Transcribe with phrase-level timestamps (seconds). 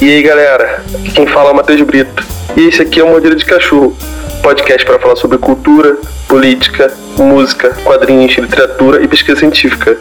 [0.00, 2.22] E aí galera, aqui quem fala é o Matheus Brito.
[2.56, 3.96] E esse aqui é o Modelo de Cachorro,
[4.42, 5.96] podcast para falar sobre cultura,
[6.28, 9.98] política, música, quadrinhos, literatura e pesquisa científica.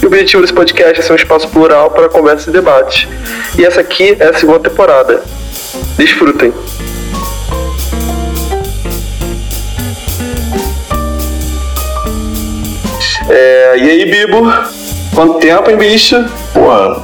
[0.00, 3.06] E o objetivo desse podcast é ser um espaço plural para conversa e debate.
[3.58, 5.22] E essa aqui é a segunda temporada.
[5.98, 6.52] Desfrutem!
[13.28, 14.42] É, e aí, Bibo?
[15.14, 16.16] Quanto tempo, hein, bicho?
[16.54, 17.02] Porra,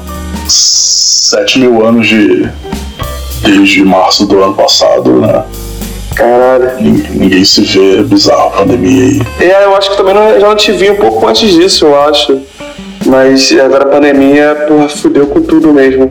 [1.22, 2.49] 7 mil anos de.
[3.44, 5.44] desde março do ano passado, né?
[6.17, 6.72] Caralho.
[6.80, 9.22] Ninguém, se vê, é bizarro a pandemia aí.
[9.39, 12.00] É, eu acho que também não, já não te vi um pouco antes disso, eu
[12.03, 12.40] acho.
[13.07, 16.11] Mas agora a pandemia, porra, fudeu com tudo mesmo.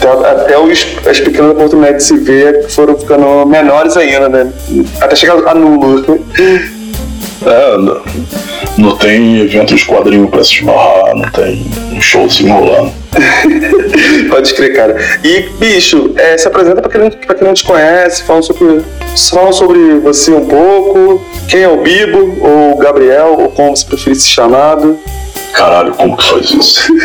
[0.00, 4.52] Até, até os, as pequenas oportunidades de se ver foram ficando menores ainda, né?
[5.00, 6.24] Até chegar a nulo.
[7.40, 8.02] É, não,
[8.76, 12.92] não tem evento de quadrinho pra se esbarrar, não tem um showzinho rolando.
[14.28, 14.96] Pode crer, cara.
[15.22, 18.80] E, bicho, é, se apresenta pra quem, não- pra quem não te conhece, fala sobre,
[19.30, 23.86] fala sobre você um pouco, quem é o Bibo, ou o Gabriel, ou como você
[23.86, 24.98] preferir ser chamado.
[25.52, 26.92] Caralho, como que faz isso?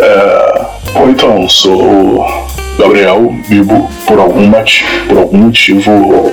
[0.00, 2.46] é, bom, então, sou o
[2.78, 3.88] Gabriel Bibo.
[4.06, 4.50] Por algum,
[5.08, 6.32] por algum motivo,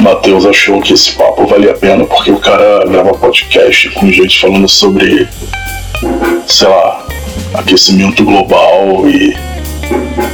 [0.00, 4.40] Matheus achou que esse papo valia a pena, porque o cara grava podcast com gente
[4.40, 5.28] falando sobre,
[6.46, 7.06] sei lá,
[7.54, 9.36] aquecimento global e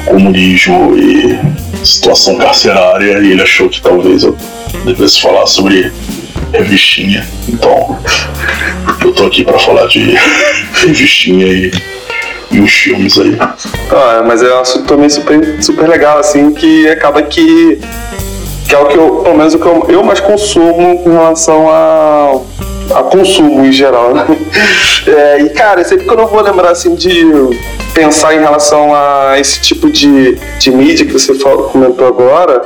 [0.06, 1.38] comunismo e
[1.84, 4.36] situação carcerária, e ele achou que talvez eu
[4.84, 5.92] devesse falar sobre
[6.52, 7.26] revistinha.
[7.48, 7.98] Então,
[9.00, 10.14] eu tô aqui pra falar de
[10.84, 11.72] revistinha e,
[12.50, 13.36] e os filmes aí.
[13.90, 17.78] Ah, mas é um assunto também super, super legal, assim, que acaba que.
[18.72, 21.68] Que é o que eu, pelo menos o que eu, eu mais consumo com relação
[21.68, 22.40] a,
[22.94, 24.14] a consumo em geral.
[24.14, 24.24] né?
[25.04, 27.26] É, e cara, sempre que eu não vou lembrar assim de
[27.92, 32.62] pensar em relação a esse tipo de, de mídia que você falou, comentou agora,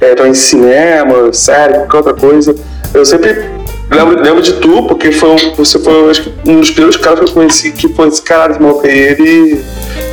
[0.00, 2.54] é, então em cinema, série, qualquer outra coisa,
[2.94, 3.50] eu sempre
[3.90, 7.18] lembro, lembro de tu, porque foi um, você foi acho que, um dos primeiros caras
[7.18, 9.64] que eu conheci que foi esse cara, maluco aí, ele,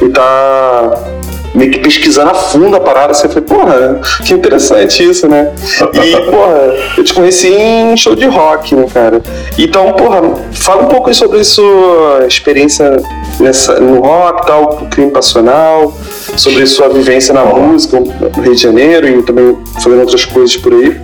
[0.02, 1.16] ele tá
[1.53, 5.52] meio que pesquisando a fundo a parada, você foi, porra, que interessante isso, né?
[5.94, 9.22] E, porra, eu te conheci em show de rock, né, cara?
[9.58, 10.22] Então, porra,
[10.52, 12.97] fala um pouco aí sobre sua experiência
[13.40, 15.96] nessa, no rock, tal, o crime passional,
[16.35, 20.74] sobre sua vivência na música no Rio de Janeiro e também fazendo outras coisas por
[20.74, 21.00] aí.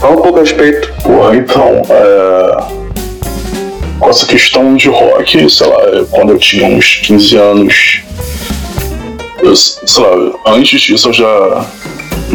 [0.00, 0.92] Fala um pouco a respeito.
[1.02, 2.56] Porra, então, é...
[3.98, 5.76] com essa questão de rock, sei lá,
[6.10, 8.02] quando eu tinha uns 15 anos,
[9.42, 11.66] eu, sei lá, antes disso eu já,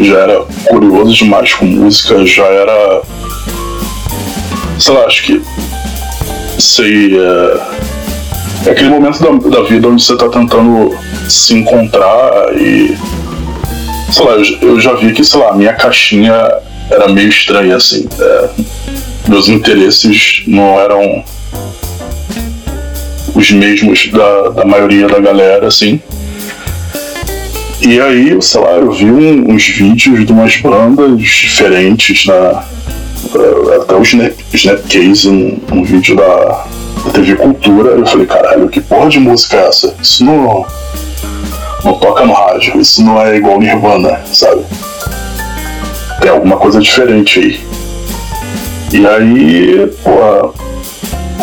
[0.00, 3.02] já era curioso demais com música, já era.
[4.78, 5.42] Sei lá, acho que.
[6.58, 7.18] Sei.
[7.18, 7.60] É,
[8.66, 10.96] é aquele momento da, da vida onde você tá tentando
[11.28, 12.96] se encontrar e.
[14.10, 16.32] Sei lá, eu, eu já vi que, sei lá, a minha caixinha
[16.90, 18.08] era meio estranha, assim.
[18.18, 18.48] É,
[19.28, 21.24] meus interesses não eram
[23.34, 26.00] os mesmos da, da maioria da galera, assim.
[27.86, 32.34] E aí, sei lá, eu vi um- uns vídeos de umas bandas diferentes na.
[33.34, 36.64] eh, Até o Snap, Snapcase, um, um vídeo da,
[37.04, 37.90] da TV Cultura.
[37.90, 39.94] Eu falei, caralho, que porra de música é essa?
[40.00, 40.64] Isso não.
[41.84, 44.62] Não toca no rádio, isso não é igual Nirvana, sabe?
[46.22, 47.60] Tem alguma coisa diferente aí.
[48.92, 50.54] E aí, pô,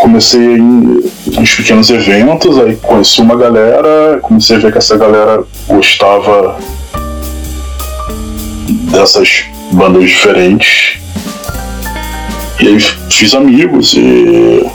[0.01, 1.03] comecei em
[1.37, 6.57] uns pequenos eventos, aí conheci uma galera, comecei a ver que essa galera gostava
[8.91, 10.97] dessas bandas diferentes.
[12.59, 12.79] E aí
[13.11, 14.67] fiz amigos e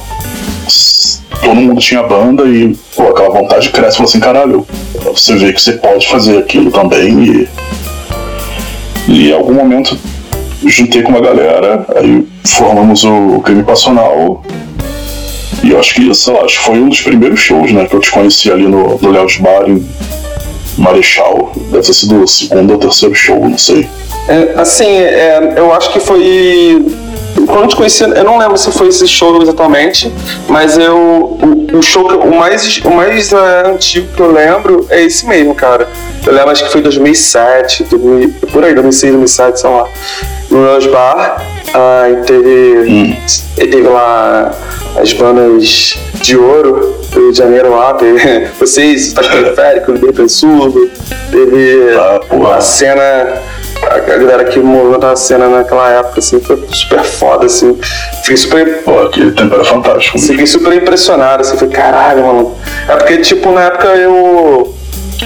[1.42, 4.66] todo mundo tinha banda e pô, aquela vontade cresce, falou assim, caralho,
[5.12, 7.48] você vê que você pode fazer aquilo também e,
[9.08, 9.98] e em algum momento
[10.64, 14.42] juntei com uma galera, aí formamos o crime passional
[15.66, 17.94] e eu acho que, sei lá, acho que foi um dos primeiros shows, né, que
[17.96, 19.84] eu te conheci ali no, no Léo de Bar em
[20.78, 21.50] Marechal.
[21.72, 23.88] Deve ter sido o segundo ou terceiro show, não sei.
[24.28, 26.86] É, assim, é, eu acho que foi.
[27.46, 30.12] Quando eu te conheci, eu não lembro se foi esse show exatamente,
[30.48, 30.96] mas eu.
[30.96, 35.26] O, o show, que, o mais, o mais é, antigo que eu lembro é esse
[35.26, 35.88] mesmo, cara.
[36.24, 39.88] Eu lembro, acho que foi 2007, 2000, por aí, 2006, 2007, sei lá.
[40.48, 41.44] No Lounge Bar.
[41.74, 43.18] Aí teve.
[43.58, 44.52] e teve lá
[44.96, 50.90] as bandas de ouro do Rio de Janeiro lá, teve vocês, Taco Periférico, Bem Surdo,
[51.30, 53.40] teve Ah, a cena
[53.88, 57.78] a galera que moveu na cena naquela época, assim, foi super foda, assim.
[58.22, 58.82] Fiquei super.
[58.82, 60.18] Pô, aquele tempo era fantástico.
[60.18, 62.54] Fiquei super impressionado, assim, falei, caralho, mano.
[62.88, 64.74] É porque, tipo, na época eu.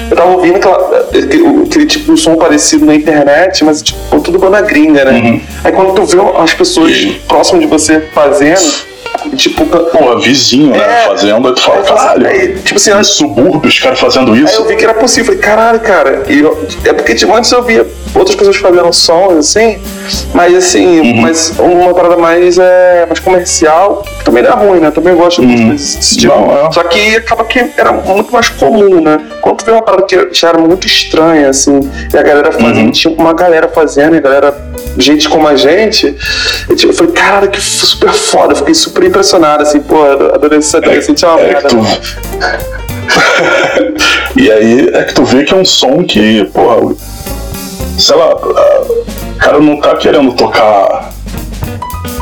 [0.08, 4.38] Eu tava ouvindo aquela, aquele, aquele tipo de som parecido na internet, mas tipo, tudo
[4.38, 5.18] banda gringa, né?
[5.18, 5.40] Uhum.
[5.64, 6.96] Aí quando tu vê as pessoas
[7.26, 8.62] próximas de você fazendo,
[9.36, 10.78] tipo, Pô, vizinho, né?
[10.78, 11.06] É.
[11.08, 12.26] Fazendo, aí tu fala, Aí, caralho.
[12.26, 14.54] aí, tipo assim, subúrbio, os caras fazendo Aí isso.
[14.60, 16.22] eu vi que era possível, falei, caralho, cara.
[16.28, 19.78] E eu- é porque tipo, antes eu via outras pessoas fazendo sons, assim,
[20.34, 21.20] mas assim, Uhum.
[21.22, 24.90] mas uma parada mais, é, mais comercial, que também não é ruim, né?
[24.90, 25.68] Também gosto de Uhum.
[25.68, 26.34] coisas desse tipo.
[26.34, 26.72] Não.
[26.72, 29.20] Só que acaba que era muito mais comum, né?
[29.40, 31.80] Quando tu vê uma parada que já era muito estranha, assim,
[32.12, 32.90] e a galera fazendo, Uhum.
[32.90, 34.54] tinha uma galera fazendo, e a galera,
[34.98, 36.16] gente como a gente,
[36.68, 40.02] eu, tipo, eu falei, cara, que super foda, eu fiquei super impressionado, assim, pô,
[40.34, 41.68] adolescente, adolescente é uma É merda.
[41.74, 42.58] né?
[44.36, 46.94] e aí é que tu vê que é um som que, porra,
[47.98, 51.12] sei lá, o cara não tá querendo tocar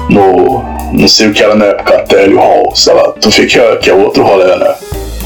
[0.09, 0.63] no.
[0.93, 3.77] não sei o que era na época, Tele Hall, sei lá, tu vê que é,
[3.77, 4.75] que é outro rolê, né?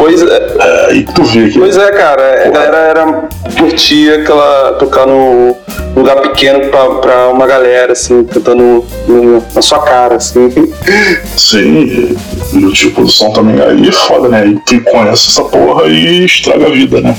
[0.03, 0.57] Pois é.
[0.89, 1.59] Aí tu vê que.
[1.61, 4.73] Pois é, cara, a galera era, curtia aquela.
[4.73, 5.57] tocar no
[5.95, 10.51] lugar pequeno pra, pra uma galera, assim, cantando no- na sua cara, assim.
[11.37, 12.17] Sim,
[12.53, 14.47] e, o tipo do som também aí é foda, né?
[14.49, 17.17] E tu conhece essa porra e estraga a vida, né?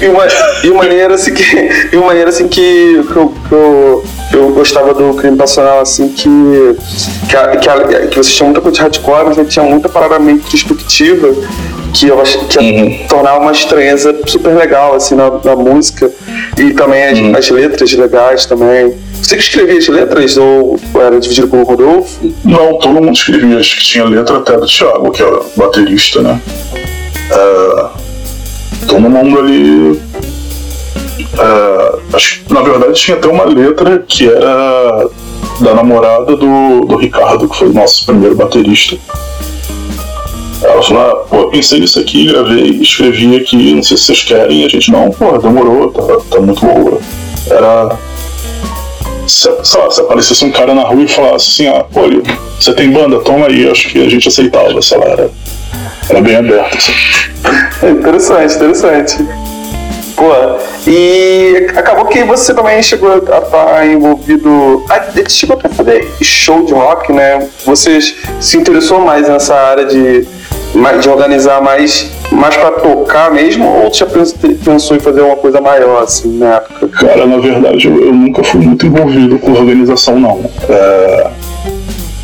[0.00, 0.24] E uma,
[0.64, 1.42] e uma maneira assim que.
[1.92, 6.08] E uma maneira assim que, que, eu, que, eu, eu gostava do crime passional, assim,
[6.08, 6.28] que.
[7.28, 9.88] Que, a- que, a- que vocês tinham muita coisa de hardcore, mas ele tinha muita
[9.88, 11.28] parada meio introspectiva,
[11.92, 13.06] que eu acho que ia Uhum.
[13.08, 16.10] tornar uma estranheza super legal, assim, na, na música.
[16.58, 17.36] E também as, Uhum.
[17.36, 18.94] as letras legais também.
[19.22, 22.18] Você que escrevia as letras ou era dividido com o Rodolfo?
[22.44, 26.20] Não, todo mundo escrevia, acho que tinha letra até do Thiago, que é o baterista,
[26.22, 26.40] né?
[27.30, 27.86] É,
[28.88, 30.00] todo mundo ali.
[31.38, 35.06] é, acho que na verdade tinha até uma letra que era
[35.60, 38.96] da namorada do, do Ricardo, que foi o nosso primeiro baterista.
[40.62, 44.64] Ela falou, ah, pô, pensei nisso aqui, gravei, escrevi aqui, não sei se vocês querem,
[44.64, 47.00] a gente, não, pô, demorou, tá, tá muito boa.
[47.50, 47.98] Era
[49.26, 52.22] se, sei lá, se aparecesse um cara na rua e falasse assim, ah, olha,
[52.58, 55.30] você tem banda, toma aí, acho que a gente aceitava, sei lá, era,
[56.08, 56.92] era bem aberto, assim.
[57.82, 59.16] É interessante, interessante.
[60.16, 60.30] Pô,
[60.86, 64.82] e acabou que você também chegou a estar envolvido.
[65.16, 67.46] Ele chegou a fazer show de rock, né?
[67.64, 67.98] Você
[68.40, 70.22] se interessou mais nessa área de,
[71.00, 73.64] de organizar mais, mais pra tocar mesmo?
[73.64, 74.34] Ou já pens-
[74.64, 76.88] pensou em fazer uma coisa maior, assim, na época?
[76.88, 80.50] Cara, na verdade, eu, eu nunca fui muito envolvido com organização, não.
[80.68, 81.30] É,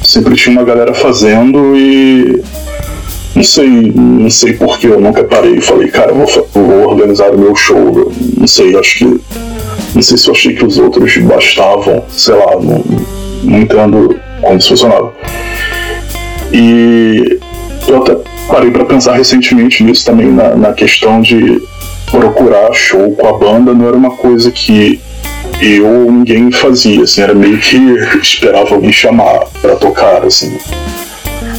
[0.02, 2.42] sempre tinha uma galera fazendo e.
[3.36, 6.77] Não sei, não sei porque eu nunca parei e falei, cara, eu vou, eu vou
[6.88, 8.12] organizar o meu show.
[8.36, 9.20] Não sei, acho que.
[9.94, 12.84] Não sei se eu achei que os outros bastavam, sei lá, não,
[13.42, 15.12] não entendo como isso funcionava.
[16.52, 17.38] E
[17.86, 18.16] eu até
[18.48, 21.60] parei pra pensar recentemente nisso também, na, na questão de
[22.10, 25.00] procurar show com a banda, não era uma coisa que
[25.60, 27.76] eu ou ninguém fazia, assim, era meio que
[28.22, 30.56] esperava alguém chamar pra tocar, assim.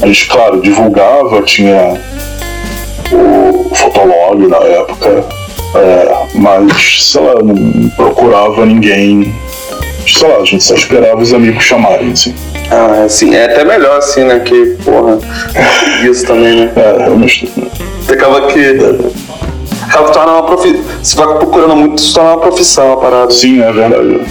[0.02, 2.00] A gente, claro, divulgava, tinha
[3.12, 5.26] o Fotolog na época,
[5.76, 9.34] é, mas, sei lá, não procurava ninguém.
[10.08, 12.34] Sei lá, a gente só esperava os amigos chamarem, assim.
[12.72, 14.40] Ah, assim, é até melhor assim, né?
[14.40, 15.20] Que, porra,
[16.10, 16.72] isso também, né?
[16.76, 17.52] É, realmente.
[18.02, 18.60] Você acaba que.
[19.83, 20.83] Acaba que torna uma profissão.
[21.04, 23.31] Você vai procurando muito, se torna uma profissão a parada.
[23.31, 24.22] Sim, é verdade.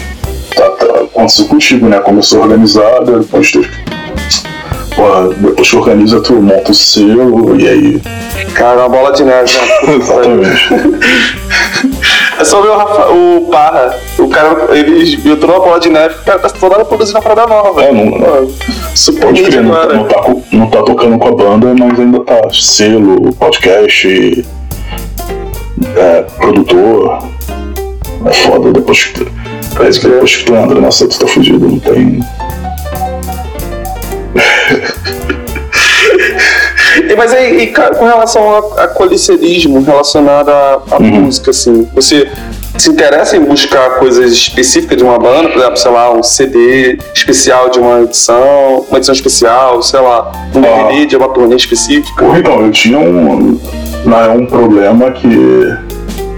[0.55, 1.99] Tá, tá, aconteceu contigo, né?
[2.01, 3.65] Começou a organizar, depois tu.
[4.99, 8.03] Porra, depois que organiza, tu monta o selo e aí.
[8.55, 9.95] Cara, uma bola de neve, né?
[9.95, 11.09] Exatamente.
[12.41, 13.97] É só ver o, Rafa, o Parra.
[14.19, 17.23] O cara, ele entrou na bola de neve, o cara tá toda hora produzindo uma
[17.23, 17.81] parada nova.
[17.81, 18.49] É, não- Pô,
[18.97, 19.95] Super Pode crer, não, agora.
[19.95, 24.45] não, tá, não tá tocando com a banda, mas ainda tá selo, podcast,
[25.97, 27.19] é, produtor.
[28.27, 29.33] É foda depois que crer.
[30.03, 32.19] depois que tu entra nessa, tu tá fudido, não tem.
[37.17, 41.23] Mas aí, e, com relação a, a colicerismo relacionado à, à Uhum.
[41.23, 42.29] música, assim, você
[42.77, 46.99] se interessa em buscar coisas específicas de uma banda, por exemplo, sei lá, um CD
[47.15, 50.85] especial de uma edição, uma edição especial, sei lá, um Ah.
[50.89, 52.25] DVD de uma turnê específica?
[52.39, 53.59] Então, eu tinha um,
[54.05, 55.75] na- um problema que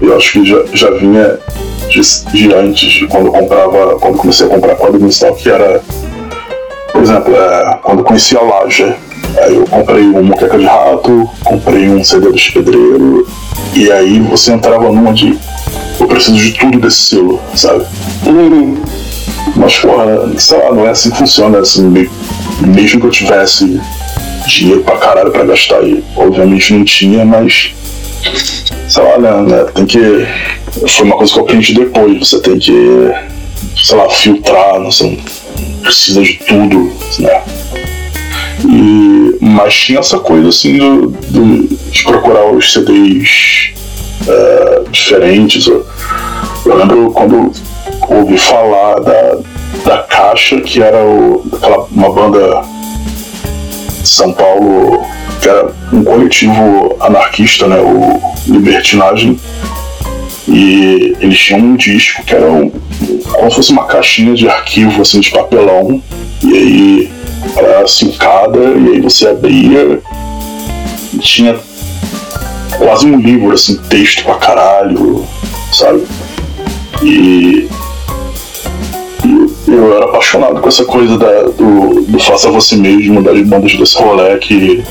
[0.01, 1.37] eu acho que já, já vinha
[1.89, 2.01] de,
[2.33, 5.81] de antes, de quando eu comprava, quando comecei a comprar quadrinhos e tal, que era,
[7.01, 8.95] por exemplo, é, quando eu conheci a Laja,
[9.39, 13.27] aí eu comprei um Moqueca de Rato, comprei um CD do Pedreiro,
[13.73, 15.35] e aí você entrava numa de,
[15.99, 17.87] eu preciso de tudo desse selo, sabe?
[18.27, 18.77] Uhum.
[19.55, 22.07] Mas, porra, sei lá, não é assim que funciona, assim,
[22.59, 23.81] mesmo que eu tivesse
[24.45, 27.73] dinheiro pra caralho pra gastar e obviamente não tinha, mas
[28.87, 30.27] sei lá, né, né, tem que.
[30.87, 33.11] Foi uma coisa que eu aprendi depois, você tem que,
[33.75, 34.91] sei lá, filtrar, não, não
[35.81, 37.43] precisa de tudo, né?
[38.65, 43.73] E, mas tinha essa coisa assim do, do de procurar os CDs
[44.27, 45.67] é, diferentes.
[45.67, 45.85] Eu,
[46.65, 47.51] eu, lembro quando
[48.09, 49.37] ouvi falar da,
[49.85, 52.61] da Caixa, que era o, aquela, uma banda
[54.01, 55.05] de São Paulo,
[55.41, 59.39] que era um coletivo anarquista, né, o Libertinagem.
[60.47, 62.69] E eles tinham um disco que era um,
[63.31, 66.01] como se fosse uma caixinha de arquivo assim, de papelão.
[66.43, 67.11] E aí
[67.55, 69.99] era silcada, e aí você abria
[71.13, 71.59] e tinha
[72.77, 75.25] quase um livro, assim, texto pra caralho,
[75.71, 76.03] sabe?
[77.03, 77.67] E,
[79.23, 83.75] e eu era apaixonado com essa coisa da, do, do faça você mesmo, das bandas
[83.75, 84.83] desse rolê que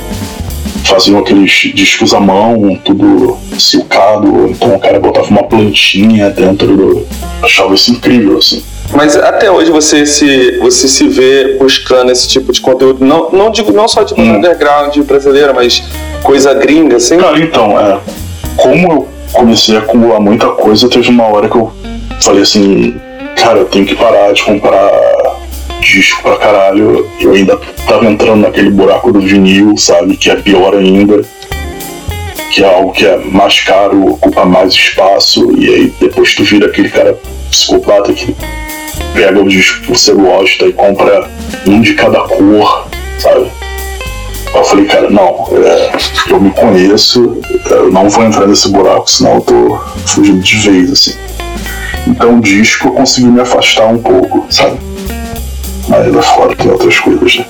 [0.85, 7.07] faziam aqueles discos à mão, tudo silcado, então o cara botava uma plantinha dentro do.
[7.43, 8.63] achava isso incrível, assim.
[8.93, 13.51] Mas até hoje você se, você se vê buscando esse tipo de conteúdo, não, não
[13.51, 14.37] digo não só de hum.
[14.37, 15.83] underground brasileira, mas
[16.23, 17.19] coisa gringa, assim?
[17.19, 18.01] Cara, então, é,
[18.57, 21.73] como eu comecei a acumular muita coisa, teve uma hora que eu
[22.21, 23.01] falei assim,
[23.37, 24.91] cara, eu tenho que parar de comprar
[25.81, 27.09] disco pra caralho.
[27.21, 30.17] Eu ainda tava entrando naquele buraco do vinil, sabe?
[30.17, 31.23] Que é pior ainda.
[32.51, 36.67] Que é algo que é mais caro, ocupa mais espaço, e aí depois tu vira
[36.67, 37.17] aquele cara
[37.51, 38.35] psicopata que
[39.15, 41.31] pega o disco que você gosta e compra
[41.67, 43.51] um de cada cor, sabe?
[44.53, 45.93] Eu falei, cara, não, é,
[46.29, 50.91] eu me conheço, eu não vou entrar nesse buraco, senão eu tô fugindo de vez,
[50.91, 51.15] assim.
[52.09, 54.90] Então disco eu consegui me afastar um pouco, sabe?
[55.91, 57.47] Mas lá fora tem outras coisas, né?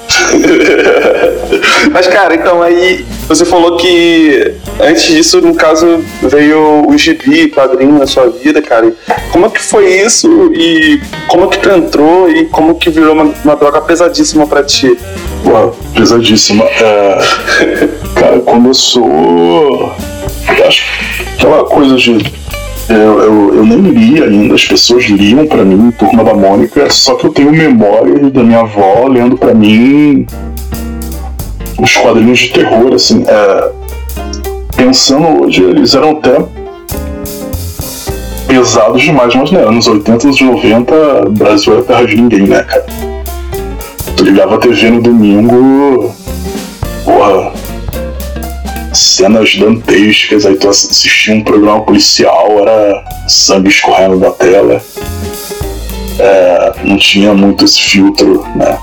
[1.92, 7.98] Mas, cara, então aí você falou que antes disso, no caso, veio o gibi, padrinho
[7.98, 8.94] na sua vida, cara.
[9.30, 13.12] Como é que foi isso e como é que tu entrou e como que virou
[13.12, 14.96] uma, uma droga pesadíssima pra ti?
[15.44, 16.64] Pô, pesadíssima.
[16.64, 17.18] É...
[18.18, 19.94] cara, começou.
[20.66, 22.18] Acho que aquela coisa de
[22.90, 27.14] eu, eu, eu, nem li ainda, as pessoas liam para mim, Turma da Mônica, só
[27.14, 30.26] que eu tenho memória da minha avó lendo para mim
[31.78, 33.24] os quadrinhos de terror, assim.
[33.28, 33.70] É,
[34.76, 36.44] pensando hoje, eles eram até
[38.48, 40.94] pesados demais, mas né, anos 80, anos 90,
[41.30, 42.86] Brasil era terra de ninguém, né, cara?
[44.16, 46.12] Tu ligava a TV no domingo,
[47.04, 47.52] porra,
[49.20, 54.82] cenas dantescas, aí tu assistia um programa policial, era sangue escorrendo da tela.
[56.18, 58.78] É, não tinha muito esse filtro, né?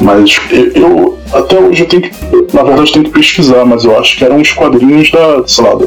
[0.00, 2.12] Mas eu, eu, até hoje eu tenho que,
[2.56, 5.74] na verdade, tenho que pesquisar, mas eu acho que eram os quadrinhos da, sei lá,
[5.74, 5.86] da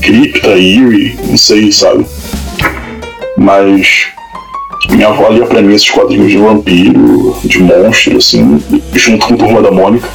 [0.00, 2.06] Cripta, Eerie, não sei, sabe?
[3.36, 4.12] Mas
[4.90, 8.62] minha avó lia pra mim esses quadrinhos de vampiro, de monstro, assim,
[8.94, 10.08] junto com Turma da Mônica.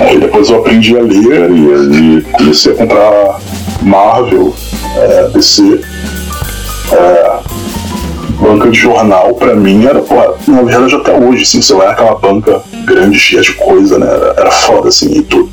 [0.00, 3.38] Aí depois eu aprendi a ler e, e comecei a comprar
[3.82, 4.54] Marvel,
[4.96, 5.80] é, DC.
[6.92, 7.38] É,
[8.40, 10.14] banca de jornal pra mim era, pô,
[10.48, 14.06] na verdade até hoje, assim, você vai naquela banca grande, cheia de coisa, né?
[14.06, 15.50] Era, era foda, assim, e tudo.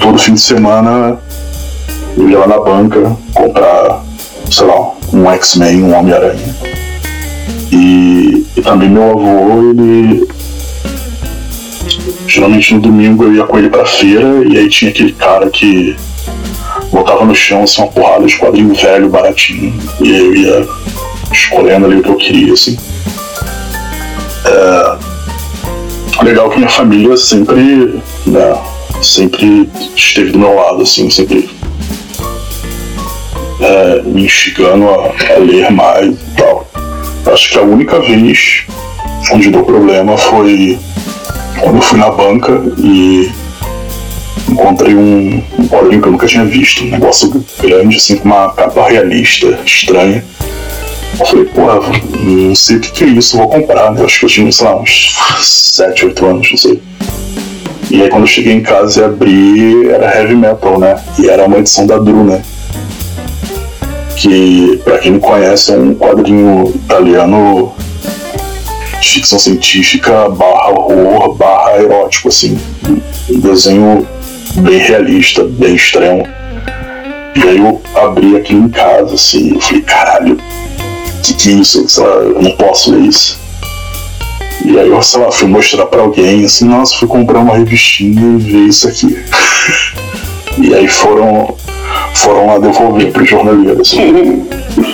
[0.00, 1.18] Todo fim de semana
[2.16, 4.02] eu ia lá na banca comprar,
[4.50, 6.54] sei lá, um X-Men, um Homem-Aranha.
[7.70, 10.26] E, e também meu avô, ele
[12.34, 15.94] Geralmente no domingo eu ia com ele pra feira e aí tinha aquele cara que
[16.90, 19.72] botava no chão assim, uma porrada de quadrinho velho, baratinho.
[20.00, 20.68] E aí eu ia
[21.30, 22.76] escolhendo ali o que eu queria, assim.
[24.46, 26.24] É...
[26.24, 28.58] Legal que minha família sempre, né,
[29.00, 31.48] sempre esteve do meu lado, assim, sempre
[33.60, 36.68] é, me instigando a, a ler mais e tal.
[37.32, 38.64] Acho que a única vez
[39.32, 40.80] onde deu problema foi
[41.60, 43.30] quando eu fui na banca e
[44.48, 48.88] encontrei um, quadrinho que eu nunca tinha visto, um negócio grande, assim, com uma capa
[48.88, 50.24] realista, estranha.
[51.18, 51.80] Eu falei, porra,
[52.20, 54.00] não sei o que, é isso, vou comprar, né?
[54.00, 56.82] Eu acho que eu tinha, sei lá, uns 7, 8 anos, não sei.
[57.90, 60.96] E aí quando eu cheguei em casa e abri, era heavy metal, né?
[61.18, 62.42] E era uma edição da Druna.
[64.16, 67.72] Que, pra quem não conhece, é um quadrinho italiano
[69.06, 72.58] ficção científica barra horror barra erótico, assim.
[73.30, 74.06] Um desenho
[74.56, 76.26] bem realista, bem extremo.
[77.36, 80.38] E aí eu abri aquilo em casa, assim, eu falei, caralho,
[81.22, 81.88] que que é isso?
[81.88, 83.40] Sei lá, eu não posso ler isso.
[84.64, 88.38] E aí eu, sei lá, fui mostrar pra alguém, assim, nossa, fui comprar uma revistinha
[88.38, 89.18] e ver isso aqui.
[90.58, 91.54] e aí foram,
[92.14, 94.46] foram lá devolver pro jornaleiro, assim.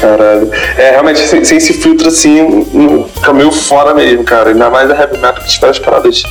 [0.00, 0.50] Caralho.
[0.78, 2.66] É, realmente, sem, sem esse filtro assim,
[3.14, 4.50] fica meio fora mesmo, cara.
[4.50, 6.22] Ainda mais a heavy metal que as paradas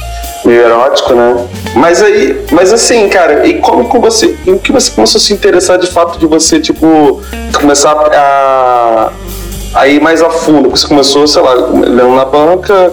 [0.43, 1.47] meio erótico, né?
[1.75, 5.33] Mas aí, mas assim, cara, e como, como você, em que você começou a se
[5.33, 7.21] interessar de fato de você, tipo,
[7.53, 9.11] começar a
[9.73, 12.91] Aí mais a fundo, você começou, sei lá, lendo na banca,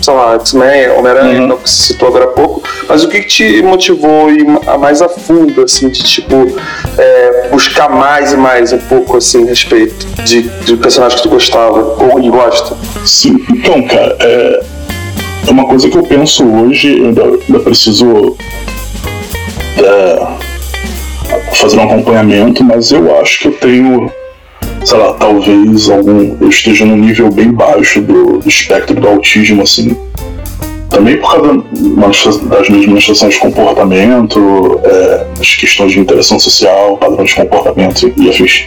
[0.00, 1.56] sei lá, X-Men, Homem-Aranha, uhum.
[1.58, 4.28] que você citou agora há pouco, mas o que, que te motivou
[4.66, 6.34] a mais a fundo, assim, de tipo,
[6.96, 11.32] é, buscar mais e mais um pouco, assim, a respeito de, de personagens que tu
[11.32, 12.74] gostava ou e gosta?
[13.04, 14.64] Sim, então, cara, é,
[15.46, 18.34] é uma coisa que eu penso hoje, eu ainda, ainda preciso
[19.76, 20.26] é,
[21.52, 24.10] fazer um acompanhamento, mas eu acho que eu tenho
[24.84, 29.62] sei lá, talvez algum eu esteja num nível bem baixo do, do espectro do autismo,
[29.62, 29.96] assim.
[30.90, 37.34] Também por causa das manifestações de comportamento, é, as questões de interação social, padrão de
[37.34, 38.66] comportamento e afins.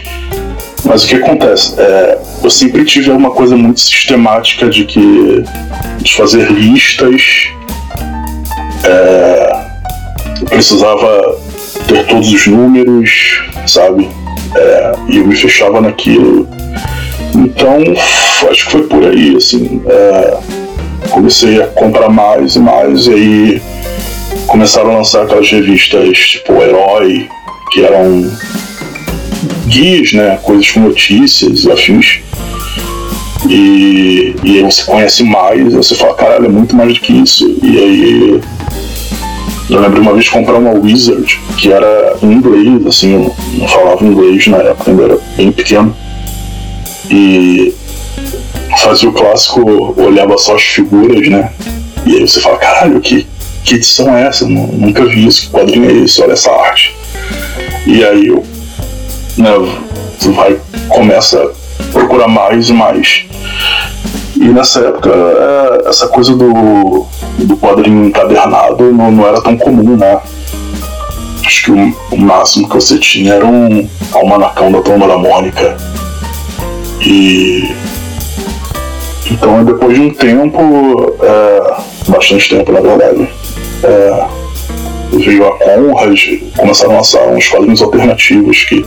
[0.84, 1.74] Mas o que acontece?
[1.80, 5.44] É, eu sempre tive uma coisa muito sistemática de que
[5.98, 7.48] de fazer listas.
[8.84, 9.66] É,
[10.40, 11.38] eu precisava
[11.86, 14.08] ter todos os números, sabe?
[14.54, 16.48] É, e eu me fechava naquilo.
[17.34, 17.78] Então,
[18.50, 19.82] acho que foi por aí, assim.
[19.86, 20.38] É,
[21.10, 23.62] comecei a comprar mais e mais, e aí
[24.46, 27.28] começaram a lançar aquelas revistas tipo Herói,
[27.72, 28.30] que eram
[29.66, 30.38] guias, né?
[30.42, 32.20] Coisas com notícias e afins.
[33.48, 37.58] E, e aí você conhece mais, você fala, caralho, é muito mais do que isso.
[37.62, 38.40] E aí
[39.70, 44.04] eu lembro uma vez comprar uma Wizard, que era em inglês, assim, eu não falava
[44.04, 45.94] inglês na época, ainda era bem pequeno.
[47.10, 47.74] E
[48.78, 51.52] fazia o clássico, olhava só as figuras, né?
[52.06, 53.26] E aí você fala, caralho, que,
[53.64, 54.46] que edição é essa?
[54.46, 56.22] Nunca vi isso, que quadrinho é esse?
[56.22, 56.94] Olha essa arte.
[57.86, 58.44] E aí eu,
[59.36, 59.50] né,
[60.18, 63.24] você vai, começa a procurar mais e mais.
[64.36, 67.06] E nessa época, é, essa coisa do,
[67.44, 70.20] do quadrinho encadernado não, não era tão comum, né?
[71.44, 75.76] Acho que o, o máximo que você tinha era um almanacão da Turma da Mônica.
[77.00, 77.74] E.
[79.30, 83.28] Então, depois de um tempo, é, bastante tempo na verdade,
[83.82, 84.26] é,
[85.12, 88.84] veio a Conrad, começaram a lançar uns quadrinhos alternativos que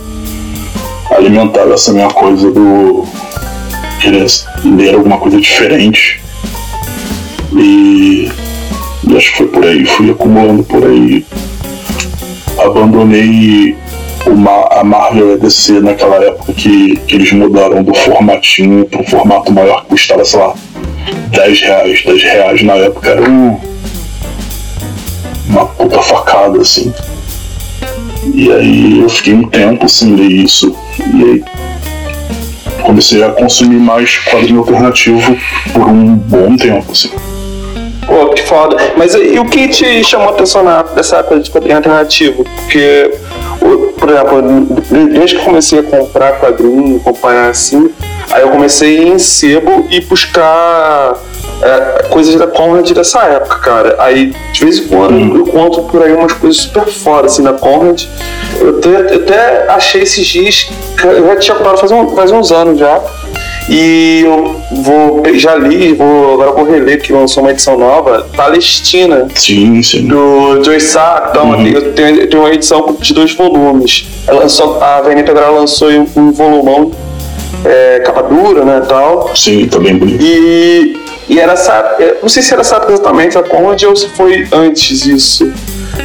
[1.10, 3.06] alimentaram essa minha coisa do
[4.00, 4.26] querer
[4.64, 6.20] ler alguma coisa diferente.
[7.54, 8.30] E,
[9.08, 11.24] e acho que foi por aí, fui acumulando por aí.
[12.58, 13.76] Abandonei
[14.26, 19.00] uma, a Marvel e a DC naquela época que, que eles mudaram do formatinho para
[19.00, 20.54] um formato maior que custava, sei lá,
[21.30, 22.02] 10 reais.
[22.04, 23.58] 10 reais na época era um,
[25.48, 26.92] uma puta facada, assim.
[28.34, 30.74] E aí eu fiquei um tempo sem ler isso.
[31.12, 31.44] E aí
[32.82, 35.36] comecei a consumir mais quadrinho alternativo
[35.72, 37.10] por um bom tempo, assim.
[38.06, 38.76] Pô, que foda.
[38.96, 42.44] Mas e o que te chamou a atenção na, dessa coisa de quadrinho alternativo?
[42.44, 43.10] Porque,
[43.98, 44.42] por exemplo,
[45.12, 47.90] desde que comecei a comprar quadrinho, acompanhar assim,
[48.30, 51.14] aí eu comecei em sebo e buscar
[51.62, 53.96] é, coisas da Conrad dessa época, cara.
[53.98, 55.36] Aí, de vez em quando, hum.
[55.38, 58.04] eu conto por aí umas coisas super fora, assim, da Conrad.
[58.60, 60.68] Eu até, eu até achei esses dias,
[61.02, 63.00] eu já tinha comprado faz, um, faz uns anos já.
[63.68, 69.28] E eu vou, já li, vou, agora vou reler, que lançou uma edição nova, Palestina.
[69.34, 70.06] Sim, sim.
[70.06, 71.30] Do Joy Sack.
[71.30, 71.66] Então, uhum.
[71.66, 74.06] eu tenho, tenho uma edição de dois volumes.
[74.26, 76.90] Ela lançou, a Veneta agora lançou um volumão
[77.64, 79.30] é, capa dura, né, tal.
[79.34, 80.22] Sim, também tá bonito.
[80.22, 80.96] E,
[81.28, 83.42] e era essa, não sei se era essa exatamente a
[83.88, 85.52] ou se foi antes isso.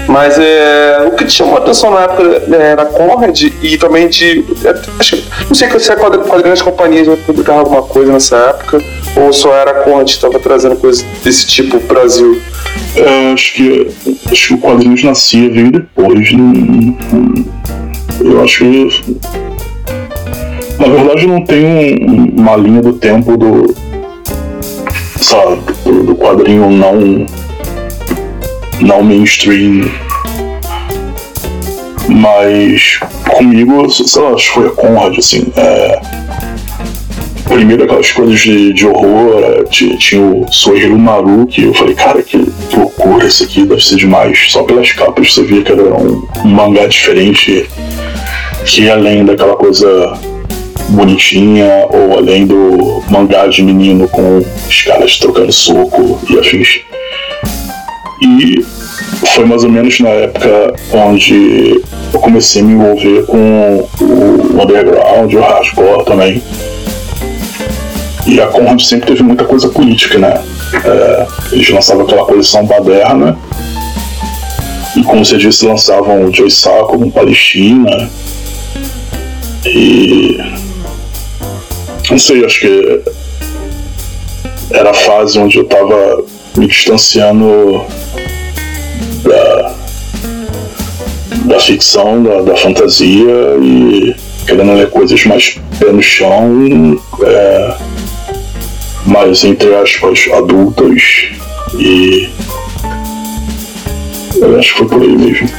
[0.08, 4.08] Mas é, o que te chamou a atenção na época né, era Conrad e também
[4.08, 4.44] de.
[4.64, 8.82] É, acho, não sei se a quadrinhos de companhias vai publicar alguma coisa nessa época,
[9.16, 12.42] ou só era a Conrad que estava trazendo coisas desse tipo pro Brasil.
[12.96, 13.88] É, acho que
[14.32, 16.30] acho que o quadrinhos nascia veio depois.
[18.22, 19.16] Eu acho que.
[20.80, 23.76] Na verdade não um, uma linha do tempo do,
[25.20, 27.26] sabe, do quadrinho não
[28.82, 29.90] não mainstream.
[32.10, 33.00] Mas
[33.36, 35.52] comigo, sei lá, acho que foi a Conrad, assim.
[35.56, 36.02] É,
[37.48, 41.96] primeiro aquelas coisas de, de horror, é, tinha, tinha o Soihiro Maru, que eu falei,
[41.96, 42.38] cara, que,
[42.74, 44.46] loucura isso aqui, deve ser demais.
[44.50, 47.68] Só pelas capas você via que era um, um mangá diferente,
[48.66, 50.14] que além daquela coisa
[50.90, 56.82] bonitinha, ou além do mangá de menino com os caras trocando soco e afins.
[58.22, 58.66] E
[59.28, 61.82] foi mais ou menos na época onde
[62.14, 66.42] eu comecei a me envolver com o underground, o hardcore também.
[68.26, 70.44] E a Conrad sempre teve muita coisa política, né?
[70.84, 73.38] É, eles lançavam aquela coleção baderna.
[74.96, 78.10] E como você disse, lançavam o Joy Sacco com Palestina.
[79.66, 80.38] E.
[82.10, 83.02] Não sei, acho que
[84.72, 86.24] era a fase onde eu tava
[86.56, 87.86] me distanciando
[89.24, 89.76] da,
[91.46, 97.00] da ficção, da, da fantasia e querendo ler coisas mais pé no chão.
[97.24, 97.78] É,
[99.06, 101.02] mais, entre aspas, adultas
[101.76, 102.30] e.
[104.36, 105.50] Eu acho que foi por aí mesmo.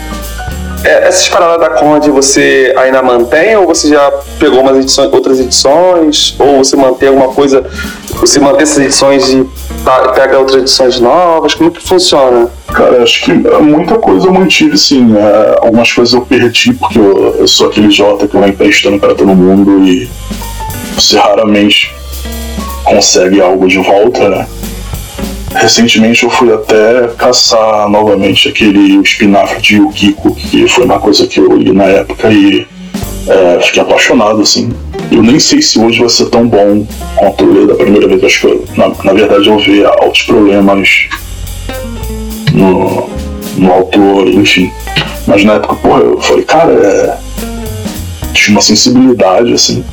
[0.84, 5.40] É, essas paradas da Conde você ainda mantém ou você já pegou umas edições, outras
[5.40, 6.36] edições?
[6.38, 7.64] Ou você mantém alguma coisa,
[8.20, 9.46] você mantém essas edições e
[10.14, 11.54] pega outras edições novas?
[11.54, 12.50] Como que funciona?
[12.66, 15.04] Cara, acho que muita coisa eu mantive sim.
[15.04, 15.20] Né?
[15.60, 19.34] Algumas coisas eu perdi porque eu, eu sou aquele Jota que vai emprestando para todo
[19.34, 20.08] mundo e
[20.94, 21.94] você raramente
[22.84, 24.46] consegue algo de volta, né?
[25.54, 31.40] Recentemente eu fui até caçar novamente aquele espinafre de Yukiko, que foi uma coisa que
[31.40, 32.66] eu li na época e
[33.28, 34.72] é, fiquei apaixonado, assim.
[35.10, 36.86] Eu nem sei se hoje vai ser tão bom
[37.16, 38.24] quanto eu da primeira vez.
[38.24, 41.08] Acho que, eu, na, na verdade, eu vi altos problemas
[42.52, 43.08] no,
[43.56, 44.72] no autor, enfim.
[45.26, 47.18] Mas na época, porra, eu falei, cara, é...
[48.32, 49.84] tinha uma sensibilidade, assim.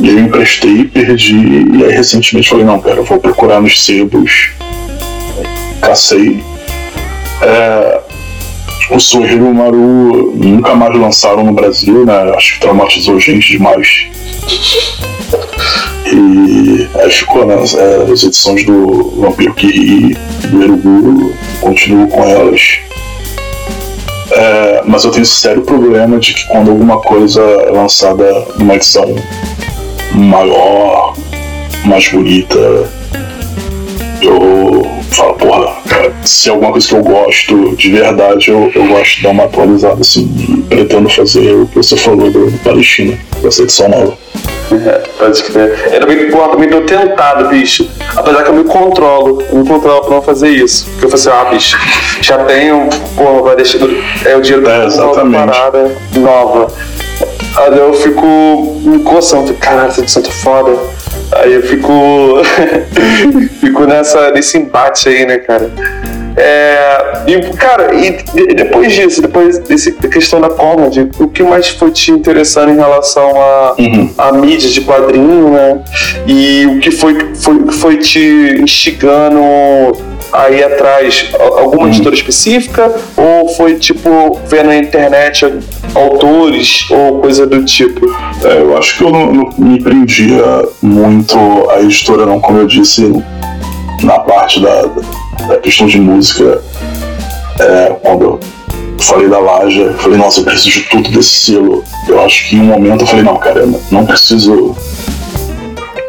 [0.00, 4.50] E eu emprestei, perdi, e aí recentemente falei, não, cara, eu vou procurar nos sebos.
[5.82, 6.42] Cacei.
[7.42, 8.00] É,
[8.90, 12.32] o Sorriso Maru nunca mais lançaram no Brasil, né?
[12.36, 14.06] Acho que traumatizou gente demais.
[16.06, 20.16] E aí ficou né, é, as edições do Vampiro Kiri,
[20.48, 22.80] do Eruguro, continuo com elas.
[24.32, 29.14] É, mas eu tenho sério problema de que quando alguma coisa é lançada numa edição
[30.14, 31.14] maior,
[31.84, 32.58] mais bonita.
[34.20, 35.76] Eu falo, porra,
[36.24, 39.44] se é alguma coisa que eu gosto de verdade, eu, eu gosto de dar uma
[39.44, 40.30] atualizada assim.
[40.48, 44.16] E pretendo fazer o que você falou do, do Palestina, dessa edição nova.
[44.72, 45.92] É, pode crer.
[45.92, 47.88] Eu também, porra, também tô tentado, bicho.
[48.14, 50.86] Apesar que eu me controlo, eu me controlo pra não fazer isso.
[50.92, 51.78] Porque eu falei assim, ah, bicho,
[52.20, 53.78] já tenho, porra, vai deixar.
[54.24, 55.46] É o dinheiro é, exatamente.
[55.46, 56.72] parada nova.
[57.56, 60.78] Aí eu fico me coçando, fico, caralho, essa edição tá foda.
[61.32, 62.38] Aí eu fico.
[63.60, 65.70] fico nessa, nesse embate aí, né, cara?
[66.36, 71.90] É, e, cara, e, depois disso, depois dessa questão da comedy, o que mais foi
[71.90, 74.14] te interessando em relação à uhum.
[74.16, 75.82] a, mídia de quadrinho, né?
[76.26, 79.40] E o que foi, foi, foi te instigando
[80.32, 81.88] aí atrás alguma hum.
[81.88, 85.46] editora específica ou foi tipo ver na internet
[85.94, 88.06] autores ou coisa do tipo?
[88.44, 91.36] É, eu acho que eu não, não, me prendia muito
[91.70, 93.12] a editora não, como eu disse
[94.02, 94.82] na parte da,
[95.48, 96.62] da questão de música
[97.58, 98.40] é, quando eu
[99.00, 101.84] falei da Laja, falei, nossa, eu preciso de tudo desse selo.
[102.06, 104.76] Eu acho que em um momento eu falei, não, cara, não preciso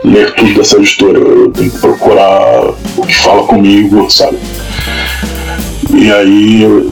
[0.03, 4.37] ler tudo dessa editora, eu tenho que procurar o que fala comigo, sabe?
[5.93, 6.89] E aí,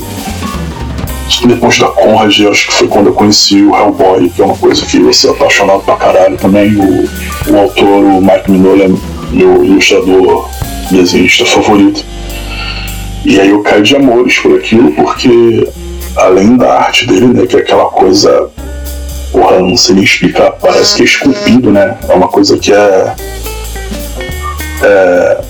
[1.46, 4.86] depois da Conrad, acho que foi quando eu conheci o Hellboy, que é uma coisa
[4.86, 6.76] que você é apaixonado pra caralho também.
[6.76, 7.10] O,
[7.52, 8.90] o autor, o Mike Minola, é
[9.32, 10.48] meu ilustrador,
[10.92, 12.04] desenhista favorito.
[13.26, 15.68] E aí eu caio de amores por aquilo, porque
[16.16, 18.50] além da arte dele, né, que é aquela coisa
[19.52, 21.98] não sei nem explicar, parece que é esculpido, né?
[22.08, 23.16] É uma coisa que é.
[24.82, 25.42] é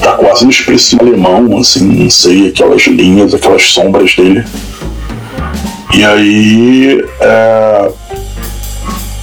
[0.00, 4.44] tá quase no expressivo alemão, assim, não sei, aquelas linhas, aquelas sombras dele.
[5.94, 7.04] E aí.
[7.20, 7.92] É,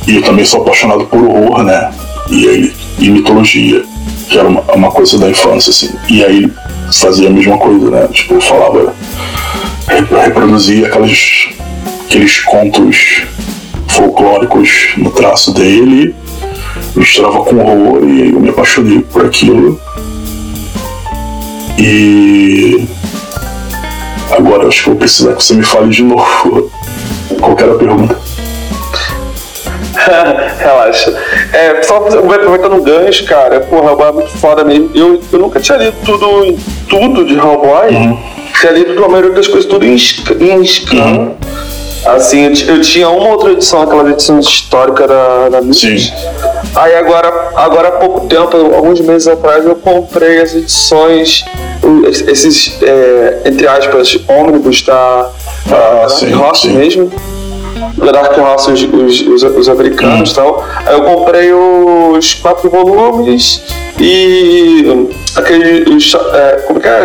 [0.07, 1.91] e eu também sou apaixonado por horror, né?
[2.29, 3.83] E, aí, e mitologia,
[4.29, 5.89] que era uma, uma coisa da infância, assim.
[6.09, 6.51] E aí
[6.93, 8.07] fazia a mesma coisa, né?
[8.11, 8.93] Tipo, falava.
[9.87, 13.23] reproduzia aqueles contos
[13.95, 16.13] folclóricos no traço dele,
[16.95, 19.79] misturava com horror e eu me apaixonei por aquilo.
[21.77, 22.87] E
[24.31, 26.71] agora acho que vou precisar que você me fale de novo.
[27.39, 28.17] Qual era a pergunta?
[30.59, 31.17] Relaxa.
[31.53, 34.91] É, só aproveitando o gancho, cara, porra, Hellboy é muito foda mesmo.
[34.93, 37.93] Eu, eu nunca tinha lido tudo, tudo de Hellboy.
[37.93, 38.19] Uhum.
[38.59, 40.97] Tinha lido a maioria das coisas tudo em, em scan.
[40.97, 41.35] Uhum.
[42.05, 45.97] Assim, eu, eu, tinha uma outra edição, aquela edição histórica da, da Sim.
[46.75, 51.43] Aí agora, agora há pouco tempo, alguns meses atrás, eu comprei as edições,
[52.27, 55.31] esses, é, entre aspas, ônibus da,
[55.71, 57.11] ah, sim, Ross mesmo
[57.97, 60.35] da Dark Horse, os, os, os americanos e hum.
[60.35, 60.65] tal.
[60.85, 63.63] Aí eu comprei os quatro volumes
[63.99, 65.85] e aquele.
[66.33, 67.03] É, como que é?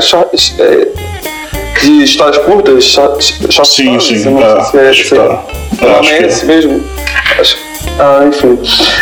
[1.83, 2.85] É, de histórias curtas?
[2.85, 4.31] Short, short sim, sim.
[4.31, 5.45] Não é, sei se é, esse, tá.
[5.83, 6.85] é, é esse mesmo.
[7.39, 8.59] Acho ah, enfim.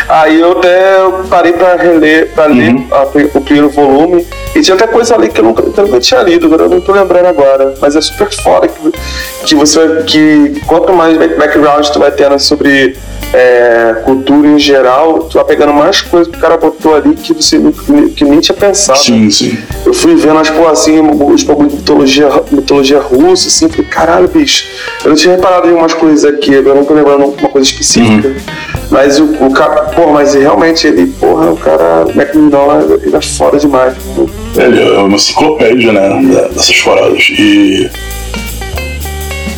[0.09, 0.97] Aí eu até
[1.29, 2.88] parei pra reler, ler uhum.
[2.91, 3.03] a,
[3.38, 4.27] o primeiro volume.
[4.55, 6.71] E tinha até coisa ali que eu nunca, que eu nunca tinha lido, agora eu
[6.71, 7.75] não tô lembrando agora.
[7.81, 8.93] Mas é super foda que,
[9.45, 10.03] que você vai.
[10.05, 12.97] Que quanto mais background tu vai tendo sobre
[13.33, 17.35] é, cultura em geral, tu vai pegando mais coisas que o cara botou ali que
[17.35, 17.61] você
[18.17, 18.99] que nem tinha pensado.
[18.99, 19.59] Sim, sim.
[19.85, 24.65] Eu fui vendo, tipo, assim, os bagulhos de mitologia, mitologia russa, assim, falei, caralho, bicho,
[25.05, 28.29] eu não tinha reparado em umas coisas aqui, eu não tô lembrando uma coisa específica.
[28.29, 28.37] Uhum.
[28.91, 33.21] Mas o, o cara, porra, mas realmente ele, porra, o cara, Mac Mignola, ele é
[33.21, 33.95] foda demais.
[34.57, 37.31] Ele é uma enciclopédia, né, dessas paradas.
[37.39, 37.91] E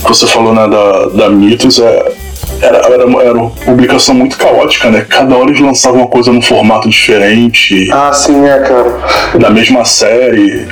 [0.02, 2.12] você falou, né, da, da Mitos, é,
[2.60, 5.06] era, era, era uma publicação muito caótica, né?
[5.08, 7.90] Cada hora eles lançavam uma coisa num formato diferente.
[7.92, 9.00] Ah, sim, é, cara.
[9.38, 10.66] Da mesma série.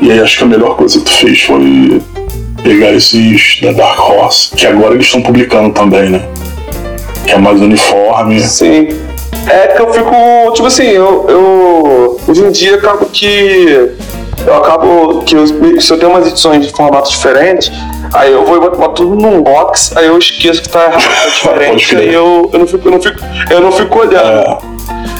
[0.00, 2.00] E aí acho que a melhor coisa que tu fez foi
[2.62, 6.22] pegar esses da Dark Horse, que agora eles estão publicando também, né?
[7.28, 8.40] que é mais uniforme.
[8.40, 8.88] Sim.
[9.46, 13.96] É que eu fico, tipo assim, eu, eu hoje em dia acabo que
[14.46, 15.46] eu acabo que eu,
[15.80, 17.72] se eu tenho umas edições de formato diferente,
[18.12, 21.28] aí eu vou e boto tudo num box, aí eu esqueço que tá errado, tá
[21.32, 23.18] diferente, aí eu, eu não fico, eu não fico,
[23.50, 24.58] eu não fico olhando.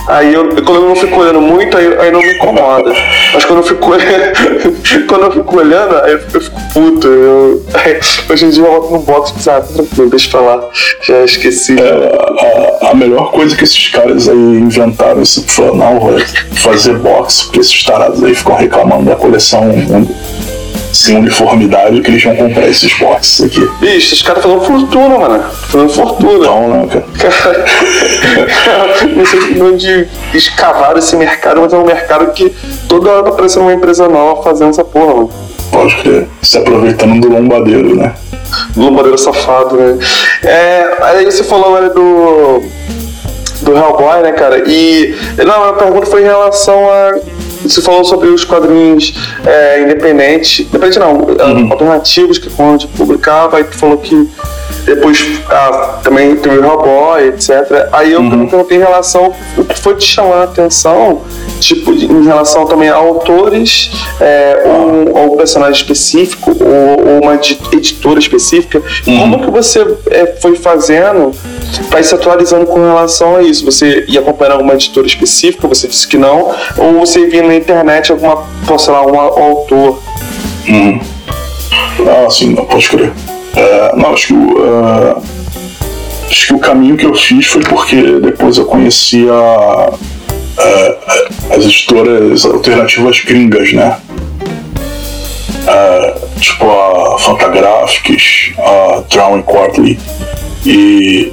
[0.08, 2.92] Aí eu, quando eu não fico olhando muito, aí, aí não me incomoda.
[3.34, 7.06] Mas quando eu fico olhando, quando eu fico olhando, aí eu, eu fico puto.
[7.06, 10.68] Eu, aí, hoje em dia eu volto no box e ah, tranquilo, deixa pra lá.
[11.02, 11.76] Já esqueci.
[11.78, 16.00] É, a, a, melhor coisa que esses caras aí inventaram esse não,
[16.52, 19.70] fazer box, porque esses tarados aí ficam reclamando da coleção
[20.98, 23.61] sem uniformidade que eles vão comprar esses boxes aqui.
[23.80, 25.44] Bicho, esses caras fazendo fortuna, mano.
[25.68, 26.46] Fazendo fortuna.
[26.46, 27.04] Não, não, cara.
[28.64, 32.52] cara não sei onde escavaram esse mercado, mas é um mercado que
[32.88, 35.30] toda hora tá aparecendo uma empresa nova fazendo essa porra, mano.
[35.70, 36.28] Pode crer.
[36.42, 38.14] Se aproveitando do lombadeiro, né?
[38.74, 39.98] Do lombadeiro safado, né?
[40.42, 42.62] É, aí você falou, né, do
[43.62, 44.62] do Hellboy, né, cara?
[44.66, 47.18] E não, a pergunta foi em relação a
[47.68, 51.72] você falou sobre os quadrinhos é, independentes, independente não, uhum.
[51.72, 54.28] alternativos que foram de publicava, aí tu falou que
[54.85, 57.88] depois ah, também tem o Hellboy, etc.
[57.92, 58.48] Aí eu uhum.
[58.48, 61.22] perguntei em relação o que foi te chamar a atenção,
[61.61, 67.35] tipo, em relação também a autores, é, ou, ou um personagem específico, ou, ou, uma
[67.72, 68.83] editora específica.
[69.07, 69.18] Uhum.
[69.18, 71.33] Como que você é, foi fazendo
[71.90, 73.64] para se atualizando com relação a isso?
[73.64, 78.11] Você ia acompanhando alguma editora específica, você disse que não, ou você via na internet
[78.11, 78.44] alguma,
[78.78, 80.00] sei lá, um autor?
[80.68, 81.00] Uhum.
[82.07, 83.12] Ah, sim, não, pode crer.
[83.56, 85.22] É, não, acho que, uh,
[86.30, 89.92] acho que o caminho que eu fiz foi porque depois eu conheci a,
[90.58, 93.96] a, as editoras alternativas gringas, né?
[96.40, 99.98] Tipo a Fantagraphics, a Drown Quarterly.
[100.64, 101.32] E,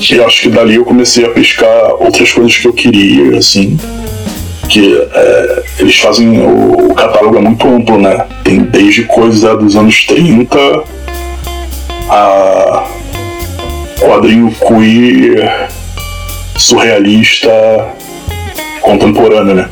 [0.00, 3.78] e acho que dali eu comecei a pescar outras coisas que eu queria, assim
[4.72, 8.26] que é, eles fazem o, o, catálogo é muito amplo, né?
[8.42, 10.56] Tem desde coisa dos anos 30
[12.08, 12.86] a
[14.00, 15.68] quadrinho queer,
[16.56, 17.50] surrealista,
[18.80, 19.68] contemporâneo, né?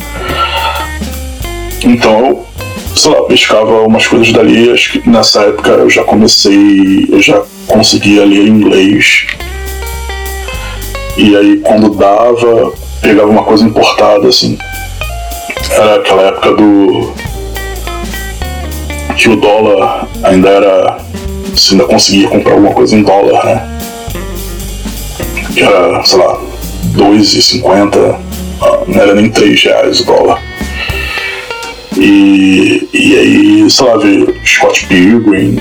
[1.83, 2.47] Então eu,
[2.95, 7.43] sei lá, pescava umas coisas dali, acho que nessa época eu já comecei, eu já
[7.67, 9.27] conseguia ler inglês.
[11.17, 14.59] E aí quando dava, pegava uma coisa importada, assim.
[15.71, 17.13] Era aquela época do.
[19.17, 20.99] que o dólar ainda era.
[21.55, 23.79] Você ainda conseguia comprar alguma coisa em dólar, né?
[25.55, 26.39] Que era, sei lá,
[26.95, 28.17] 2,50,
[28.61, 30.43] ah, não era nem 3 reais o dólar.
[31.97, 35.61] E, e aí, sei lá, veio Scott Pilgrim.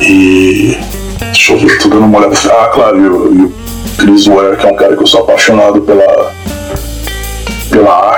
[0.00, 0.76] E.
[1.20, 2.36] Deixa eu ver, tudo dando uma olhada.
[2.50, 3.52] Ah, claro, e o
[3.96, 6.32] Chris Ware, que é um cara que eu sou apaixonado pela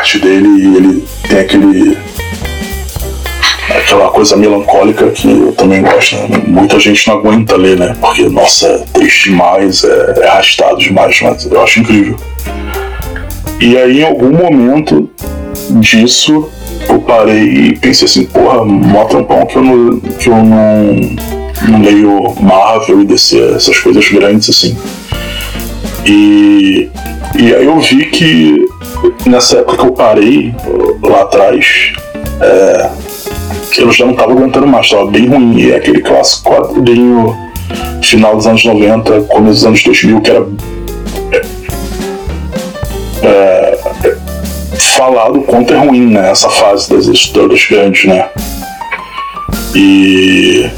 [0.02, 1.96] arte dele e ele tem aquele
[3.70, 6.16] aquela coisa melancólica que eu também gosto.
[6.16, 6.42] Né?
[6.46, 7.96] Muita gente não aguenta ler, né?
[8.00, 12.16] Porque, nossa, é triste demais, é, é arrastado demais, mas eu acho incrível.
[13.60, 15.08] E aí, em algum momento
[15.70, 16.50] disso,
[16.88, 20.84] eu parei e pensei assim, porra, mó tampão que eu não, que eu não,
[21.68, 24.76] não leio Marvel e DC, essas coisas grandes assim.
[26.04, 26.90] E,
[27.38, 28.71] e aí eu vi que
[29.26, 30.54] nessa época que eu parei,
[31.02, 31.92] lá atrás,
[32.40, 32.90] é,
[33.78, 35.58] eu já não estava aguentando mais, estava bem ruim.
[35.58, 37.36] E é aquele clássico quadrinho
[38.02, 40.46] final dos anos 90, começo dos anos 2000, que era
[43.22, 44.16] é, é,
[44.78, 46.30] falado quanto é ruim, né?
[46.30, 48.28] Essa fase das editoras grandes, né?
[49.74, 50.68] E.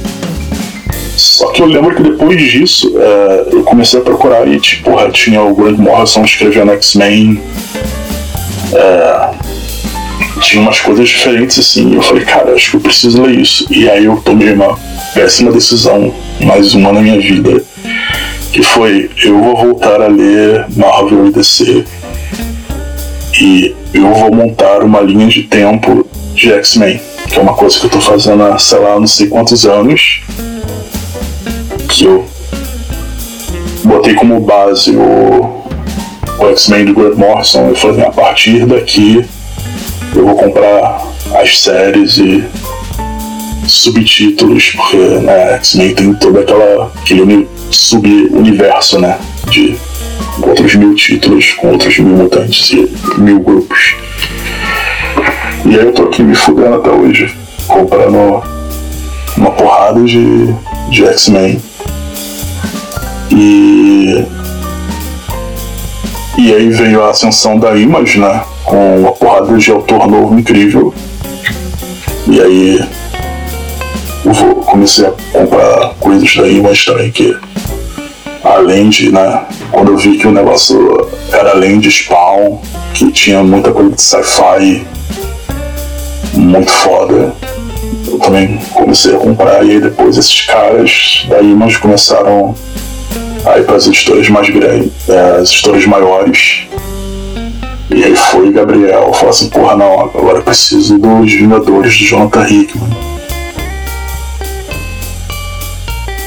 [1.16, 5.42] Só que eu lembro que depois disso é, eu comecei a procurar e, tipo, tinha
[5.42, 7.40] o Grant Morrison escrevendo X-Men.
[8.74, 9.30] É,
[10.40, 11.94] tinha umas coisas diferentes assim.
[11.94, 13.66] Eu falei, cara, acho que eu preciso ler isso.
[13.70, 14.78] E aí eu tomei uma
[15.12, 17.62] péssima decisão, mais uma na minha vida,
[18.52, 21.84] que foi: eu vou voltar a ler Marvel e DC.
[23.40, 27.86] E eu vou montar uma linha de tempo de X-Men, que é uma coisa que
[27.86, 30.20] eu tô fazendo há, sei lá, não sei quantos anos.
[31.88, 32.24] Que eu
[33.84, 35.53] botei como base o,
[36.38, 37.68] o X-Men do Grant Morrison.
[37.68, 39.24] Eu falei, a partir daqui
[40.14, 41.02] eu vou comprar
[41.34, 42.44] as séries e
[43.66, 49.18] subtítulos, porque né, X-Men tem todo aquela, aquele sub-universo, né?
[49.50, 49.76] De
[50.42, 53.96] outros mil títulos com outros mil mutantes e mil grupos.
[55.64, 57.34] E aí eu tô aqui me fudendo até hoje,
[57.66, 58.42] comprando
[59.36, 60.52] uma porrada de,
[60.90, 61.60] de X-Men.
[63.30, 64.24] E.
[66.36, 68.42] E aí veio a ascensão da Image, né?
[68.64, 70.92] Com uma porrada de autor novo incrível.
[72.26, 72.84] E aí
[74.24, 77.36] eu comecei a comprar coisas da Image também que
[78.42, 82.58] além de, né, quando eu vi que o negócio era além de Spawn,
[82.92, 84.86] que tinha muita coisa de sci-fi
[86.34, 87.34] muito foda,
[88.06, 92.54] eu também comecei a comprar e aí depois esses caras da Image começaram
[93.46, 96.66] a ir para as editoras mais grandes, é, as editoras maiores.
[97.90, 102.48] E aí foi Gabriel, falou assim, porra não, agora eu preciso dos Vingadores do Jonathan
[102.48, 102.90] Hickman.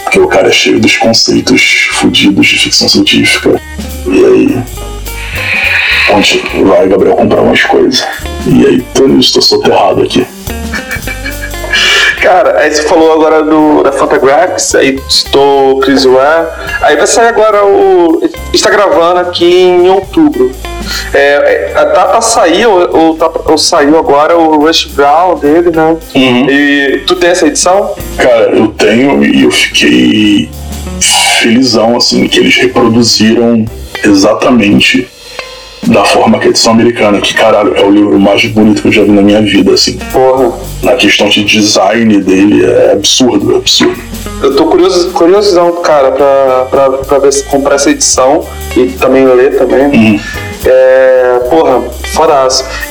[0.03, 3.60] Porque o cara é cheio dos conceitos fodidos de ficção científica.
[4.06, 4.63] E aí.
[6.13, 8.08] Onde vai Gabriel comprar umas coisas.
[8.45, 10.25] E aí, tô nisso, tô soterrado aqui.
[12.27, 16.49] Cara, aí você falou agora do, da Fantagraphics, aí citou Chris Ware.
[16.81, 18.21] Aí vai sair agora o.
[18.53, 20.51] está gravando aqui em outubro.
[21.13, 25.71] É, é, tá pra sair, ou, ou, tá, ou saiu agora o Rush Brown dele,
[25.71, 25.95] né?
[26.13, 26.49] Uhum.
[26.49, 27.95] E tu tem essa edição?
[28.17, 30.49] Cara, eu tenho e eu fiquei
[31.39, 33.63] felizão, assim, que eles reproduziram
[34.03, 35.07] exatamente
[35.88, 38.91] da forma que a edição americana, que caralho, é o livro mais bonito que eu
[38.91, 39.97] já vi na minha vida, assim.
[40.12, 40.52] Porra.
[40.84, 44.00] Na questão de design dele, é absurdo, é absurdo.
[44.41, 48.45] Eu tô curioso, curiosão, cara, pra, pra, pra ver se comprar essa edição
[48.76, 49.86] e também ler também.
[49.88, 50.19] Uhum.
[50.65, 51.82] É, porra,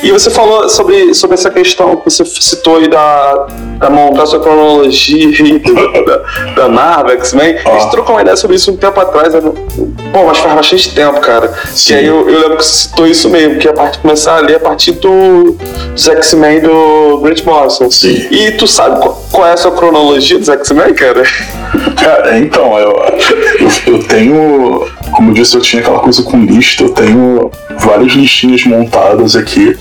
[0.03, 3.47] E você falou sobre, sobre essa questão que você citou aí da,
[3.79, 5.27] da montar sua cronologia
[6.05, 7.57] da, da Marvel, X-Men.
[7.65, 7.69] Ah.
[7.69, 9.33] A gente trocou uma ideia sobre isso um tempo atrás.
[9.33, 9.41] Né?
[9.41, 11.53] Pô, mas faz bastante tempo, cara.
[11.67, 11.93] Sim.
[11.93, 14.39] E aí eu, eu, lembro que você citou isso mesmo, que a parte começar a
[14.39, 15.57] ler a partir do,
[15.91, 17.89] dos X-Men do Grant Morrison.
[17.89, 18.27] Sim.
[18.31, 21.23] E tu sabe qual, qual é a sua cronologia dos X-Men, cara?
[21.97, 22.91] Cara, então, eu,
[23.59, 28.13] eu, eu tenho como eu disse, eu tinha aquela coisa com lista, eu tenho várias
[28.13, 29.75] listinhas montadas aqui,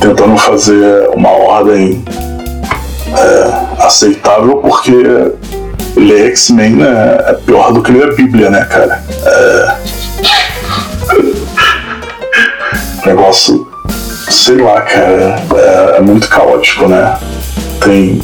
[0.00, 2.04] tentando fazer uma ordem
[3.08, 4.92] é, aceitável, porque
[5.96, 9.02] ler X-Men né, é pior do que ler a Bíblia, né, cara?
[9.24, 9.76] É...
[13.06, 13.66] Negócio,
[14.28, 17.18] sei lá, cara, é, é muito caótico, né?
[17.82, 18.20] Tem,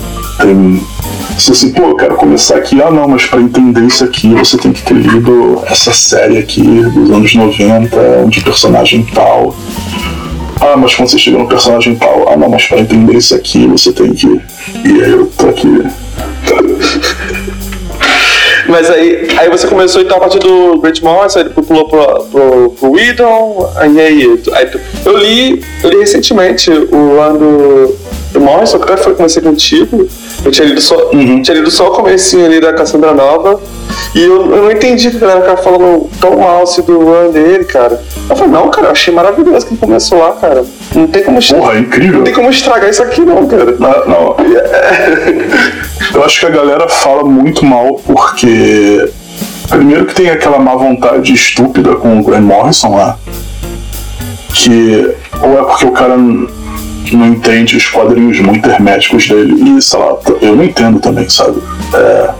[1.39, 4.73] se assim, pô, quero começar aqui, ah não, mas para entender isso aqui você tem
[4.73, 9.55] que ter lido essa série aqui dos anos 90, de personagem tal.
[10.61, 13.67] Ah, mas quando você chega no personagem tal, ah não, mas para entender isso aqui
[13.67, 14.27] você tem que.
[14.85, 15.69] E aí eu tô aqui.
[18.67, 22.25] Mas aí, aí você começou então a partir do Great Morrison, aí depois pulou pro,
[22.25, 24.71] pro, pro Whedon, aí, aí, aí
[25.05, 27.95] eu li, eu li recentemente o ano
[28.35, 30.07] do Morrison, que até foi comecei contigo.
[30.45, 31.41] Eu tinha lido só, Uhum.
[31.41, 33.59] tinha lido só o comecinho ali da Cassandra Nova.
[34.15, 37.31] E eu, eu não entendi que a galera ficava falando tão mal assim do run
[37.31, 38.03] dele, cara.
[38.29, 40.65] Eu falei, não, cara, eu achei maravilhoso que ele começou lá, cara.
[40.95, 42.17] Não tem como, estra- Porra, é incrível.
[42.19, 43.77] não tem como estragar isso aqui, não, cara.
[43.79, 44.37] Não, não.
[46.15, 49.09] Eu acho que a galera fala muito mal porque.
[49.69, 53.19] Primeiro que tem aquela má vontade estúpida com o Grant Morrison lá.
[54.53, 56.17] Que ou é porque o cara
[57.13, 59.77] não entende os quadrinhos muito herméticos dele.
[59.77, 61.61] E sei lá, eu não entendo também, sabe?
[61.95, 62.31] É,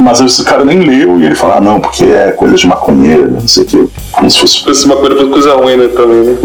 [0.00, 3.30] mas esse cara nem leu e ele fala, ah não, porque é coisa de maconheiro,
[3.30, 3.88] não sei o que.
[4.12, 6.36] Como se fosse Esse uma coisa coisa ruim, né, também, né?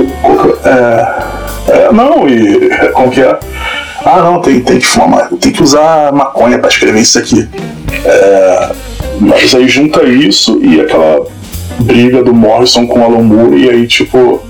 [0.66, 3.40] é, é, não, e como que é?
[4.06, 7.48] Ah, não, tem, tem, que fumar, tem que usar maconha pra escrever isso aqui.
[8.06, 8.70] É,
[9.20, 11.26] mas aí junta isso e aquela
[11.80, 14.42] briga do Morrison com o Alan Moore, e aí, tipo,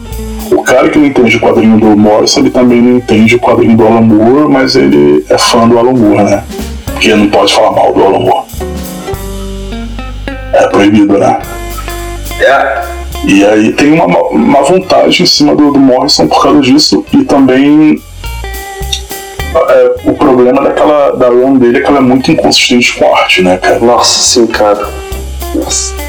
[0.69, 3.87] cara que não entende o quadrinho do Morrison, ele também não entende o quadrinho do
[3.87, 6.43] Alan Moore, mas ele é fã do Alan Moore, né?
[6.85, 8.45] Porque não pode falar mal do Alan Moore.
[10.53, 11.39] É proibido, né?
[12.39, 12.83] É,
[13.25, 17.23] E aí tem uma, uma vantagem em cima do, do Morrison por causa disso e
[17.23, 17.99] também
[19.55, 23.19] é, o problema daquela da run dele é que ela é muito inconsistente com a
[23.19, 23.79] arte, né, cara?
[23.79, 24.87] Nossa, sim, cara.
[25.55, 26.08] Nossa.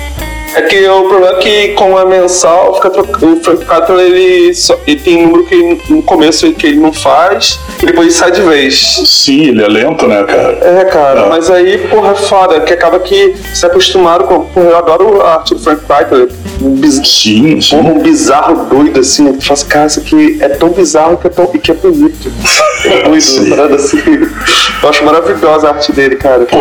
[0.54, 3.34] É que o problema é que, como é mensal, fica trocando.
[3.34, 6.92] O Frank Capra, ele, só, ele tem número que ele- no começo que ele não
[6.92, 9.00] faz, e depois ele sai de vez.
[9.04, 10.58] Sim, ele é lento, né, cara?
[10.62, 11.28] É, cara, É.
[11.28, 14.44] mas aí, porra, é foda, que acaba que se acostumado com.
[14.46, 16.28] Porra, eu adoro a arte do Frank Capra.
[16.60, 17.76] Um, biz, Sim, sim.
[17.76, 19.22] porra, um bizarro doido, assim.
[19.22, 19.32] né?
[19.38, 22.30] Tu fala assim, cara, isso aqui é tão bizarro que é, tão, que é bonito.
[22.84, 23.98] É doido, assim.
[24.82, 26.44] Eu acho maravilhosa a arte dele, cara.
[26.44, 26.58] Pô,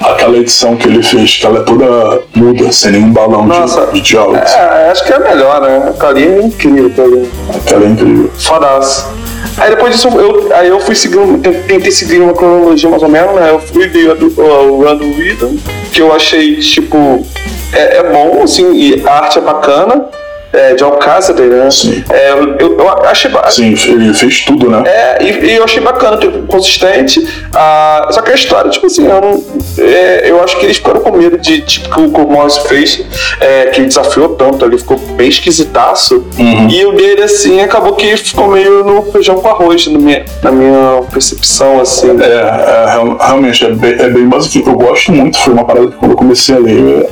[0.00, 3.86] aquela edição que ele fez, que ela é toda muda, sem nenhum balão de- Nossa.
[3.86, 4.50] de, diálogos.
[4.52, 5.92] É, acho que é a melhor, né?
[5.98, 7.28] A ali é incrível, ligado?
[7.56, 8.30] Aquela é incrível.
[8.38, 9.08] Fodaço.
[9.56, 13.08] Aí depois disso, eu, aí eu fui seguindo, te- tentei seguir uma cronologia mais ou
[13.08, 13.50] menos, né?
[13.50, 15.56] Eu fui ver o Run do Rhythm,
[15.92, 17.24] que eu achei, tipo,
[17.72, 20.06] é, é bom, assim, e a arte é bacana,
[20.52, 21.70] é, de Alcácer, né?
[21.70, 22.04] Sim.
[22.10, 24.82] É, eu, eu, achei Sim, ele fez tudo, né?
[24.86, 27.26] é, e, e eu achei bacana, tipo, consistente.
[27.54, 29.44] Ah, só que a história, tipo assim, eu, não,
[29.78, 33.04] é, eu acho que eles ficaram com medo de, tipo, que o, Morris fez,
[33.40, 36.26] é, que ele desafiou tanto ali, ficou bem esquisitaço.
[36.38, 40.50] E o dele, assim, acabou que ficou meio no feijão com arroz, na minha, na
[40.50, 42.10] minha percepção, assim.
[42.20, 44.66] É, é, real- realmente, é bem, é bem basiquinho.
[44.68, 47.10] Eu gosto muito, foi uma parada que quando eu comecei a ler, eu,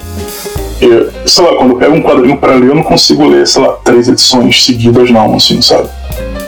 [0.81, 3.63] eu- sei lá, quando eu pego um quadrinho pra ler, eu não consigo ler, sei
[3.63, 5.89] lá, três edições seguidas não, assim, sabe?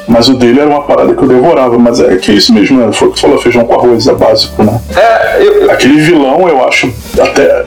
[0.06, 2.78] Mas o dele era uma parada que eu devorava, mas é que é isso mesmo,
[2.78, 2.90] né?
[2.92, 4.80] Foi o que tu falou, feijão com arroz, é básico, né?
[4.96, 7.66] É, eu, Aquele vilão eu acho até,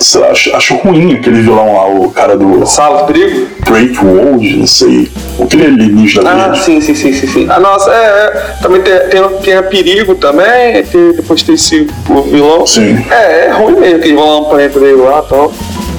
[0.00, 3.46] sei lá, acho, acho ruim aquele vilão lá, o cara do Sala do Perigo?
[3.64, 5.08] Drake Wold, não sei,
[5.40, 6.64] aquele alienígena Ah, verde.
[6.64, 7.46] sim, sim, sim, sim, sim.
[7.48, 8.56] Ah, nossa, é, é.
[8.60, 12.66] Também tem, tem, tem a Perigo também, tem, depois tem esse o vilão.
[12.66, 12.96] Sim.
[13.10, 15.52] É, é ruim mesmo lá no planeta dele lá e tal.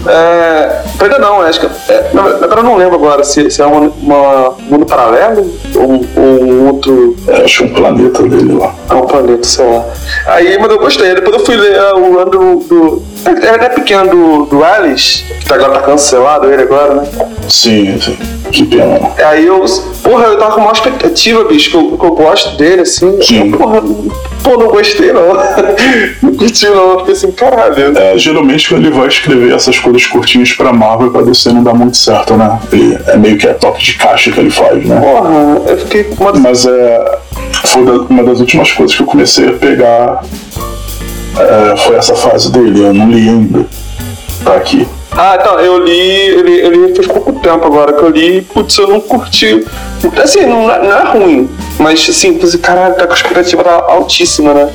[0.05, 1.65] É, ainda não, acho que.
[1.91, 6.67] É, verdade, eu não lembro agora se, se é uma mundo paralelo ou, ou um
[6.67, 7.15] outro.
[7.27, 8.73] É, acho que é um planeta dele lá.
[8.89, 9.85] É um planeta, sei lá.
[10.27, 11.15] Aí, mas eu gostei.
[11.15, 12.55] Depois eu fui ler ah, o ano do.
[12.59, 17.07] do é, é pequeno do, do Alice, que tá, agora tá cancelado ele agora, né?
[17.49, 18.17] Sim, sim.
[18.51, 19.11] Que pena.
[19.25, 19.65] Aí eu,
[20.07, 23.21] porra, eu tava com uma expectativa, bicho, que eu, que eu gosto dele, assim.
[23.21, 23.51] Sim.
[23.51, 23.81] Porra,
[24.43, 25.33] pô, não gostei não.
[26.23, 26.99] não curti não.
[26.99, 27.97] Fiquei assim, caralho.
[27.97, 31.73] É, geralmente quando ele vai escrever essas coisas curtinhas pra Marvel, pra DC não dá
[31.73, 32.59] muito certo, né?
[32.71, 34.99] Ele, é meio que a toque de caixa que ele faz, né?
[34.99, 36.33] Porra, eu fiquei com uma.
[36.33, 37.19] Mas é,
[37.65, 40.23] foi uma das últimas coisas que eu comecei a pegar.
[41.37, 43.65] é, foi essa fase dele, eu não li ainda.
[44.43, 44.87] Tá aqui.
[45.17, 48.87] Ah, então, eu li, ele, ele faz pouco tempo agora que eu li, putz, eu
[48.87, 49.65] não curti.
[50.21, 51.49] Assim, não, é- não é ruim,
[51.79, 54.69] mas assim, você, caralho, tá com a expectativa tá altíssima, né?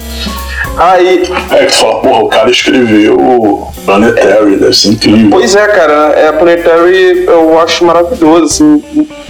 [0.76, 5.30] Aí, É que fala, porra, o cara escreveu Planetary, deve ser incrível.
[5.30, 8.82] Pois é, cara, é, Planetary eu acho maravilhoso, assim,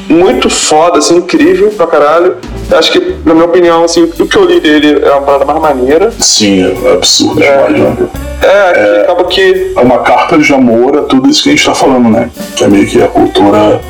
[0.09, 2.36] muito foda, assim, incrível pra caralho.
[2.70, 5.61] Acho que, na minha opinião, assim, do que eu li dele é uma parada mais
[5.61, 6.12] maneira.
[6.18, 7.96] Sim, é absurdo demais, né?
[8.42, 9.72] É, que acaba que.
[9.76, 12.30] É uma carta de amor a tudo isso que a gente tá falando, né?
[12.57, 13.80] Que é meio que a cultura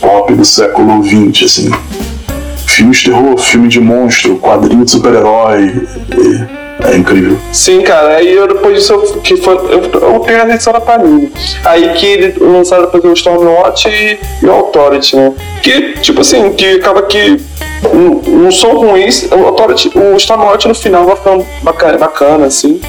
[0.00, 1.70] pop do século XX, assim.
[2.66, 5.86] Filmes de terror, filme de monstro, quadrinho de super-herói.
[6.16, 7.38] e- É incrível.
[7.52, 10.80] Sim, cara, aí eu, depois disso eu, que foi, eu, eu tenho a edição da
[10.80, 11.32] Panini.
[11.64, 15.32] Aí que lançaram depois o Stormwatch e, e o Authority, né?
[15.62, 17.40] Que, tipo assim, que acaba que
[17.92, 19.26] não, não são ruins.
[19.32, 22.80] O Authority, o Stormwatch no final vai ficando bacana, bacana assim.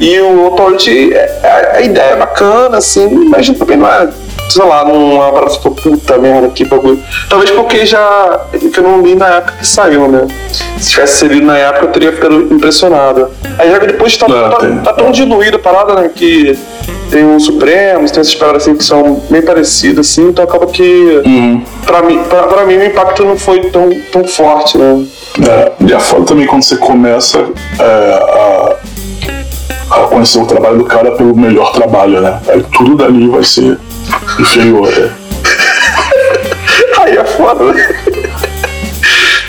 [0.00, 4.08] E o Authority, é- é- a ideia é bacana, assim, mas também não é
[4.48, 7.02] sei lá, numa parada tipo, puta merda, que bagulho.
[7.28, 8.40] Talvez porque já.
[8.52, 10.26] que eu não li na época que saiu, né?
[10.78, 13.30] Se tivesse lido na época, eu teria ficado impressionado.
[13.58, 16.10] Aí já que depois tá, Não, tá, tem- tá tão diluído a parada, né?
[16.14, 16.58] Que
[17.10, 21.22] tem o Supremos, tem essas paradas assim que são bem parecidas, assim, então acaba que.
[21.24, 21.62] Uhum.
[21.84, 25.04] Pra mim, pra, pra mim o impacto não foi tão, tão forte, né?
[25.48, 27.38] É, e é foda também quando você começa
[27.78, 28.76] é, a,
[29.90, 32.40] a conhecer o trabalho do cara pelo melhor trabalho, né?
[32.48, 33.78] Aí tudo dali vai ser
[35.00, 35.12] né?
[37.00, 37.74] Aí é foda?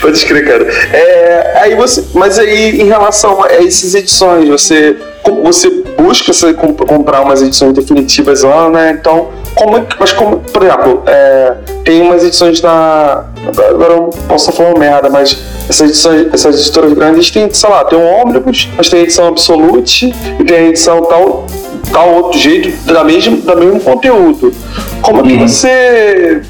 [0.00, 0.64] Pode escrever, cara.
[0.96, 4.96] É, aí você, mas aí em relação a essas edições, você,
[5.42, 8.96] você busca você comp- comprar umas edições definitivas lá, né?
[8.98, 11.54] Então, como, é mas como, por exemplo, é,
[11.84, 13.24] tem umas edições da,
[13.70, 15.36] agora eu posso falar merda, mas
[15.68, 19.26] essas edições, essas editoras grandes tem, sei lá, tem um ônibus, mas tem a edição
[19.26, 21.44] Absolute e tem a edição tal
[21.92, 24.52] tal outro jeito da mesmo, da mesmo conteúdo.
[25.02, 25.48] Como é que Uhum.
[25.48, 26.42] você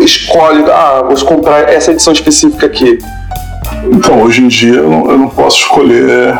[0.00, 2.98] escolhe, ah, vou comprar essa edição específica aqui?
[3.92, 6.38] Então, hoje em dia eu não, eu não posso escolher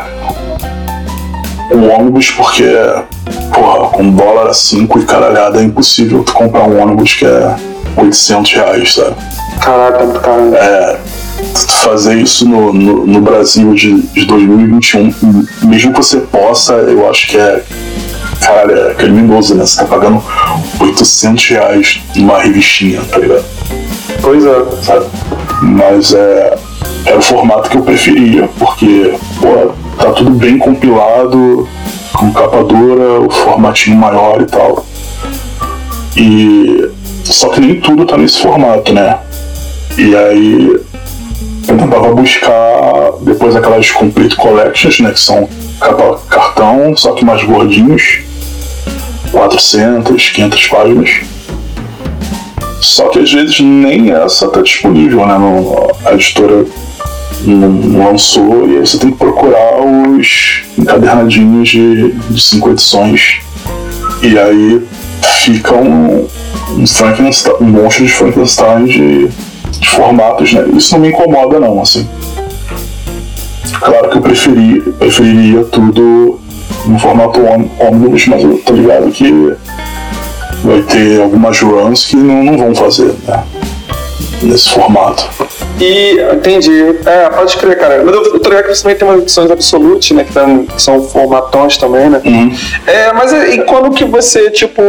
[1.73, 2.65] um ônibus porque,
[3.53, 7.55] porra, com dólar a 5 e caralhada é impossível tu comprar um ônibus que é
[7.95, 9.15] 800 reais, sabe?
[9.61, 10.55] Caraca, caro.
[10.55, 10.97] É,
[11.83, 15.13] fazer isso no, no, no Brasil de, de 2021,
[15.63, 17.63] mesmo que você possa, eu acho que é.
[18.41, 19.65] Caralho, é criminoso, né?
[19.65, 20.21] Você tá pagando
[20.79, 23.45] 800 reais numa revistinha, tá ligado?
[24.21, 24.65] Pois é.
[24.81, 25.05] sabe?
[25.61, 26.57] Mas é,
[27.05, 31.67] era o formato que eu preferia, porque pô, tá tudo bem compilado,
[32.13, 34.85] com capa dura, o formatinho maior e tal.
[36.17, 36.89] E
[37.23, 39.19] só que nem tudo tá nesse formato, né?
[39.97, 40.81] E aí
[41.67, 45.11] eu tentava buscar depois aquelas complete collections, né?
[45.11, 45.47] Que são
[45.79, 48.19] capa cartão, só que mais gordinhos,
[49.31, 51.09] 400, 500 páginas.
[52.81, 55.37] Só que às vezes nem essa tá disponível, né?
[55.37, 56.65] No, a editora
[57.45, 63.39] não lançou e aí você tem que procurar os encadernadinhos de, de cinco edições.
[64.21, 64.81] E aí
[65.43, 66.27] fica um,
[66.77, 69.27] um, Frankenstein, um monstro de Frankenstein de,
[69.79, 70.65] de formatos, né?
[70.75, 72.07] Isso não me incomoda não, assim.
[73.79, 76.40] Claro que eu preferi, preferiria tudo
[76.85, 77.39] no formato
[77.79, 79.53] ônibus, mas eu tô ligado que
[80.63, 83.43] vai ter algumas runs que não, não vão fazer, né?
[84.41, 85.27] Nesse formato.
[85.79, 86.95] E entendi.
[87.05, 88.01] É, pode crer, cara.
[88.03, 90.23] Mas eu, eu tô ligado que você também tem umas edições Absolute, né?
[90.23, 92.21] Que, tam- que são formatões também, né?
[92.25, 92.51] Uhum.
[92.87, 94.81] É, mas e quando que você, tipo.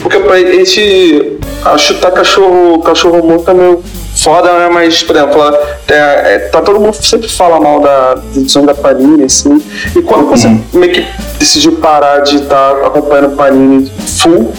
[0.00, 1.38] Porque pra gente.
[1.64, 3.82] A chutar cachorro, cachorro morto é meio
[4.16, 4.68] foda, né?
[4.72, 5.42] Mas, por exemplo,
[5.88, 9.62] é, é, tá, todo mundo sempre fala mal da das edições da Panini, assim.
[9.94, 10.60] E quando você Uhum.
[10.74, 11.06] meio que
[11.38, 14.52] decidiu parar de estar acompanhando Panini full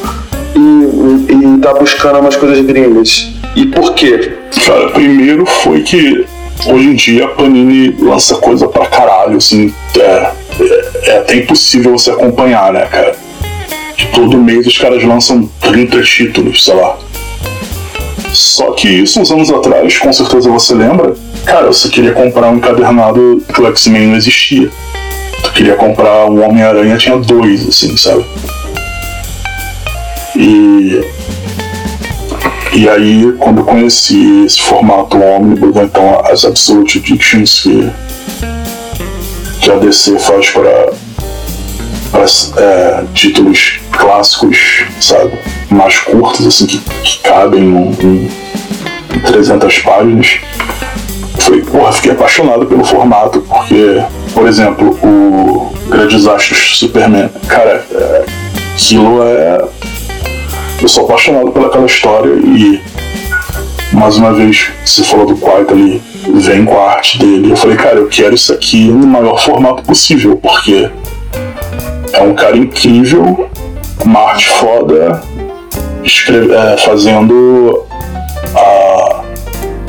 [0.56, 3.28] e, e, tá buscando umas coisas gringas?
[3.56, 4.34] E por quê?
[4.66, 6.26] Cara, primeiro foi que
[6.66, 11.92] hoje em dia a Panini lança coisa pra caralho, assim, é, é, é até impossível
[11.98, 13.16] você acompanhar, né, cara?
[14.14, 16.98] Todo mês os caras lançam 30 títulos, sei lá.
[18.38, 21.16] Só que isso uns anos atrás, com certeza você lembra,
[21.46, 24.70] cara, você queria comprar um encadernado que o X-Men não existia.
[25.44, 28.24] Tu queria comprar um Homem-Aranha, tinha dois, assim, sabe?
[30.36, 31.02] E
[32.74, 37.90] e aí, quando eu conheci esse formato ônibus, então as Absolute Editions que,
[39.62, 40.94] que a DC faz para
[42.58, 45.34] é, títulos clássicos, sabe?
[45.70, 47.64] Mais curtos, assim, que, que cabem
[48.02, 48.30] em,
[49.16, 50.40] em 300 páginas.
[51.40, 54.04] Foi, porra, fiquei apaixonado pelo formato, porque,
[54.34, 58.26] por exemplo, o Grandes Astros Superman, cara, é,
[58.74, 59.68] aquilo é
[60.82, 62.80] eu sou apaixonado pelaquela história e
[63.92, 66.02] mais uma vez você falou do quarto ali
[66.36, 69.82] vem com a arte dele eu falei cara eu quero isso aqui no maior formato
[69.84, 70.90] possível porque
[72.14, 73.50] é um cara incrível
[74.04, 75.22] uma arte foda
[76.04, 77.84] escreve- é, fazendo
[78.56, 79.22] a,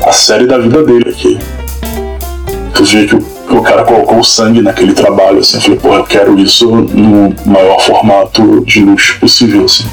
[0.07, 1.39] a série da vida dele aqui.
[2.73, 5.79] Tu vê que o, que o cara colocou o sangue naquele trabalho assim eu falei
[5.79, 9.85] porra eu quero isso no maior formato de luxo possível assim.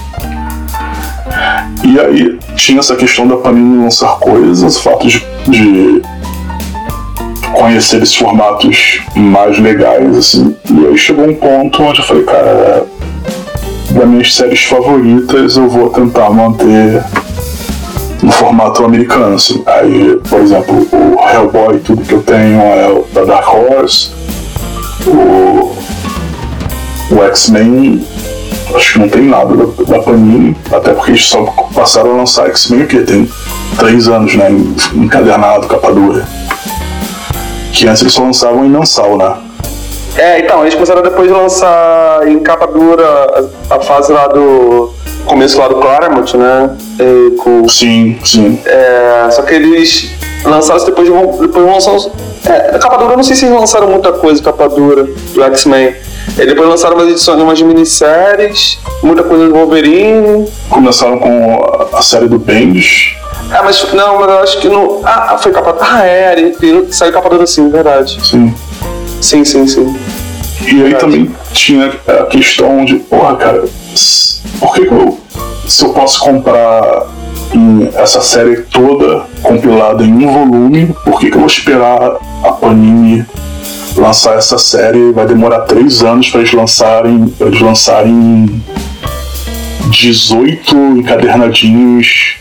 [1.85, 6.03] E aí tinha essa questão da Panini lançar coisas, o fato de, de
[7.57, 10.55] conhecer esses formatos mais legais, assim.
[10.71, 12.87] E aí chegou um ponto onde eu falei, cara,
[13.91, 17.03] das minhas séries favoritas eu vou tentar manter
[18.23, 19.63] no formato americano, assim.
[19.67, 24.11] Aí, por exemplo, o Hellboy, tudo que eu tenho é o da Dark Horse,
[25.07, 25.75] o,
[27.15, 28.05] o X-Men
[28.75, 31.45] acho que não tem nada da, da Panini, até porque eles só
[31.75, 33.03] passaram a lançar X-Men o?
[33.05, 33.31] Tem
[33.79, 34.51] três anos, né?
[34.95, 36.27] Encadernado, capa dura.
[37.77, 39.37] Que antes eles só lançavam em mensal, né?
[40.17, 44.95] É, então, eles começaram depois de lançar em capa dura a, fase lá do.
[45.27, 46.71] começo lá do Claremont, né?
[46.99, 48.59] E, com, sim, sim.
[48.65, 50.11] É, só que eles
[50.43, 52.13] lançaram depois de depois lançaram.
[52.47, 55.05] É, capa dura, eu não sei se eles lançaram muita coisa capa dura
[55.35, 55.95] do X-Men.
[56.39, 60.49] E depois lançaram umas edições, umas minisséries, muita coisa do Wolverine.
[60.71, 63.17] Começaram com a, a série do Bendis.
[63.51, 65.01] Ah, mas não, mas eu acho que não.
[65.05, 65.77] Ah, foi capa.
[65.81, 68.19] Ah, é, ele, ele saiu capa dura sim, verdade.
[68.25, 68.55] Sim.
[69.21, 69.97] Sim, sim, sim.
[70.63, 71.01] E aí verdade.
[71.01, 73.65] também tinha a questão de, porra, cara,
[74.59, 75.19] por que, que eu.
[75.67, 77.07] Se eu posso comprar
[77.95, 83.25] essa série toda compilada em um volume, por que, que eu vou esperar a Panini
[83.97, 85.13] lançar essa série?
[85.13, 87.29] Vai demorar três anos para eles lançarem.
[87.29, 88.63] Pra eles lançarem
[89.91, 92.37] 18 encadernadinhos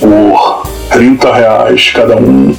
[0.00, 2.54] por 30 reais cada um.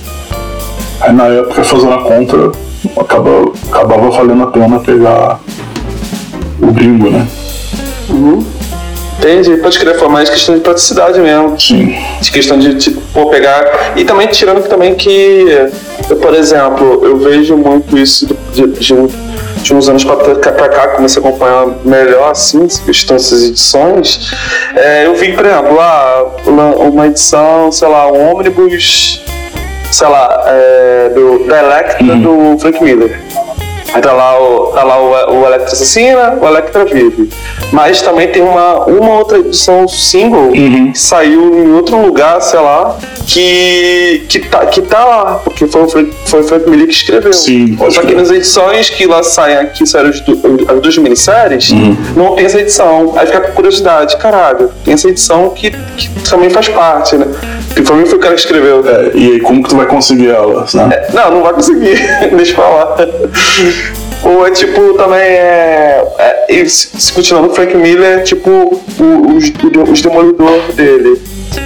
[1.02, 2.52] Aí na época, fazendo a conta,
[3.00, 5.40] acaba, acabava valendo a pena pegar
[6.62, 7.28] o gringo, né?
[8.10, 8.46] Uhum.
[9.20, 11.60] Entendi, pode crer, foi mais questão de praticidade mesmo.
[11.60, 11.96] Sim.
[12.22, 13.94] De questão de, tipo, pô, pegar.
[13.96, 15.68] E também tirando também que,
[16.10, 18.94] eu, por exemplo, eu vejo muito isso de, de, de
[19.74, 24.32] uns anos pra, pra cá, comecei a acompanhar melhor, assim, questão dessas edições.
[24.76, 29.24] É, eu vi, por exemplo, lá, uma edição, sei lá, um ônibus,
[29.92, 32.54] sei lá, é, do, da Electra uhum.
[32.54, 33.20] do Frank Miller.
[33.96, 37.30] Aí tá lá o, tá lá o, o Electra Assassina, o Electra Vive.
[37.72, 40.92] Mas também tem uma, uma outra edição single uhum.
[40.92, 45.84] que saiu em outro lugar, sei lá, que, que, tá, que tá lá, porque foi
[45.84, 47.32] o Frank, foi o Frank Miller que escreveu.
[47.32, 51.96] Sim, Só que nas edições que lá saem, aqui saíram as, as duas minisséries, uhum.
[52.18, 53.14] não tem essa edição.
[53.16, 57.28] Aí fica com curiosidade, caralho, tem essa edição que, que também faz parte, né?
[57.76, 58.84] Que pra mim foi o cara que escreveu.
[58.88, 60.66] É, e aí, como que tu vai conseguir ela?
[60.74, 60.90] Né?
[60.94, 61.96] É, não, não vai conseguir.
[62.36, 62.96] Deixa eu falar.
[64.24, 66.04] Ou é tipo, também é.
[66.50, 71.22] é se continuando, Frank Miller é tipo os, os demolidor dele.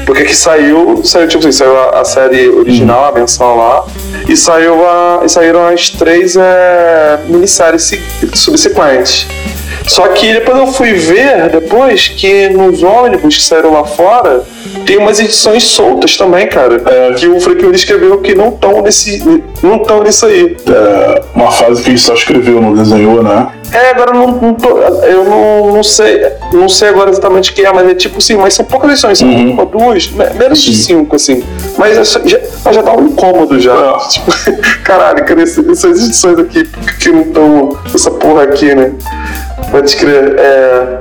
[0.05, 3.85] Porque que saiu, saiu tipo assim, saiu a, a série original, a mensal lá,
[4.27, 7.93] e saiu a, e saíram as três é, minisséries
[8.33, 9.27] subsequentes.
[9.87, 14.43] Só que depois eu fui ver, depois, que nos ônibus que saíram lá fora,
[14.85, 16.81] tem umas edições soltas também, cara.
[16.85, 19.43] É, que o Frank Miller escreveu que não estão nesse.
[19.63, 20.57] não estão nisso aí.
[20.67, 23.49] É, uma fase que ele só escreveu, não desenhou, né?
[23.71, 26.25] É, agora eu não, não tô, eu não, não sei.
[26.51, 29.19] Não sei agora exatamente o que é, mas é tipo assim, mas são poucas edições,
[29.19, 29.51] são uhum.
[29.51, 31.43] uma, duas, menos de cinco, assim.
[31.77, 32.39] Mas é já,
[32.71, 33.73] já dá um incômodo já.
[33.73, 33.99] É.
[34.09, 34.31] Tipo,
[34.83, 36.67] caralho, cadê essas edições aqui
[36.99, 37.77] que não estão.
[37.93, 38.91] essa porra aqui, né?
[39.71, 40.35] Pode crer.
[40.37, 40.97] É,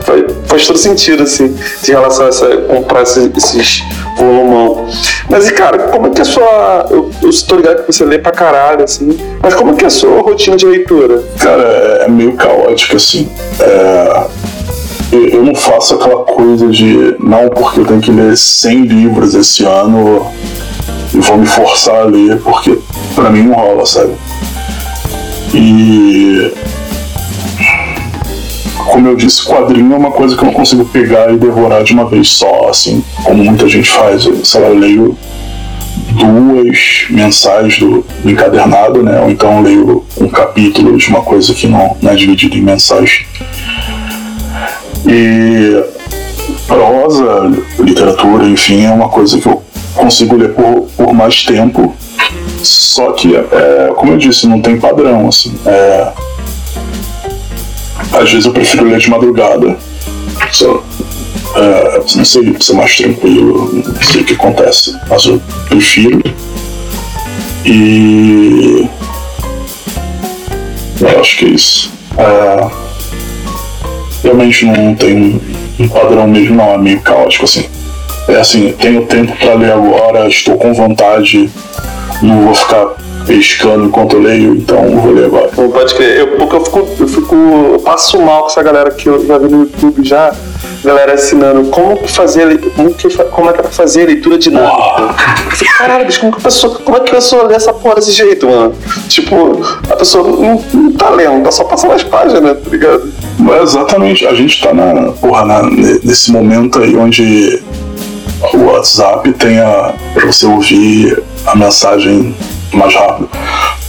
[0.47, 1.57] faz, todo sentido, assim,
[1.87, 3.85] em relação a essa, comprar esses, esses
[4.17, 4.87] volumão.
[5.29, 6.87] Mas, e cara, como é que é a sua.
[6.91, 9.91] Eu, eu ligado que você lê pra caralho, assim, mas como é que é a
[9.91, 11.23] sua rotina de leitura?
[11.39, 13.29] Cara, é, é meio caótico, assim.
[13.61, 14.27] É,
[15.13, 19.65] eu não faço aquela coisa de, não, porque eu tenho que ler 100 livros esse
[19.65, 20.31] ano
[21.15, 22.79] e vou me forçar a ler, porque
[23.15, 24.13] pra mim não rola, sabe?
[25.55, 26.53] E
[28.89, 31.93] como eu disse, quadrinho é uma coisa que eu não consigo pegar e devorar de
[31.93, 34.25] uma vez só, assim, como muita gente faz.
[34.25, 35.19] Eu, sei lá, eu leio
[36.13, 39.21] duas mensais do, do, encadernado, né?
[39.21, 43.25] Ou então leio um capítulo de uma coisa que não, não é dividido em mensais.
[45.07, 45.85] E
[46.67, 49.63] prosa, literatura, enfim, é uma coisa que eu
[49.95, 51.95] consigo ler por, por mais tempo.
[52.63, 55.55] Só que, é, como eu disse, não tem padrão, assim.
[55.65, 56.13] É,
[58.13, 59.77] às vezes eu prefiro ler de madrugada.
[60.53, 60.83] Só,
[61.57, 66.23] é, não sei ser mais tranquilo, não sei o que acontece, mas eu prefiro.
[67.65, 68.89] E.
[71.01, 71.93] Eu acho que é isso.
[72.17, 72.71] É,
[74.23, 75.41] realmente não tem
[75.79, 77.67] um padrão mesmo, não, é meio caótico assim.
[78.29, 81.49] É assim, tenho tempo para ler agora, estou com vontade,
[82.21, 82.87] não vou ficar
[83.29, 85.49] pescando enquanto eu leio, então vou agora.
[85.49, 86.17] Pô, pode crer.
[86.17, 87.35] Eu, porque eu fico, eu fico.
[87.35, 90.35] Eu passo mal com essa galera que eu já vi no YouTube já.
[90.83, 95.15] Galera ensinando como que fazer como, que, como é que é pra fazer leitura dinâmica.
[95.77, 98.13] Caralho, bicho, como, que a pessoa, como é que a pessoa lê essa porra desse
[98.13, 98.75] jeito, mano?
[99.09, 99.61] Tipo,
[99.91, 103.13] a pessoa não, não tá lendo, tá só passando as páginas, tá ligado?
[103.39, 107.61] Mas exatamente, a gente tá na, porra, na, nesse momento aí onde
[108.55, 112.35] o WhatsApp tem a, pra você ouvir a mensagem
[112.73, 113.29] mais rápido.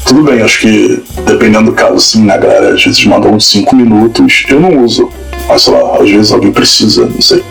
[0.06, 2.74] Tudo bem, acho que dependendo do caso, sim, né, galera?
[2.74, 4.46] Às vezes mandam uns 5 minutos.
[4.50, 5.10] Eu não uso
[5.48, 7.44] Mas sei lá, às vezes alguém precisa, não sei.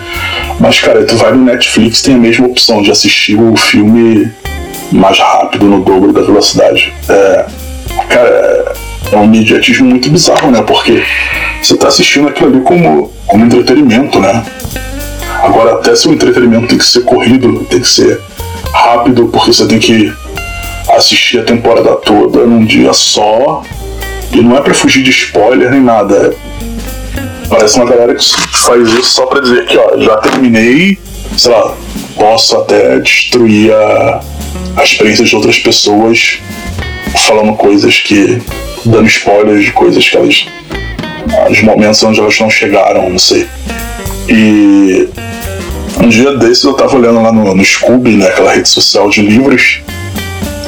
[0.60, 4.30] Mas, cara, tu vai no Netflix, tem a mesma opção de assistir o filme
[4.92, 6.92] mais rápido, no dobro da velocidade.
[7.08, 7.46] É,
[8.08, 8.72] cara,
[9.12, 10.62] é um imediatismo muito bizarro, né?
[10.62, 11.02] Porque
[11.62, 14.44] você tá assistindo aquilo ali como, como entretenimento, né?
[15.42, 18.20] Agora, até se o entretenimento tem que ser corrido, tem que ser
[18.72, 20.12] rápido, porque você tem que
[20.90, 23.62] assistir a temporada toda num dia só.
[24.32, 26.34] E não é pra fugir de spoiler nem nada.
[27.48, 28.24] Parece uma galera que
[28.58, 30.98] faz isso só pra dizer que, ó, já terminei,
[31.36, 31.74] sei lá,
[32.14, 34.20] posso até destruir a,
[34.76, 36.40] a experiência de outras pessoas
[37.26, 38.42] falando coisas que.
[38.84, 40.46] dando spoilers de coisas que elas.
[41.50, 43.46] os momentos onde elas não chegaram, não sei.
[44.28, 45.08] E
[46.02, 49.22] um dia desses eu tava olhando lá no, no Scooby, né, aquela rede social de
[49.22, 49.80] livros,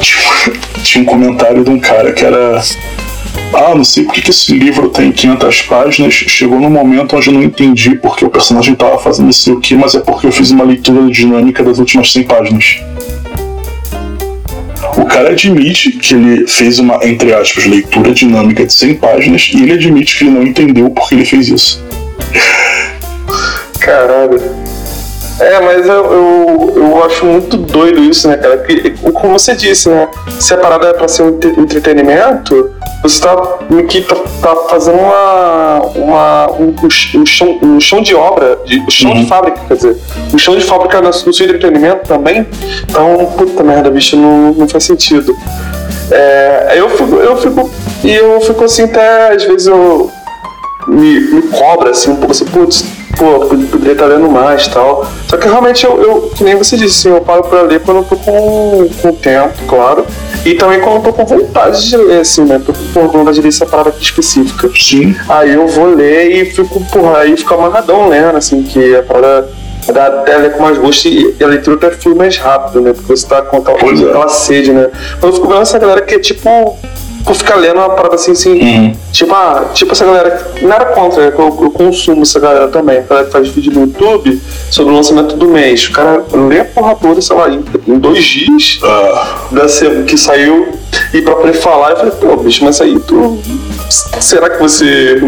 [0.82, 2.62] tinha, um comentário de um cara que era
[3.52, 6.14] ah, não sei porque que esse livro tem 500 páginas.
[6.14, 9.60] Chegou no momento onde eu não entendi porque o personagem estava fazendo não sei o
[9.60, 12.78] que, mas é porque eu fiz uma leitura dinâmica das últimas 100 páginas.
[14.96, 19.62] O cara admite que ele fez uma, entre aspas, leitura dinâmica de 100 páginas e
[19.62, 21.84] ele admite que ele não entendeu porque ele fez isso.
[23.80, 24.69] Caralho.
[25.40, 28.58] É, mas eu, eu, eu, acho muito doido isso, né, cara?
[28.58, 30.06] Porque, como você disse, né?
[30.38, 32.70] Se a parada é pra ser um entretenimento,
[33.02, 33.34] você está
[33.88, 36.74] que tá, tá, fazendo uma, uma um,
[37.14, 39.22] um, chão, um chão de obra, de, um chão uhum.
[39.22, 39.96] de fábrica, quer dizer,
[40.34, 42.46] um chão de fábrica no, no seu entretenimento também.
[42.82, 45.34] Então, puta merda, bicho, não, não faz sentido.
[46.10, 47.70] É, eu fico, eu fico,
[48.04, 50.10] e eu fico assim até às vezes eu
[50.88, 52.84] me, me cobra assim um pouco assim, putz,
[53.16, 55.06] pô, poderia estar lendo mais e tal.
[55.28, 57.98] Só que realmente eu, eu, que nem você disse, assim, eu paro pra ler quando
[57.98, 60.04] eu tô com, com tempo, claro.
[60.44, 62.60] E também quando eu tô com vontade de ler, assim, né?
[62.64, 64.70] Tô com vontade de ler essa parada aqui específica.
[64.74, 65.14] Sim.
[65.28, 69.48] Aí eu vou ler e fico, porra, aí fica amarradão lendo, assim, que a parada
[69.92, 72.92] dá até ler com mais gosto e a leitura até flui mais rápido, né?
[72.92, 74.08] Porque você tá com aquela, é.
[74.08, 74.88] aquela sede, né?
[75.14, 76.78] Mas eu fico vendo essa galera que é tipo
[77.24, 78.52] por ficar lendo uma parada assim, assim.
[78.60, 78.96] Uhum.
[79.12, 80.52] Tipo, ah, tipo essa galera.
[80.62, 81.34] Nada contra, né?
[81.36, 82.98] eu, eu, consumo essa galera também.
[82.98, 84.40] A galera que faz vídeo no YouTube
[84.70, 85.86] sobre o lançamento do mês.
[85.86, 89.54] O cara lê a porra toda, sei lá, em, em dois dias uh.
[89.54, 89.66] da,
[90.04, 90.68] que saiu.
[91.12, 93.38] E pra poder falar, eu falei, pô, bicho, mas aí tu.
[94.20, 95.20] Será que você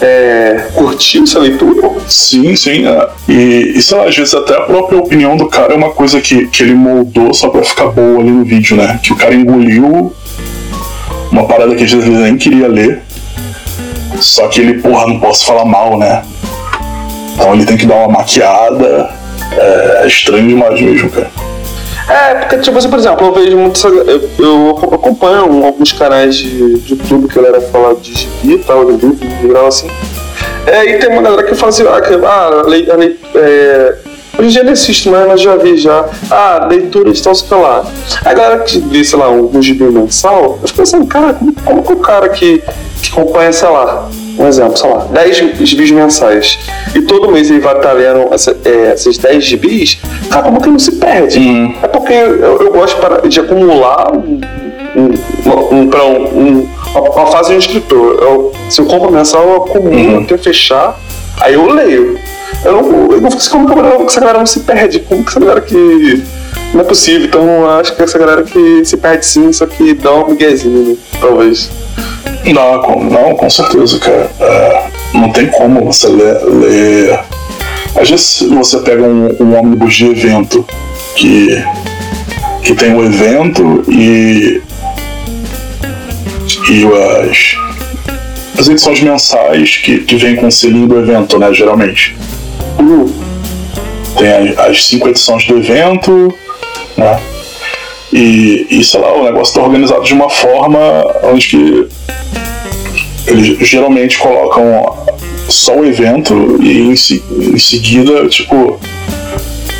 [0.00, 1.90] é, curtiu essa leitura?
[2.06, 2.86] Sim, sim.
[2.86, 3.08] É.
[3.28, 6.20] E, e sei lá, às vezes até a própria opinião do cara é uma coisa
[6.20, 8.98] que, que ele moldou só pra ficar boa ali no vídeo, né?
[9.02, 10.12] Que o cara engoliu
[11.30, 13.02] uma parada que às vezes nem queria ler.
[14.20, 16.24] Só que ele, porra, não posso falar mal, né?
[17.34, 19.10] Então ele tem que dar uma maquiada.
[19.52, 21.30] É, é estranho demais mesmo, cara.
[22.08, 23.86] É, porque, tipo assim, por exemplo, eu vejo muito.
[23.86, 28.58] Eu, eu acompanho alguns canais de, de YouTube que a galera fala de gibi e
[28.58, 29.88] tal, de livro, em geral, assim.
[30.66, 33.94] É, e tem uma galera que fala assim, ah, ah lei, a lei, é,
[34.38, 36.04] Hoje em dia não existe mais, mas já vi já.
[36.30, 37.84] Ah, leitura de tal, sei lá.
[38.24, 41.52] A galera que vê, sei lá, um, um gibi mensal, eu fico pensando, cara, como,
[41.52, 42.62] como que o cara que,
[43.02, 44.08] que acompanha, sei lá,
[44.38, 45.36] um exemplo, sei lá, 10
[45.68, 46.56] gibis mensais,
[46.94, 49.98] e todo mês ele vai estar lendo essa, é, esses 10 gibis,
[50.30, 51.40] cara, como que não se perde?
[51.40, 51.74] Uhum.
[51.82, 54.40] É porque eu, eu gosto de acumular um,
[54.94, 58.18] um, um, para um, uma fase de um escritor.
[58.22, 60.22] Eu, se eu compro mensal, eu acumulo uhum.
[60.22, 60.96] até fechar,
[61.40, 62.27] aí eu leio.
[62.64, 65.00] Eu não, eu não sei como que essa galera não se perde.
[65.00, 66.22] Como que essa galera que.
[66.74, 67.26] Não é possível.
[67.26, 70.96] Então acho que essa galera que se perde sim, só que dá um miguezinho, né?
[71.20, 71.70] Talvez.
[72.44, 74.30] Não, com, não, com certeza, cara.
[74.40, 77.20] É, não tem como você ler, ler.
[77.96, 80.64] Às vezes você pega um, um ônibus de evento
[81.14, 81.64] que,
[82.62, 84.62] que tem um evento e.
[86.70, 87.67] e as,
[88.58, 92.16] as edições mensais que, que vem com o selinho do evento, né, geralmente.
[94.16, 96.34] Tem as cinco edições do evento,
[96.96, 97.20] né?
[98.12, 100.78] E, e sei lá, o negócio está organizado de uma forma
[101.22, 101.88] onde que
[103.28, 105.06] eles geralmente colocam
[105.48, 108.80] só o evento e em, em seguida, tipo,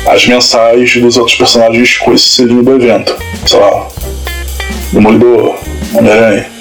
[0.07, 3.13] as mensais dos outros personagens com esse selinho do evento.
[3.45, 3.87] Sei lá,
[4.93, 5.55] Demolidor,
[5.93, 6.58] Homem-Aranha.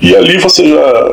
[0.00, 1.12] E ali você já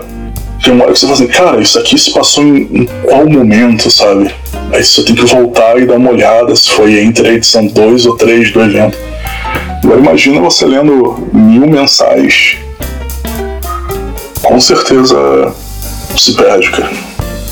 [0.63, 3.27] tem uma hora que você fala assim, cara, isso aqui se passou em, em qual
[3.27, 4.33] momento, sabe?
[4.71, 8.05] Aí você tem que voltar e dar uma olhada se foi entre a edição 2
[8.05, 8.97] ou 3 do evento.
[9.83, 12.57] Agora imagina você lendo mil mensais.
[14.41, 15.53] Com certeza
[16.17, 16.91] se perde, cara.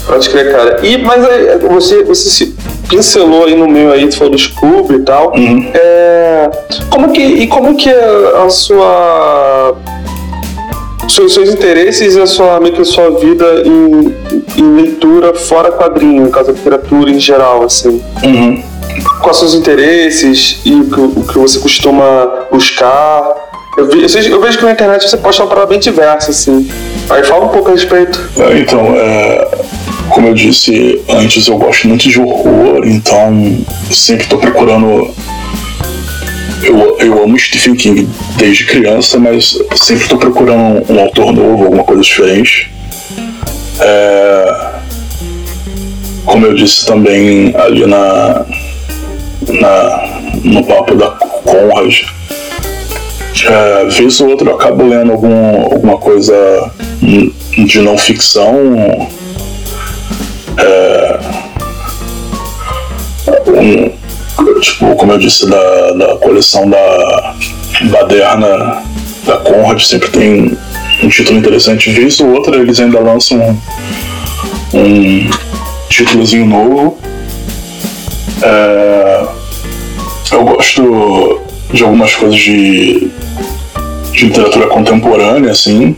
[0.05, 0.79] Pode crer, cara.
[0.85, 2.55] E, mas aí, você, você se
[2.89, 5.33] pincelou aí no meio aí, tu falou do Scooby e tal.
[5.35, 5.71] Uhum.
[5.73, 6.49] É,
[6.89, 9.75] como que, e como que é a sua
[11.07, 14.15] seus, seus interesses e a sua, meio que a sua vida em,
[14.57, 18.01] em leitura fora quadrinho, no caso da literatura em geral, assim.
[18.23, 18.63] Uhum.
[19.21, 23.33] Quais são os interesses e o que, o que você costuma buscar?
[23.77, 26.69] Eu, vi, eu, vejo que na internet você posta uma parada bem diversa, assim.
[27.09, 28.29] Aí fala um pouco a respeito.
[28.37, 29.47] É, então, é,
[30.09, 33.57] como eu disse antes, eu gosto muito de horror, então
[33.91, 35.09] sempre estou procurando
[36.63, 41.83] eu, eu amo Stephen King desde criança, mas sempre estou procurando um, autor novo, alguma
[41.83, 42.71] coisa diferente.
[43.79, 44.73] É,
[46.25, 48.45] como eu disse também ali na,
[49.59, 51.07] na no papo da
[51.43, 52.01] Conrad,
[53.45, 59.09] é, vez ou outra eu acabo lendo algum, alguma coisa de não ficção.
[60.57, 61.19] É,
[63.47, 64.02] um,
[64.61, 67.35] tipo, como eu disse, da, da coleção da
[67.91, 68.83] Baderna,
[69.25, 70.57] da Conrad, sempre tem
[71.03, 71.91] um título interessante.
[71.91, 73.39] Vez ou outra eles ainda lançam
[74.73, 75.29] um, um
[75.89, 76.97] títulozinho novo.
[78.41, 79.27] É,
[80.31, 83.11] eu gosto de algumas coisas de,
[84.11, 85.95] de literatura contemporânea, assim.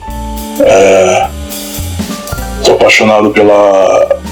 [0.62, 1.28] É,
[2.62, 4.25] sou apaixonado pela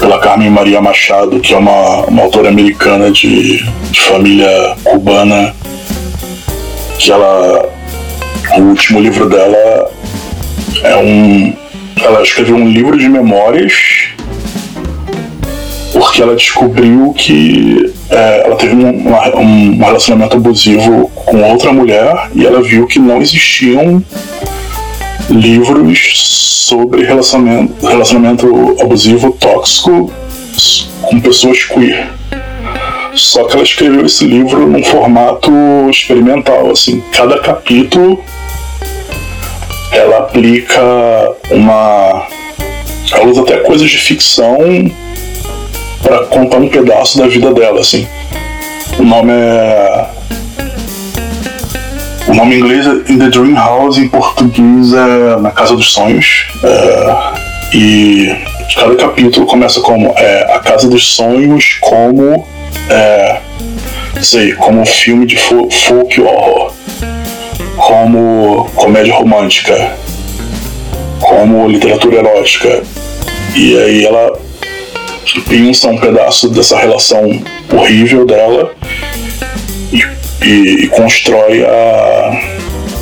[0.00, 5.54] pela Carmen Maria Machado, que é uma, uma autora americana de, de família cubana,
[6.98, 7.68] que ela.
[8.56, 9.90] O último livro dela
[10.82, 11.54] é um.
[12.02, 14.10] Ela escreveu um livro de memórias
[15.92, 22.46] porque ela descobriu que é, ela teve um, um, relacionamento abusivo com outra mulher e
[22.46, 24.02] ela viu que não existiam
[25.28, 26.29] livros
[26.70, 30.12] sobre relacionamento, relacionamento abusivo tóxico
[31.02, 32.08] com pessoas queer.
[33.12, 35.50] Só que ela escreveu esse livro num formato
[35.90, 38.22] experimental, assim, cada capítulo
[39.90, 40.80] ela aplica
[41.50, 42.28] uma
[43.12, 44.56] ela usa até coisas de ficção
[46.00, 48.06] para contar um pedaço da vida dela, assim.
[48.96, 50.06] O nome é
[52.30, 55.92] o nome em inglês é In the Dream House, em português é Na Casa dos
[55.92, 56.46] Sonhos.
[56.62, 58.36] É, e
[58.74, 62.46] cada capítulo começa como é, A Casa dos Sonhos como
[62.88, 63.40] é,
[64.22, 66.72] sei, como filme de folk horror,
[67.76, 69.92] como comédia romântica,
[71.20, 72.82] como literatura erótica.
[73.56, 74.38] E aí ela
[75.48, 78.72] pensa um pedaço dessa relação horrível dela
[79.92, 80.00] e,
[80.42, 82.40] e constrói a,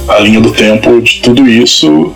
[0.08, 2.12] a linha do tempo de tudo isso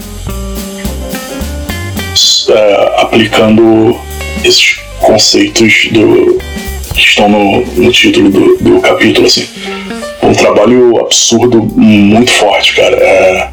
[2.48, 3.98] é, aplicando
[4.44, 6.38] esses conceitos do,
[6.94, 9.48] que estão no, no título do, do, capítulo, assim.
[10.22, 12.96] Um trabalho absurdo, muito forte, cara.
[12.96, 13.50] É,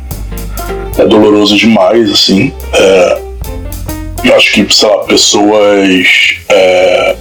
[0.98, 2.54] é doloroso demais, assim.
[2.74, 3.22] É,
[4.24, 6.08] eu acho que, sei lá, pessoas
[6.50, 7.16] é,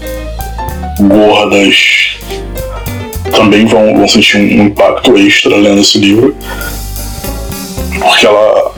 [1.00, 2.18] gordas
[3.30, 6.34] também vão, vão sentir um impacto extra lendo esse livro.
[7.98, 8.72] Porque ela,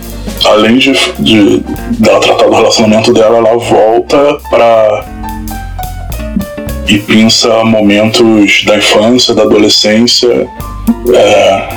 [0.45, 1.63] além de, de
[1.99, 5.05] dela tratar do relacionamento dela, ela volta para
[6.89, 10.49] e pensa momentos da infância, da adolescência,
[11.15, 11.69] é,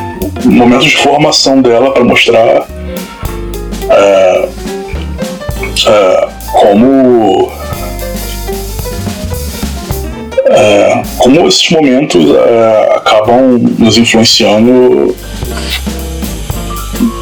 [0.43, 2.67] momentos de formação dela para mostrar
[3.89, 4.49] é,
[5.87, 7.51] é, como
[10.45, 15.15] é, como esses momentos é, acabam nos influenciando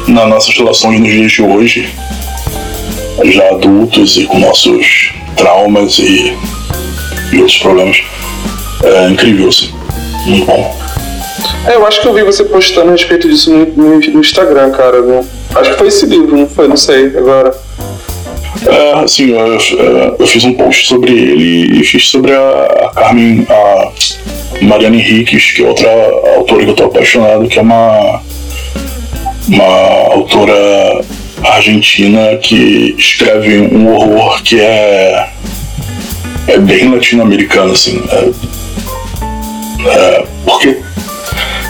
[0.08, 1.88] nas nossas relações nos dias de hoje,
[3.24, 6.36] já adultos e com nossos traumas e,
[7.32, 8.02] e outros problemas.
[8.82, 9.70] É incrível, assim.
[10.26, 10.82] Muito bom.
[11.66, 14.70] É, eu acho que eu vi você postando a respeito disso no, no, no Instagram,
[14.72, 15.00] cara.
[15.00, 15.24] Né?
[15.54, 16.66] Acho que foi esse livro, não foi?
[16.66, 17.54] Não sei agora.
[18.66, 19.58] É, assim, eu,
[20.18, 23.92] eu, fiz um post sobre ele e fiz sobre a, Carmen, a
[24.62, 25.90] Mariana Henriques, que é outra
[26.36, 28.22] autora que eu tô apaixonado, que é uma,
[29.48, 31.04] uma autora
[31.42, 35.28] argentina que escreve um horror que é,
[36.46, 38.00] é bem latino-americano, assim.
[38.10, 38.30] É,
[39.88, 40.80] é, porque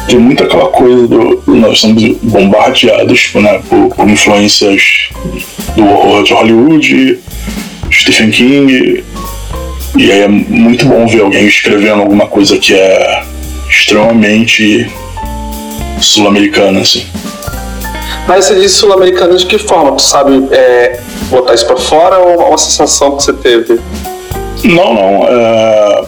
[0.07, 1.43] tem muita aquela coisa do.
[1.47, 5.09] Nós somos bombardeados né, por, por influências
[5.85, 7.19] do de Hollywood,
[7.93, 9.05] Stephen King.
[9.97, 13.23] E aí é muito bom ver alguém escrevendo alguma coisa que é
[13.69, 14.91] extremamente
[16.01, 17.07] sul-americana, assim.
[18.27, 19.93] Mas você disse sul-americana de que forma?
[19.93, 23.81] Tu sabe é, botar isso pra fora ou uma sensação que você teve?
[24.65, 25.27] Não, não.
[25.29, 26.05] É,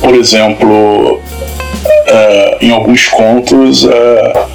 [0.00, 1.20] por exemplo,
[2.06, 4.46] é, em alguns contos é,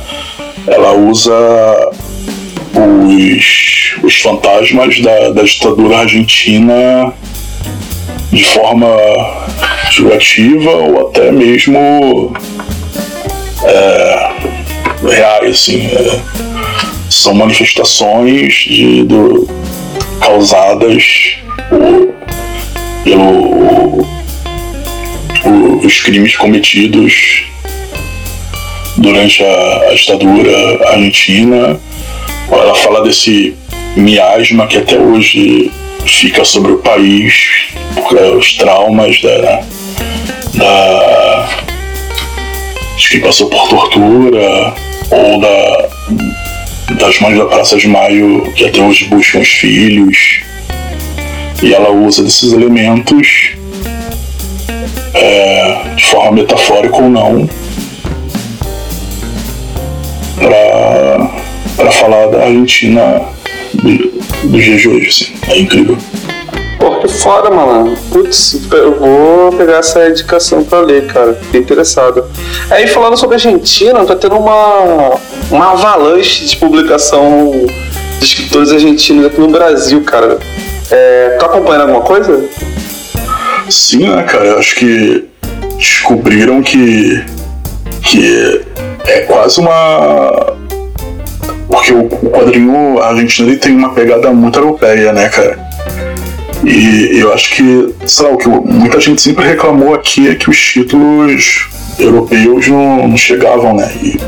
[0.68, 1.34] ela usa
[2.76, 7.13] os, os fantasmas da, da ditadura argentina
[8.32, 8.88] de forma
[9.91, 12.34] figurativa ou até mesmo
[13.63, 14.32] é,
[15.09, 15.88] reais, assim.
[15.88, 16.19] É,
[17.09, 19.47] são manifestações de, do,
[20.19, 21.38] causadas
[21.69, 22.13] por,
[23.03, 24.05] pelo
[25.84, 27.43] os crimes cometidos
[28.97, 31.80] durante a, a ditadura argentina.
[32.52, 33.56] Ela fala desse
[33.96, 35.72] miasma que até hoje
[36.06, 37.34] fica sobre o país,
[38.38, 39.64] os traumas da,
[40.54, 41.50] da
[42.98, 44.74] de passou por tortura
[45.12, 45.89] ou da,
[46.96, 50.41] das mães da Praça de Maio que até hoje buscam os filhos.
[51.64, 53.52] E ela usa desses elementos
[55.14, 57.50] é, de forma metafórica ou não
[60.38, 61.35] para
[61.91, 63.21] falar da Argentina
[63.73, 65.07] do, do dia de hoje.
[65.07, 65.51] Assim.
[65.51, 65.97] É incrível.
[66.80, 67.97] Pô, que foda, mano.
[68.11, 71.34] Putz, eu vou pegar essa indicação pra ler, cara.
[71.34, 72.26] Fiquei interessado.
[72.69, 75.17] Aí, falando sobre a Argentina, tá tendo uma,
[75.49, 77.51] uma avalanche de publicação
[78.19, 80.38] de escritores argentinos aqui no Brasil, cara.
[80.91, 82.47] É, tá acompanhando alguma coisa?
[83.69, 84.45] Sim, né, cara?
[84.45, 85.26] Eu acho que
[85.78, 87.23] descobriram que,
[88.03, 88.61] que
[89.05, 90.55] é quase uma.
[91.86, 95.60] Porque o quadrinho argentino ele tem uma pegada muito europeia, né, cara?
[96.64, 100.50] E eu acho que, sei lá, o que muita gente sempre reclamou aqui é que
[100.50, 101.70] os títulos
[102.00, 103.92] europeus não, não chegavam, né?
[104.02, 104.20] E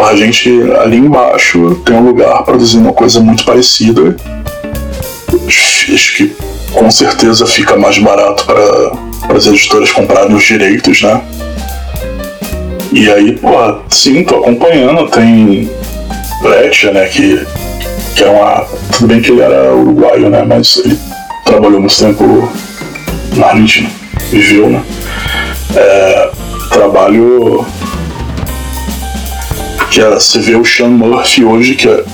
[0.00, 0.48] a gente
[0.80, 4.14] ali embaixo tem um lugar produzindo uma coisa muito parecida.
[5.48, 6.36] Acho que
[6.72, 11.20] com certeza fica mais barato para as editoras comprarem os direitos, né?
[12.92, 13.48] E aí, pô,
[13.88, 15.08] sim, tô acompanhando.
[15.08, 15.68] Tem
[16.40, 17.06] Breccia, né?
[17.06, 17.46] Que,
[18.14, 18.66] que é uma.
[18.92, 20.44] Tudo bem que ele era uruguaio, né?
[20.46, 20.98] Mas ele
[21.44, 22.50] trabalhou muito tempo
[23.36, 23.88] na Argentina,
[24.30, 24.82] viveu, né?
[25.76, 26.30] É,
[26.70, 27.66] trabalho
[29.90, 32.04] que era, você vê o Sean Murphy hoje, que é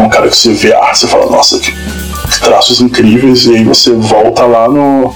[0.00, 3.56] um cara que você vê a arte, você fala, nossa, que, que traços incríveis, e
[3.56, 5.14] aí você volta lá no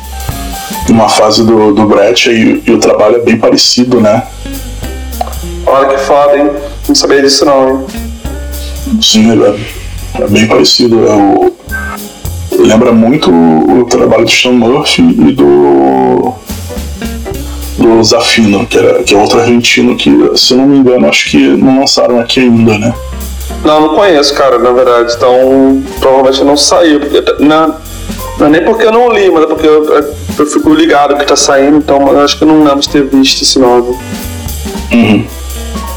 [0.88, 4.22] numa fase do, do Brett e, e o trabalho é bem parecido, né?
[5.66, 6.50] Olha que foda, hein?
[6.86, 7.86] Não sabia disso não, hein?
[9.00, 11.06] Sim, é, é bem parecido.
[11.06, 11.52] É o,
[12.58, 16.34] lembra muito o trabalho do Sean Murphy e do
[17.78, 21.30] do Zafino, que, era, que é outro argentino que, se eu não me engano, acho
[21.30, 22.94] que não lançaram aqui ainda, né?
[23.64, 25.12] Não, não conheço, cara, na verdade.
[25.14, 27.00] Então, provavelmente não saiu.
[27.38, 27.76] Não,
[28.38, 29.84] não é nem porque eu não li, mas é porque eu,
[30.38, 33.04] eu fico ligado que tá saindo, então eu acho que eu não lembro de ter
[33.04, 33.96] visto esse nome.
[34.92, 35.26] Uhum.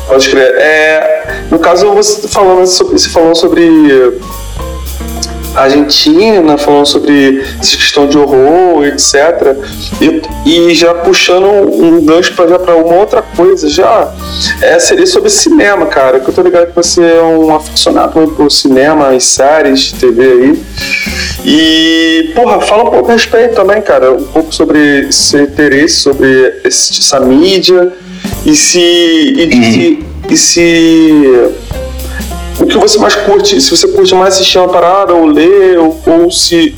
[0.08, 0.56] Pode crer.
[0.56, 1.19] É,
[1.52, 4.20] no caso, você falando sobre, você falou sobre
[5.56, 9.58] Argentina, falando sobre essa questão de horror, etc.
[10.02, 14.14] E, e já puxando um gancho para já para uma outra coisa, já
[14.62, 16.20] é, seria sobre cinema, cara.
[16.20, 20.24] Que eu tô ligado que você é um aficionado por cinema e séries de TV
[20.24, 20.64] aí.
[21.45, 24.14] E, porra, fala um pouco a respeito também, cara.
[24.14, 27.91] Um pouco sobre seu interesse, sobre essa mídia
[28.45, 28.80] e se.
[28.80, 30.09] E, uhum.
[30.30, 31.52] E se
[32.60, 36.00] o que você mais curte, se você curte mais assistir uma parada ou ler, ou,
[36.06, 36.76] ou se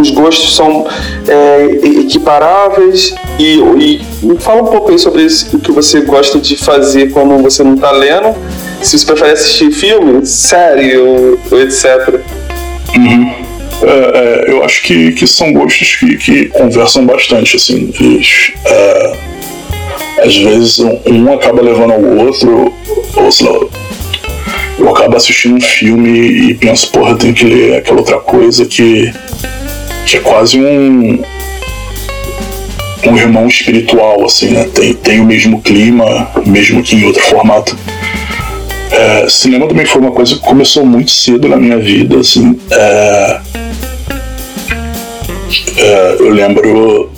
[0.00, 0.86] os gostos são
[1.28, 1.66] é,
[2.00, 4.00] equiparáveis e, e,
[4.38, 7.74] fala um pouco aí sobre isso, o que você gosta de fazer quando você não
[7.74, 8.34] está lendo,
[8.80, 12.20] se você prefere assistir filme, série ou, ou etc.
[12.96, 13.32] Uhum.
[13.82, 19.16] É, é, eu acho que, que são gostos que, que conversam bastante, assim, eles, é,
[20.22, 22.72] às vezes um, acaba levando ao outro,
[23.16, 23.58] ou sei lá,
[24.78, 29.12] eu acabo assistindo um filme e penso, porra, tem que ler aquela outra coisa que,
[30.06, 31.22] que é quase um
[33.04, 34.68] um irmão espiritual, assim, né?
[34.72, 37.76] Tem, tem o mesmo clima, mesmo que em outro formato.
[38.90, 42.58] É, cinema também foi uma coisa que começou muito cedo na minha vida, assim.
[42.70, 43.40] É,
[45.76, 47.10] é, eu lembro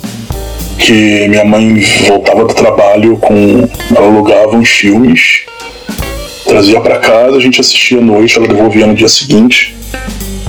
[0.77, 3.67] que minha mãe voltava do trabalho com.
[3.95, 5.45] Ela alugava uns filmes
[6.45, 9.75] trazia para casa, a gente assistia à noite, ela devolvia no dia seguinte.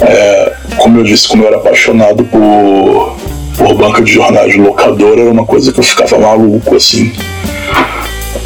[0.00, 3.16] É, como eu disse, como eu era apaixonado por,
[3.56, 7.12] por banca de jornais de locadora, era uma coisa que eu ficava maluco, assim.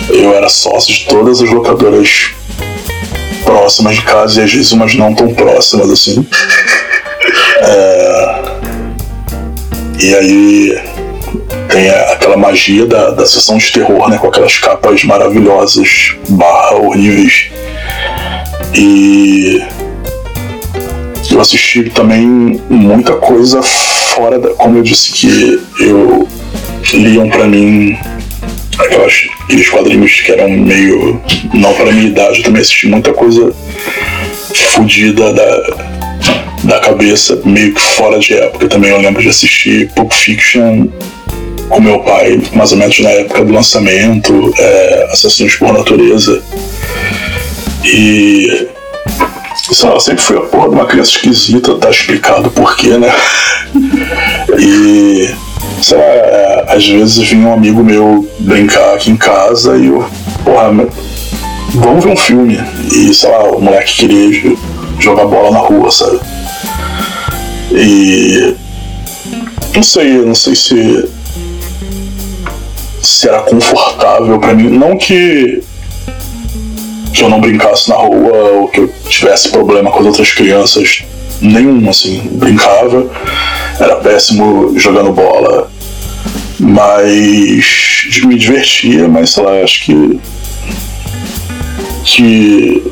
[0.08, 2.30] Eu era sócio de todas as locadoras
[3.44, 6.26] próximas de casa e às vezes umas não tão próximas, assim.
[7.62, 8.42] É,
[9.98, 10.80] e aí
[11.70, 14.18] tem aquela magia da, da sessão de terror, né?
[14.18, 17.46] Com aquelas capas maravilhosas, barra horríveis.
[18.74, 19.62] E
[21.30, 24.50] eu assisti também muita coisa fora da.
[24.50, 26.28] Como eu disse que eu
[26.92, 27.96] liam para mim
[28.78, 31.20] aquelas, aqueles quadrinhos que eram meio.
[31.54, 33.52] não para minha idade, eu também assisti muita coisa
[34.54, 35.76] fodida da,
[36.64, 38.90] da cabeça, meio que fora de época também.
[38.90, 40.88] Eu lembro de assistir Pulp Fiction
[41.70, 46.42] com meu pai, mais ou menos na época do lançamento, é, Assassinos por Natureza.
[47.84, 48.68] E.
[49.72, 53.12] Sei lá, sempre fui a porra de uma criança esquisita, tá explicado por quê, né?
[54.58, 55.30] E.
[55.80, 60.04] Sei lá, é, às vezes vinha um amigo meu brincar aqui em casa e eu.
[60.44, 60.72] Porra,
[61.74, 62.60] vamos ver um filme.
[62.92, 64.56] E sei lá, o moleque queria
[64.98, 66.18] jogar bola na rua, sabe?
[67.72, 68.56] E.
[69.74, 71.19] Não sei, não sei se.
[73.24, 74.68] Era confortável para mim.
[74.70, 75.62] Não que
[77.12, 81.02] que eu não brincasse na rua ou que eu tivesse problema com as outras crianças.
[81.40, 83.06] Nenhum, assim, brincava.
[83.78, 85.70] Era péssimo jogando bola.
[86.58, 90.20] Mas me divertia, mas sei lá, acho que.
[92.04, 92.82] Que.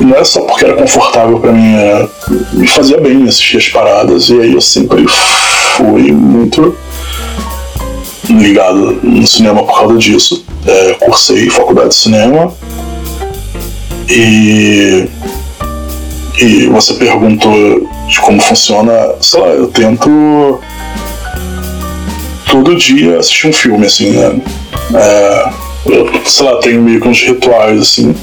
[0.00, 2.08] Não é só porque era confortável para mim, era,
[2.52, 4.30] me fazia bem assistir as paradas.
[4.30, 5.04] E aí eu sempre
[5.76, 6.74] fui muito
[8.38, 10.44] ligado no cinema por causa disso.
[10.66, 12.52] É, cursei faculdade de cinema
[14.08, 15.08] e,
[16.38, 20.60] e você perguntou de como funciona, sei lá, eu tento
[22.50, 24.40] todo dia assistir um filme, assim, né?
[24.94, 25.50] É,
[25.86, 28.14] eu, sei lá, tenho meio que uns rituais, assim.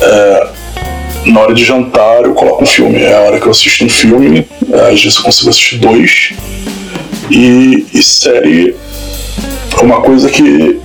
[0.00, 0.48] É,
[1.26, 3.02] na hora de jantar eu coloco um filme.
[3.02, 6.32] É a hora que eu assisto um filme, é, às vezes eu consigo assistir dois.
[7.30, 8.76] E, e série
[9.76, 10.80] é uma coisa que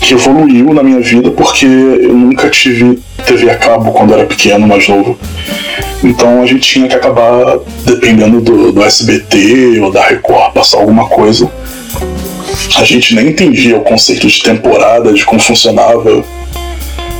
[0.00, 4.66] que evoluiu na minha vida porque eu nunca tive TV a cabo quando era pequeno,
[4.66, 5.18] mais novo.
[6.02, 11.06] Então a gente tinha que acabar dependendo do, do SBT ou da Record passar alguma
[11.08, 11.50] coisa.
[12.76, 16.24] A gente nem entendia o conceito de temporada, de como funcionava,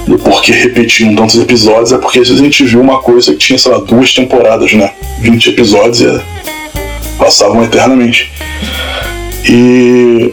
[0.07, 1.93] do porquê repetiam tantos episódios.
[1.93, 4.93] É porque a gente viu uma coisa que tinha, sei lá, duas temporadas, né?
[5.21, 6.21] 20 episódios e
[7.19, 8.33] passavam eternamente.
[9.45, 10.33] E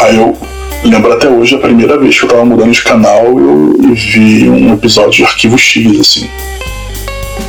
[0.00, 0.36] aí eu
[0.84, 4.72] lembro até hoje a primeira vez que eu tava mudando de canal eu, vi um
[4.72, 6.30] episódio de Arquivo X, assim.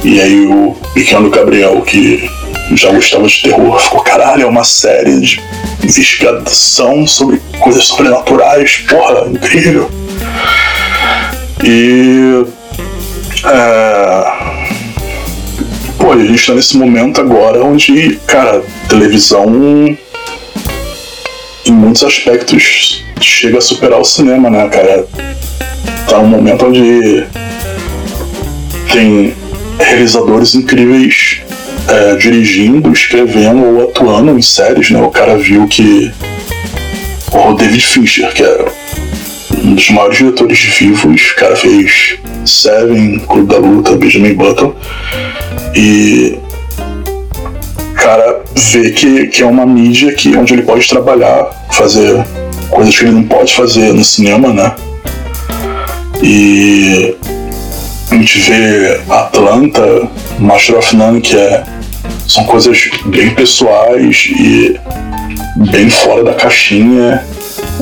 [0.04, 2.30] E aí o pequeno Gabriel, que
[2.74, 5.42] já gostava de terror, ficou, caralho, é uma série de
[5.84, 9.90] investigação sobre coisas sobrenaturais, porra, incrível.
[11.64, 12.46] E.
[13.46, 14.41] É,
[16.20, 19.98] a gente tá nesse momento agora onde, cara, televisão
[21.66, 25.08] em muitos aspectos chega a superar o cinema, né, cara?
[26.08, 27.24] Tá um momento onde
[28.92, 29.34] tem
[29.80, 31.42] realizadores incríveis
[31.88, 35.02] é, dirigindo, escrevendo ou atuando em séries, né?
[35.02, 36.12] O cara viu que
[37.32, 38.66] o David Fincher, que é
[39.64, 44.76] um dos maiores diretores vivos, o cara fez Seven, Clube da Luta, Benjamin Button,
[45.76, 46.40] e
[48.02, 52.26] cara vê que, que é uma mídia que, onde ele pode trabalhar, fazer
[52.70, 54.74] coisas que ele não pode fazer no cinema, né?
[56.24, 57.16] E
[58.10, 60.10] a gente vê Atlanta,
[60.40, 61.64] Master of None, que é,
[62.28, 64.80] são coisas bem pessoais e
[65.72, 67.24] bem fora da caixinha.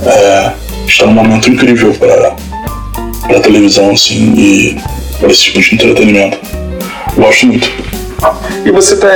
[0.05, 0.51] É,
[0.85, 2.35] está num momento incrível para
[3.35, 4.77] a televisão assim, e
[5.19, 6.58] para esse tipo de entretenimento.
[7.19, 7.69] Gosto muito.
[8.65, 9.07] E você está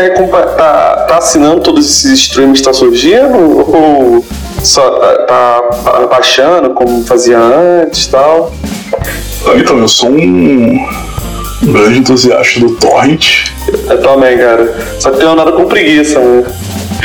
[0.57, 3.37] tá, tá assinando todos esses streams que está surgindo?
[3.69, 4.25] Ou
[4.61, 4.89] só
[5.25, 8.51] tá, tá baixando como fazia antes e tal?
[9.55, 10.85] Então, eu sou um
[11.63, 13.51] grande entusiasta do Torrent.
[13.89, 14.73] Eu também, cara.
[14.99, 16.43] Só que tenho nada com preguiça, né?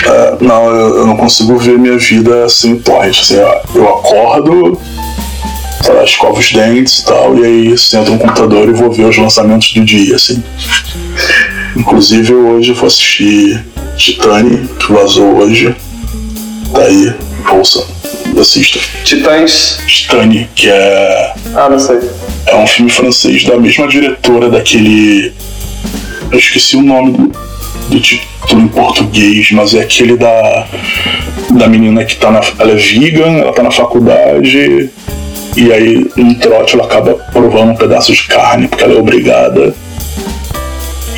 [0.05, 3.21] É, não, eu, eu, não consigo ver minha vida sem Torrent.
[3.21, 3.37] Assim,
[3.75, 4.79] eu acordo,
[5.83, 9.05] sei lá, escovo os dentes e tal, e aí sento no computador e vou ver
[9.05, 10.43] os lançamentos do dia, assim.
[11.77, 13.65] Inclusive hoje eu vou assistir
[13.97, 15.75] Titane, que vazou hoje.
[16.73, 17.13] Tá aí,
[17.53, 17.85] ouça,
[18.41, 18.79] assista.
[19.05, 19.81] Titãs?
[19.87, 21.35] Titane, que é.
[21.55, 21.99] Ah, não sei.
[22.47, 25.33] É um filme francês da mesma diretora daquele.
[26.31, 27.33] Eu esqueci o nome do,
[27.89, 30.67] do título em português, mas é aquele da.
[31.51, 32.41] Da menina que tá na.
[32.59, 34.91] Ela é vegan, ela tá na faculdade.
[35.59, 39.75] E aí, no trote, ela acaba provando um pedaço de carne, porque ela é obrigada.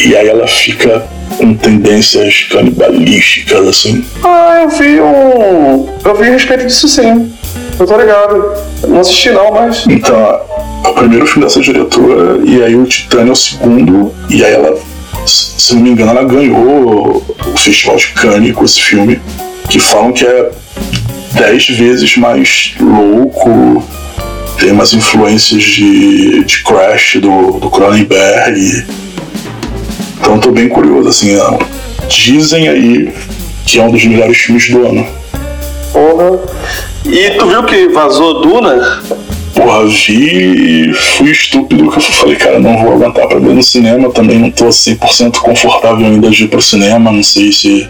[0.02, 1.06] E aí ela fica
[1.36, 4.02] com tendências canibalísticas, assim.
[4.24, 5.86] Ah, eu vi um.
[6.02, 7.30] Eu vi a respeito disso sim.
[7.78, 8.54] Eu tô ligado.
[8.82, 9.84] Eu não assisti não, mas.
[9.86, 10.40] Então,
[10.86, 14.74] o primeiro filme dessa diretora, e aí o Titânio é o segundo, e aí ela,
[15.26, 19.20] se não me engano, ela ganhou o Festival de Cannes com esse filme,
[19.68, 20.50] que falam que é
[21.34, 23.84] dez vezes mais louco,
[24.60, 28.84] tem umas influências de, de Crash do, do Cronenberg.
[30.20, 31.36] Então tô bem curioso, assim,
[32.08, 33.12] dizem aí
[33.64, 35.06] que é um dos melhores filmes do ano.
[35.92, 36.38] Porra.
[37.06, 39.02] E tu viu que vazou Duna?
[39.54, 44.10] Porra, vi fui estúpido que eu falei, cara, não vou aguentar pra ver no cinema,
[44.10, 47.88] também não tô 100% confortável ainda de ir pro cinema, não sei se,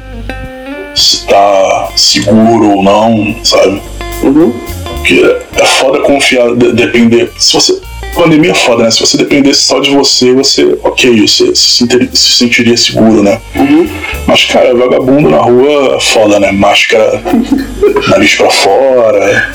[0.94, 3.82] se tá seguro ou não, sabe?
[4.22, 4.52] Uhum.
[5.00, 7.30] Porque é foda confiar, de, depender.
[7.36, 7.80] Se você.
[8.14, 8.90] Pandemia é foda, né?
[8.90, 13.40] Se você dependesse só de você, você, ok, você se, se sentiria seguro, né?
[13.54, 13.88] Uhum.
[14.26, 16.50] Mas, cara, vagabundo na rua é foda, né?
[16.50, 17.22] Máscara,
[18.10, 19.48] nariz pra fora.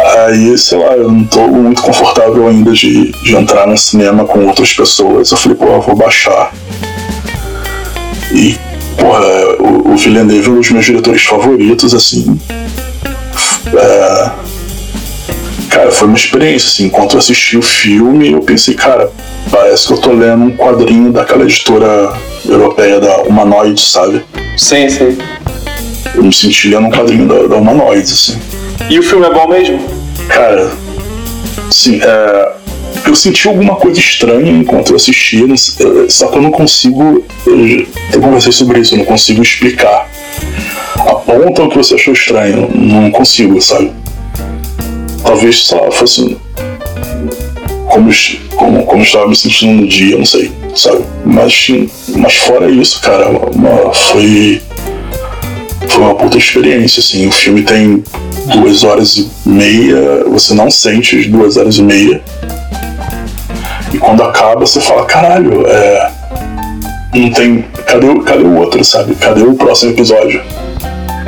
[0.00, 4.46] Aí, sei lá, eu não tô muito confortável ainda de, de entrar no cinema com
[4.46, 5.30] outras pessoas.
[5.30, 6.52] Eu falei, pô, eu vou baixar.
[8.32, 8.56] E,
[8.96, 9.26] porra,
[9.58, 12.40] o, o Villeneuve é um dos meus diretores favoritos, assim.
[13.74, 14.30] É...
[15.68, 16.86] Cara, foi uma experiência, assim.
[16.86, 19.10] Enquanto eu assisti o filme, eu pensei, cara,
[19.50, 22.12] parece que eu tô lendo um quadrinho daquela editora
[22.48, 24.24] europeia da Humanoid, sabe?
[24.56, 25.16] Sim, sim.
[26.14, 28.38] Eu me senti lendo um quadrinho da, da Humanoid, assim.
[28.88, 29.80] E o filme é bom mesmo?
[30.28, 30.70] Cara,
[31.70, 32.52] sim, é,
[33.06, 35.44] eu senti alguma coisa estranha enquanto eu assistia,
[36.08, 37.24] só que eu não consigo.
[37.46, 40.08] Eu conversei sobre isso, eu não consigo explicar.
[41.30, 43.92] Aponta o que você achou estranho, não consigo, sabe?
[45.22, 46.36] Talvez só fosse
[47.86, 48.10] como,
[48.56, 51.04] como, como estava me sentindo no dia, não sei, sabe?
[51.24, 51.68] Mas,
[52.16, 54.60] mas fora isso, cara, uma, foi.
[55.88, 57.28] Foi uma puta experiência, assim.
[57.28, 58.02] O filme tem
[58.52, 62.20] duas horas e meia, você não sente as duas horas e meia.
[63.94, 66.12] E quando acaba, você fala, caralho, é.
[67.14, 67.64] Não tem.
[67.86, 69.14] Cadê, cadê o outro, sabe?
[69.14, 70.42] Cadê o próximo episódio?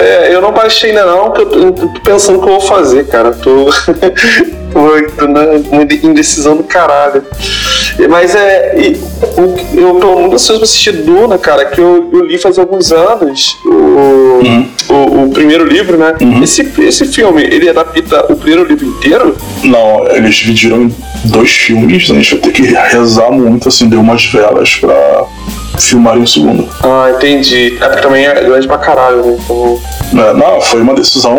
[0.03, 3.07] É, eu não baixei ainda não, porque eu tô, pensando o que eu vou fazer,
[3.07, 3.33] cara.
[3.33, 3.71] Tô.
[4.73, 7.23] tô na indecisão do caralho.
[8.09, 8.75] Mas é.
[9.75, 13.57] Eu tô muito ansioso pra assistir Duna, cara, que eu, eu li faz alguns anos.
[13.65, 14.69] O, uhum.
[14.89, 16.15] o, o, primeiro livro, né?
[16.21, 16.43] Uhum.
[16.43, 19.37] Esse, esse filme, ele adapta o primeiro livro inteiro?
[19.63, 20.95] Não, eles dividiram em
[21.25, 22.19] dois filmes, né?
[22.19, 25.25] a gente vai ter que rezar muito, assim, deu umas velas pra
[25.79, 26.69] filmarem o segundo.
[26.83, 27.79] Ah, entendi.
[27.81, 29.39] É porque também é grande pra caralho, né?
[29.43, 29.81] Então...
[30.13, 31.39] Não, foi uma decisão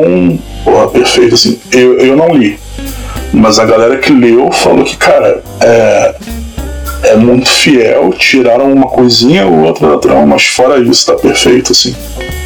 [0.64, 1.60] porra, perfeita, assim.
[1.72, 2.58] Eu, eu não li.
[3.34, 6.16] Mas a galera que leu falou que, cara, é,
[7.04, 11.72] é muito fiel, tiraram uma coisinha ou outra da trama, mas fora isso tá perfeito,
[11.72, 11.96] assim.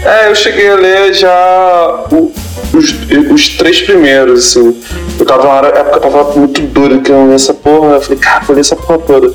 [0.04, 2.32] É, eu cheguei a ler já o,
[2.74, 4.76] os, os três primeiros, assim.
[5.20, 7.96] Eu tava na época tava muito doido que eu essa porra.
[7.96, 9.34] Eu falei, cara, vou ler essa porra toda.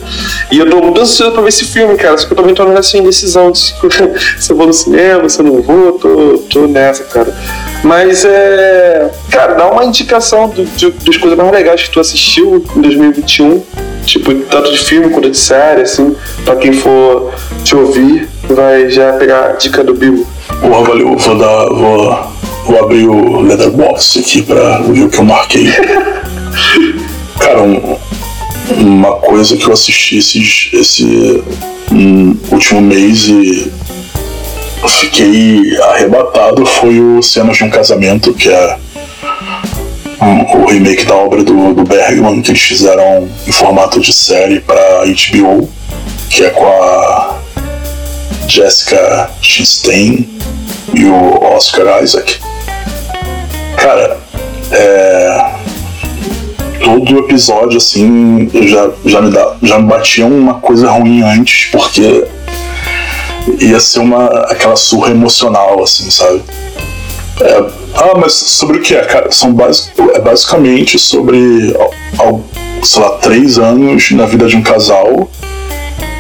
[0.51, 2.17] E eu tô muito ansioso pra ver esse filme, cara.
[2.17, 3.59] Só que eu também tô nessa indecisão de
[4.39, 7.35] se, eu vou no cinema, se eu não vou, tô, tô nessa, cara.
[7.83, 9.11] Mas é.
[9.31, 13.63] Cara, dá uma indicação do, de, das coisas mais legais que tu assistiu em 2021.
[14.05, 17.33] Tipo, tanto de filme quanto de série, assim, pra quem for
[17.63, 20.27] te ouvir, vai já pegar a dica do Bibo.
[20.61, 21.67] Porra, valeu, vou dar.
[21.69, 22.32] Vou
[22.65, 25.67] Vou abrir o Letterboxd aqui pra ver o que eu marquei.
[27.39, 27.99] Cara, um,
[28.77, 31.43] uma coisa que eu assisti esses, esse
[31.91, 33.73] um, último mês e
[35.03, 38.79] fiquei arrebatado foi o Cenas de um Casamento, que é
[40.21, 44.61] um, o remake da obra do, do Bergman que eles fizeram em formato de série
[44.61, 45.69] para HBO,
[46.31, 47.39] que é com a
[48.47, 50.29] Jessica Chastain
[50.95, 52.39] e o Oscar Isaac.
[53.83, 54.17] Cara,
[54.71, 55.55] é.
[56.85, 62.25] Todo episódio, assim, já, já, me dá, já me batia uma coisa ruim antes, porque
[63.59, 66.43] ia ser uma, aquela surra emocional, assim, sabe?
[67.41, 67.65] É,
[67.97, 69.33] ah, mas sobre o que é, cara?
[69.33, 71.75] São basic, é basicamente sobre,
[72.85, 75.29] sei lá, três anos na vida de um casal.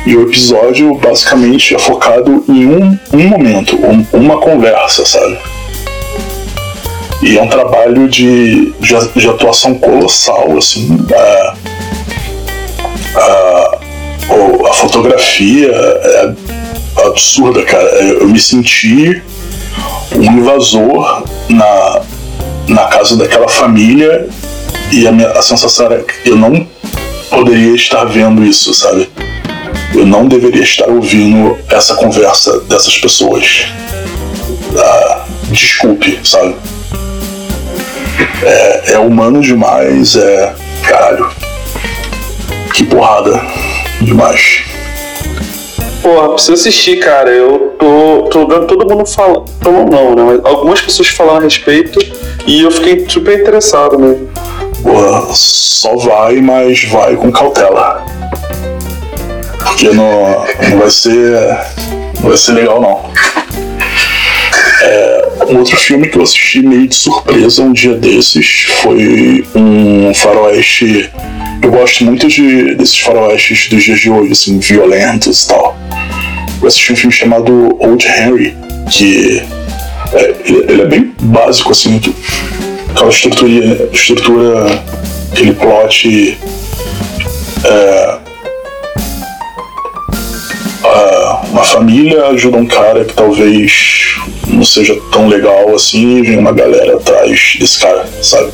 [0.05, 5.39] E o episódio basicamente é focado em um, um momento, um, uma conversa, sabe?
[7.23, 10.99] E é um trabalho de, de, de atuação colossal, assim.
[11.15, 11.55] A,
[13.15, 13.79] a,
[14.69, 16.33] a fotografia é
[17.07, 17.85] absurda, cara.
[17.85, 19.23] Eu me senti
[20.17, 22.01] um invasor na,
[22.69, 24.29] na casa daquela família
[24.91, 26.67] e a, minha, a sensação era que eu não
[27.31, 29.09] poderia estar vendo isso, sabe?
[29.95, 33.67] Eu não deveria estar ouvindo essa conversa dessas pessoas.
[34.77, 36.57] Ah, desculpe, sabe?
[38.43, 41.31] É, é humano demais, é, caralho.
[42.75, 43.41] Que porrada.
[44.01, 44.65] Demais.
[46.03, 47.31] Porra, preciso assistir, cara.
[47.31, 49.45] Eu tô, tô vendo todo mundo falando.
[49.63, 50.23] Todo mundo não, né?
[50.25, 51.99] Mas algumas pessoas falando a respeito
[52.45, 54.29] e eu fiquei super interessado mesmo.
[54.83, 58.05] Porra, só vai, mas vai com cautela.
[59.63, 61.31] Porque não, não vai ser.
[62.21, 63.13] Não vai ser legal não.
[64.83, 65.12] É,
[65.49, 71.11] um outro filme que eu assisti meio de surpresa um dia desses foi um faroeste.
[71.63, 75.77] Eu gosto muito de, desses faroestes dos dias de hoje, assim, violentos e tal.
[76.61, 78.57] Eu assisti um filme chamado Old Henry,
[78.91, 79.43] que
[80.13, 82.01] é, ele é bem básico, assim,
[82.91, 84.83] aquela estrutura, estrutura
[85.33, 86.39] aquele plot.
[87.65, 88.19] É,
[91.53, 94.17] uma família ajuda um cara que talvez
[94.49, 98.51] não seja tão legal assim e vem uma galera atrás desse cara, sabe?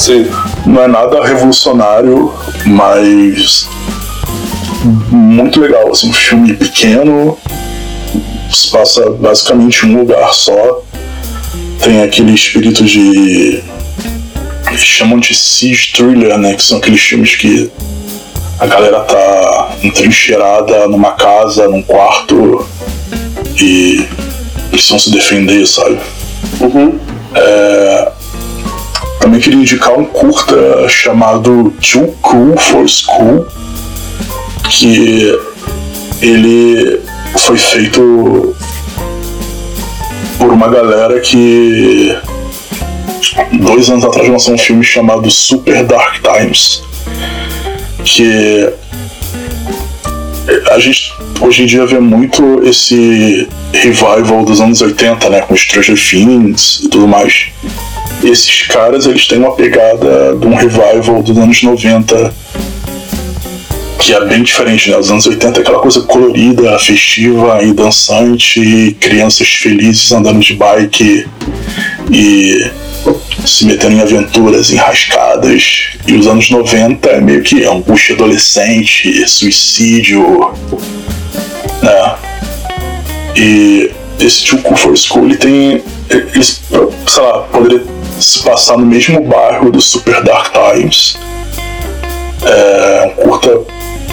[0.00, 0.26] Sim.
[0.64, 2.32] Não é nada revolucionário,
[2.64, 3.68] mas
[5.10, 7.36] muito legal, assim, um filme pequeno,
[8.50, 10.82] se passa basicamente em um lugar só.
[11.82, 13.62] Tem aquele espírito de.
[14.68, 16.54] Eles chamam de siege thriller, né?
[16.54, 17.70] Que são aqueles filmes que
[18.60, 22.66] a galera tá entrincheirada numa casa, num quarto
[23.58, 24.06] e
[24.70, 25.98] precisam se defender, sabe?
[26.60, 26.98] Uhum.
[27.34, 28.12] É...
[29.18, 33.46] Também queria indicar um curta chamado Too Cool for School,
[34.68, 35.38] que
[36.20, 37.00] ele
[37.38, 38.54] foi feito
[40.38, 42.16] por uma galera que
[43.60, 46.82] dois anos atrás lançou um filme chamado Super Dark Times
[48.04, 48.68] que
[50.70, 55.96] a gente hoje em dia vê muito esse revival dos anos 80, né, com Stranger
[55.98, 57.46] Things e tudo mais.
[58.22, 62.34] Esses caras, eles têm uma pegada de um revival dos anos 90
[64.00, 64.96] que é bem diferente, né?
[64.96, 71.26] Os anos 80 é aquela coisa colorida, festiva e dançante, crianças felizes andando de bike
[72.10, 72.70] e
[73.44, 75.90] se metendo em aventuras enrascadas.
[76.06, 80.52] E os anos 90 é meio que angústia adolescente, suicídio,
[81.82, 82.14] né?
[83.36, 85.82] E esse Too Cool for School ele tem.
[86.08, 87.84] Ele, sei lá, poderia
[88.18, 91.16] se passar no mesmo bairro do Super Dark Times.
[92.44, 93.60] É curta,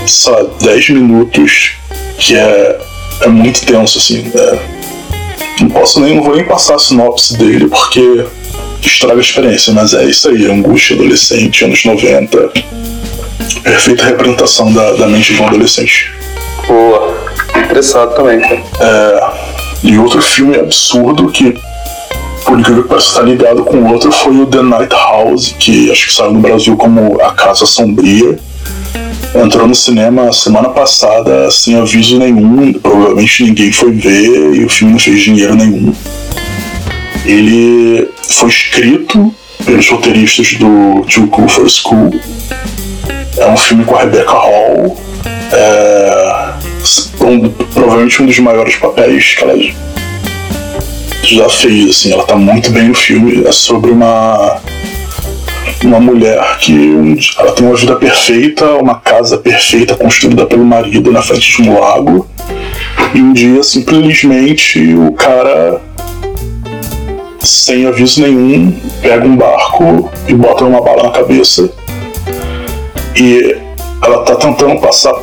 [0.05, 1.71] sei lá, 10 minutos,
[2.17, 2.79] que é,
[3.21, 4.31] é muito tenso, assim.
[4.33, 4.59] É,
[5.61, 8.25] não posso nem, não vou nem passar a sinopse dele, porque
[8.81, 12.51] estraga a experiência, mas é isso aí, angústia adolescente, anos 90.
[13.63, 16.11] Perfeita representação da, da mente de um adolescente.
[16.67, 17.15] Boa,
[17.57, 18.63] interessado também, cara.
[18.79, 19.31] É,
[19.83, 21.55] e outro filme absurdo que,
[22.45, 25.91] por incrível que pareça, estar ligado com o outro foi o The Night House, que
[25.91, 28.37] acho que saiu no Brasil como A Casa Sombria.
[29.35, 34.93] Entrou no cinema semana passada sem aviso nenhum, provavelmente ninguém foi ver e o filme
[34.93, 35.93] não fez dinheiro nenhum.
[37.27, 39.33] Ele foi escrito
[39.65, 42.19] pelos roteiristas do Too Cool for School.
[43.37, 44.97] É um filme com a Rebecca Hall.
[45.51, 46.53] É
[47.21, 49.57] um, provavelmente um dos maiores papéis que ela
[51.23, 51.89] já fez.
[51.89, 53.45] Assim, ela tá muito bem no filme.
[53.45, 54.61] É sobre uma
[55.83, 61.21] uma mulher que ela tem uma vida perfeita, uma casa perfeita construída pelo marido na
[61.21, 62.27] frente de um lago.
[63.13, 65.81] E um dia simplesmente o cara
[67.39, 71.69] sem aviso nenhum, pega um barco e bota uma bala na cabeça.
[73.15, 73.57] E
[74.03, 75.13] ela tá tentando passar.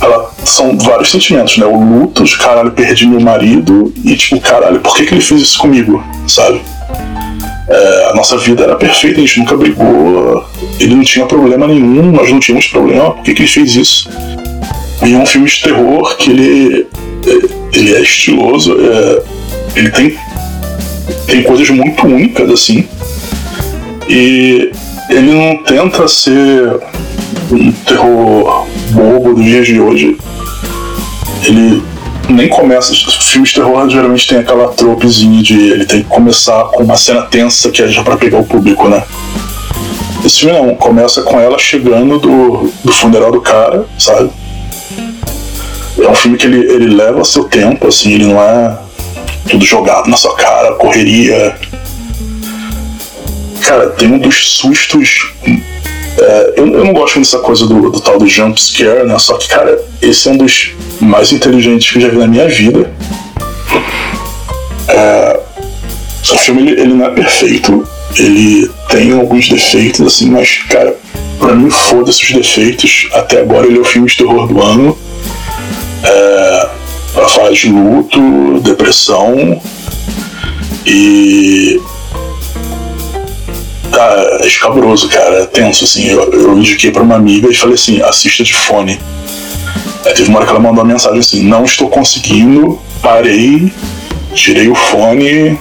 [0.00, 1.66] Ela, são vários sentimentos, né?
[1.66, 5.42] O luto de caralho, perdi meu marido e tipo, caralho, por que, que ele fez
[5.42, 6.02] isso comigo?
[6.26, 6.60] Sabe?
[7.68, 10.44] É, a nossa vida era perfeita, a gente nunca brigou,
[10.80, 14.10] ele não tinha problema nenhum, nós não tínhamos problema, por que, que ele fez isso?
[15.06, 16.86] E é um filme de terror que ele,
[17.72, 19.22] ele é estiloso, é,
[19.76, 20.18] ele tem
[21.26, 22.86] tem coisas muito únicas assim.
[24.08, 24.72] E
[25.08, 26.80] ele não tenta ser
[27.50, 30.16] um terror bobo dos dias de hoje.
[31.44, 31.82] Ele
[32.28, 32.92] nem começa.
[32.94, 37.22] Filmes de terror geralmente tem aquela tropezinha de ele tem que começar com uma cena
[37.22, 39.02] tensa que é já pra pegar o público, né?
[40.24, 44.30] Esse filme não, começa com ela chegando do, do funeral do cara, sabe?
[45.98, 48.78] É um filme que ele, ele leva seu tempo, assim, ele não é
[49.48, 51.56] tudo jogado na sua cara, correria.
[53.60, 55.32] Cara, tem um dos sustos.
[56.18, 59.18] É, eu, eu, não gosto dessa coisa do, do, tal do jump scare, né?
[59.18, 62.48] Só que, cara, esse é um dos mais inteligentes que eu já vi na minha
[62.48, 62.92] vida.
[64.88, 65.40] É,
[66.32, 67.86] o filme ele, ele não é perfeito,
[68.16, 70.96] ele tem alguns defeitos, assim, mas, cara,
[71.38, 73.08] pra mim, foda-se os defeitos.
[73.12, 74.96] Até agora ele é o filme de terror do ano.
[76.02, 76.68] É,
[77.12, 79.60] pra falar de luto, depressão
[80.86, 81.80] e.
[83.90, 86.06] Tá, é escabroso, cara, é tenso, assim.
[86.08, 89.00] Eu, eu indiquei pra uma amiga e falei assim: assista de fone.
[90.04, 93.72] Aí teve uma hora que ela mandou uma mensagem assim: não estou conseguindo, parei,
[94.32, 95.58] tirei o fone,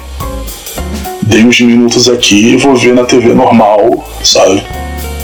[1.23, 4.63] dei uns minutos aqui e vou ver na TV normal, sabe?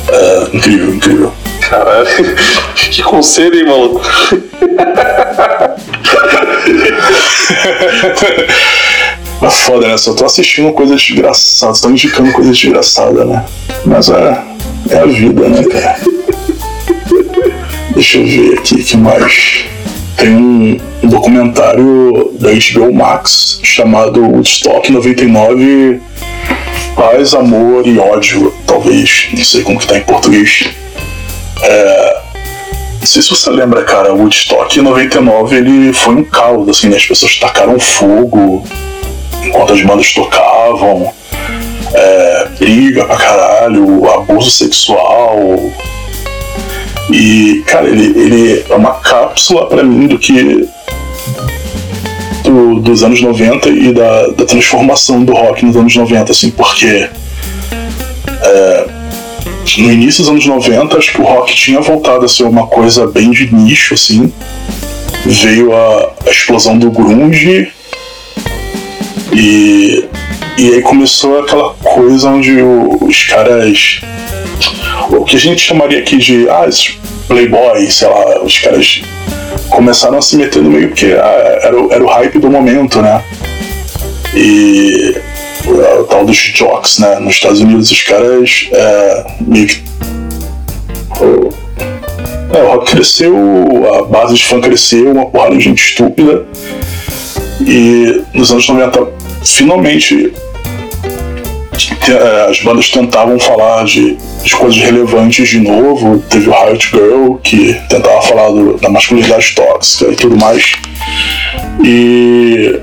[0.07, 1.33] É, incrível, incrível.
[1.61, 2.07] Caralho,
[2.75, 4.01] que conselho, hein, maluco?
[9.41, 9.97] É foda, né?
[9.97, 13.45] Só tô assistindo coisa desgraçada, tô indicando coisa desgraçada, né?
[13.85, 14.43] Mas é,
[14.89, 15.99] é a vida, né, cara?
[17.93, 19.65] Deixa eu ver aqui que mais.
[20.17, 26.01] Tem um documentário da HBO Max chamado Woodstock 99
[26.95, 30.63] Paz, Amor e Ódio, talvez, não sei como que tá em português.
[31.61, 32.21] É,
[33.05, 36.97] não sei se você lembra, cara, o Woodstock 99 ele foi um caos, assim, né?
[36.97, 38.63] As pessoas tacaram fogo
[39.43, 41.13] enquanto as bandas tocavam,
[41.93, 45.39] é, briga pra caralho, abuso sexual.
[47.11, 50.67] E, cara, ele, ele é uma cápsula para mim do que.
[52.43, 57.07] Do, dos anos 90 e da, da transformação do rock nos anos 90, assim, porque.
[58.41, 58.94] É,
[59.77, 63.07] no início dos anos 90, acho que o rock tinha voltado a ser uma coisa
[63.07, 64.31] bem de nicho, assim.
[65.25, 67.71] Veio a, a explosão do grunge
[69.33, 70.05] e,
[70.57, 74.01] e aí começou aquela coisa onde o, os caras.
[75.09, 76.47] O que a gente chamaria aqui de.
[76.49, 76.69] Ah,
[77.27, 79.01] playboy, sei lá, os caras
[79.69, 83.23] começaram a se meter no meio porque ah, era, era o hype do momento, né?
[84.33, 85.15] E
[85.67, 87.19] o, tal dos jocks, né?
[87.19, 89.83] Nos Estados Unidos os caras é, meio que.
[92.53, 93.35] É, o rock cresceu,
[93.93, 96.45] a base de fã cresceu, uma porrada de gente estúpida.
[97.61, 99.07] E nos anos 90,
[99.43, 100.33] finalmente,
[102.07, 106.19] é, as bandas tentavam falar de, de coisas relevantes de novo.
[106.29, 110.73] Teve o Riot Girl, que tentava falar do, da masculinidade tóxica e tudo mais.
[111.83, 112.79] E,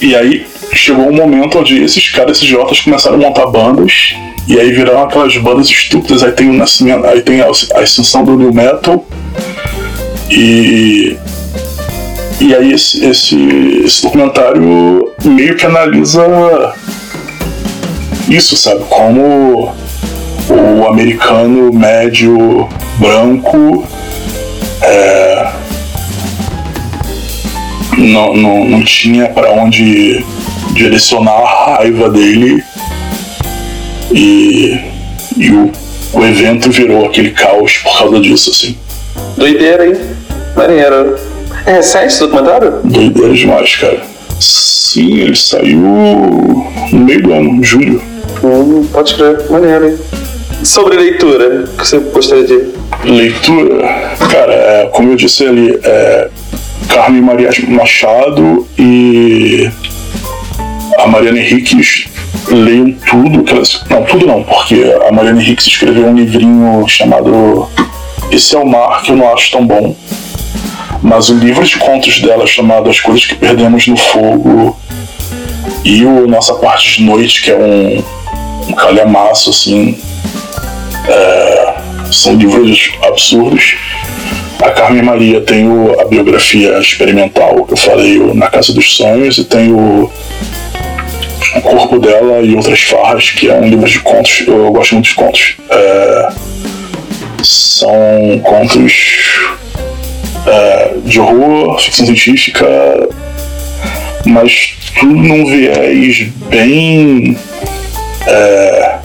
[0.00, 4.14] e aí chegou um momento onde esses caras, esses idiotas, começaram a montar bandas.
[4.46, 6.22] E aí viraram aquelas bandas estúpidas.
[6.22, 9.04] Aí tem o nascimento, aí tem a, a ascensão do New Metal.
[10.30, 11.16] E
[12.40, 13.36] e aí esse, esse,
[13.84, 16.72] esse documentário meio que analisa
[18.28, 18.84] isso, sabe?
[18.88, 19.74] Como
[20.48, 22.68] o americano médio
[22.98, 23.84] branco
[27.98, 30.24] não, não, não tinha para onde
[30.72, 32.62] direcionar a raiva dele
[34.12, 34.80] e,
[35.36, 35.72] e o,
[36.12, 38.76] o evento virou aquele caos por causa disso, assim.
[39.36, 39.96] Doideira, hein?
[40.56, 41.18] Maneiro.
[41.66, 42.80] É recente esse documentário?
[42.84, 44.00] Doideira demais, cara.
[44.40, 48.00] Sim, ele saiu no meio do ano, julho.
[48.42, 49.98] Hum, pode crer, maneiro, hein?
[50.62, 52.78] Sobre leitura, o que você gostaria de.
[53.04, 53.82] Leitura?
[54.30, 56.28] Cara, é, como eu disse ali, é
[56.88, 59.70] Carmen Maria Machado e
[60.98, 62.08] a Mariana Henriques
[62.48, 63.44] leiam tudo.
[63.90, 67.68] Não, tudo não, porque a Mariana Henriques escreveu um livrinho chamado
[68.30, 69.94] Esse é o Mar que eu não acho tão bom
[71.02, 74.76] mas o livro de contos dela chamado As Coisas que Perdemos no Fogo
[75.84, 78.02] e o Nossa Parte de Noite, que é um,
[78.68, 79.98] um calhamaço, assim,
[81.06, 81.74] é,
[82.10, 83.76] são livros absurdos.
[84.60, 88.96] A Carmen Maria tem o, a biografia experimental que eu falei, o Na Casa dos
[88.96, 90.10] Sonhos, e tem o,
[91.54, 95.08] o Corpo dela e Outras Farras, que é um livro de contos, eu gosto muito
[95.08, 95.56] de contos.
[95.70, 96.28] É,
[97.42, 98.92] são contos
[100.46, 102.66] é, de horror, ficção científica,
[104.26, 107.38] mas tudo num viés bem
[108.26, 108.98] é,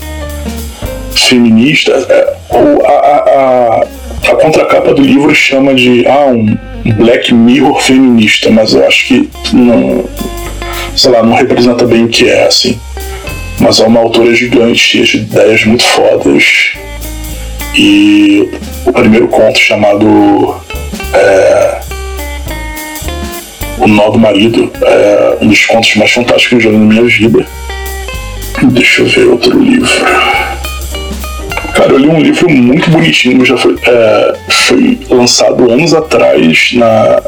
[1.15, 1.91] feminista.
[2.09, 2.33] É,
[2.85, 3.87] a, a, a,
[4.31, 6.57] contracapa do livro chama de ah, um
[6.95, 10.05] Black Mirror feminista, mas eu acho que não,
[10.95, 12.79] sei lá, não representa bem o que é assim.
[13.59, 16.73] Mas é uma autora gigante, cheia de ideias muito fodas.
[17.75, 18.49] E
[18.85, 20.55] o primeiro conto chamado
[21.13, 21.79] é,
[23.79, 26.85] o Nó do Marido é um dos contos mais fantásticos que eu já li na
[26.85, 27.45] minha vida.
[28.63, 29.89] Deixa eu ver outro livro.
[31.73, 37.21] Cara, eu li um livro muito bonitinho, já foi, é, foi lançado anos atrás na,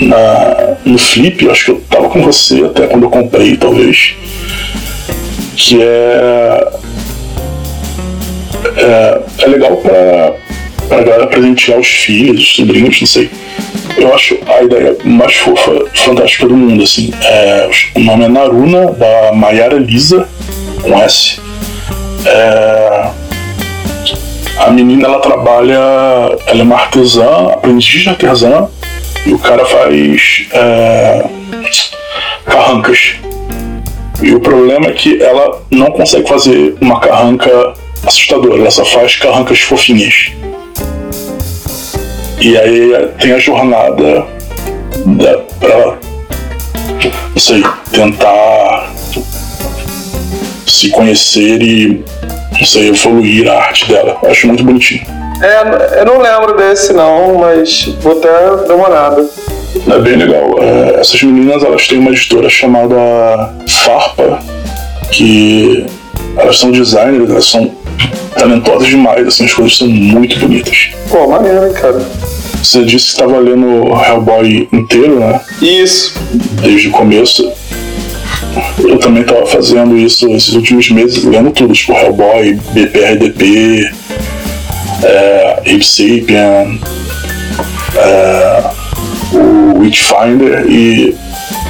[0.00, 4.14] na, no Flip, acho que eu tava com você até quando eu comprei, talvez.
[5.56, 6.68] que é.
[8.76, 10.32] É, é legal pra,
[10.88, 13.30] pra galera presentear os filhos, os sobrinhos, não sei.
[13.96, 17.12] Eu acho a ideia mais fofa, fantástica do mundo, assim.
[17.22, 20.28] É, o nome é Naruna, da Mayara Lisa,
[20.82, 21.40] com S.
[22.24, 23.10] É,
[24.62, 25.78] a menina, ela trabalha,
[26.46, 28.68] ela é uma artesã, aprendiz de artesã,
[29.26, 31.24] e o cara faz é,
[32.46, 33.16] carrancas.
[34.22, 37.74] E o problema é que ela não consegue fazer uma carranca
[38.06, 40.30] assustadora, ela só faz carrancas fofinhas.
[42.40, 44.26] E aí tem a jornada
[45.06, 45.98] da, pra,
[47.30, 48.92] não sei, tentar
[50.66, 52.04] se conhecer e,
[52.58, 54.18] não sei, evoluir a arte dela.
[54.22, 55.02] Eu acho muito bonitinho.
[55.42, 58.28] É, eu não lembro desse não, mas vou até
[58.66, 59.28] dar uma olhada.
[59.90, 60.56] É bem legal.
[60.60, 64.38] É, essas meninas elas têm uma editora chamada Farpa,
[65.10, 65.86] que
[66.36, 67.72] elas são designers, elas são
[68.34, 70.90] talentosas demais, assim, as coisas são muito bonitas.
[71.10, 72.00] Pô, maneiro, hein, cara.
[72.62, 75.40] Você disse que estava lendo Hellboy inteiro, né?
[75.60, 76.14] Isso.
[76.62, 77.52] Desde o começo.
[78.78, 83.90] Eu também estava fazendo isso esses últimos meses, lendo tudo, tipo Hellboy, BPRDP,
[85.02, 86.80] é, Ape Sapien,
[87.96, 88.64] é,
[89.32, 91.16] o Witchfinder e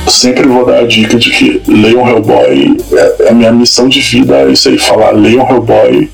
[0.09, 4.01] sempre vou dar a dica de que leiam Hellboy, é, é a minha missão de
[4.01, 6.11] vida, é isso aí, falar leiam Hellboy.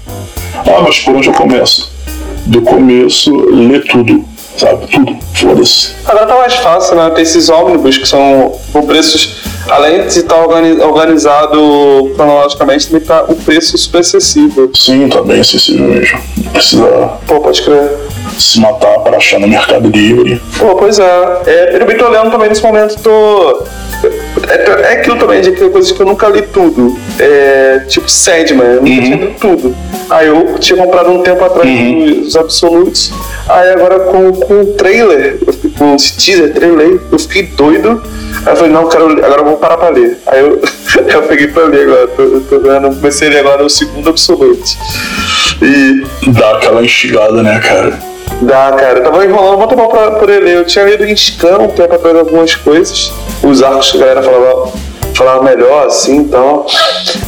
[0.55, 1.90] Ah, mas por onde eu começo?
[2.47, 4.24] Do começo, lê tudo,
[4.57, 4.86] sabe?
[4.86, 5.90] Tudo, foda-se.
[6.05, 7.11] Agora tá mais fácil, né?
[7.11, 13.35] Tem esses ônibus que são por preços, além de estar organizado cronologicamente, também tá o
[13.36, 14.70] preço super acessível.
[14.74, 16.19] Sim, tá bem acessível mesmo.
[16.36, 17.90] Não precisa Pô, pode crer.
[18.39, 20.40] se matar para achar no Mercado Livre.
[20.59, 21.43] Pô, pois é.
[21.47, 23.62] é eu também tô lendo também nesse momento, tô.
[24.49, 26.97] É, é aquilo também, de aquela coisa que eu nunca li tudo.
[27.19, 29.77] É, tipo Sandman, eu nunca tinha lido tudo.
[30.09, 33.12] Aí eu tinha comprado um tempo atrás os Absolutes.
[33.49, 35.53] Aí agora com, com o trailer, eu
[35.94, 38.02] esse teaser, trailer, eu fiquei doido.
[38.44, 40.18] Aí eu falei, não, quero, ler, agora eu vou parar pra ler.
[40.26, 40.60] Aí eu,
[41.09, 44.10] eu peguei pra ler agora, tô, eu tô vendo, comecei a ler agora o segundo
[44.10, 44.76] Absolute.
[45.62, 47.98] E Dá aquela instigada, né, cara?
[48.42, 48.98] Dá, cara.
[48.98, 50.56] Eu tava enrolando muito bom pra poder ler.
[50.56, 53.12] Eu tinha lido em scan um tempo atrás algumas coisas.
[53.42, 54.72] Os arcos que a galera falava,
[55.14, 56.66] falava melhor, assim, então.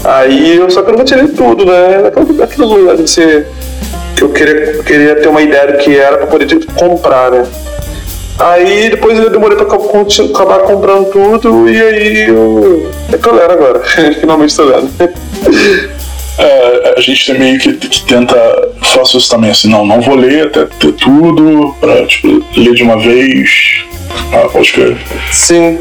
[0.05, 2.09] Aí eu só que eu nunca lido tudo, né?
[2.09, 3.47] Aquilo, aquilo você.
[4.17, 7.47] que Eu queria, queria ter uma ideia do que era pra poder tipo, comprar, né?
[8.41, 12.91] Aí depois eu demorei pra acabar comprando tudo e aí eu.
[13.13, 13.81] É que eu lero agora.
[14.19, 14.91] Finalmente tô lendo.
[16.39, 18.37] É, a gente meio que, que tenta.
[18.83, 22.83] Faço isso também assim, não, não vou ler até ter tudo, pra tipo, ler de
[22.83, 23.85] uma vez.
[24.33, 24.97] Ah, pode crer.
[25.31, 25.79] Sim.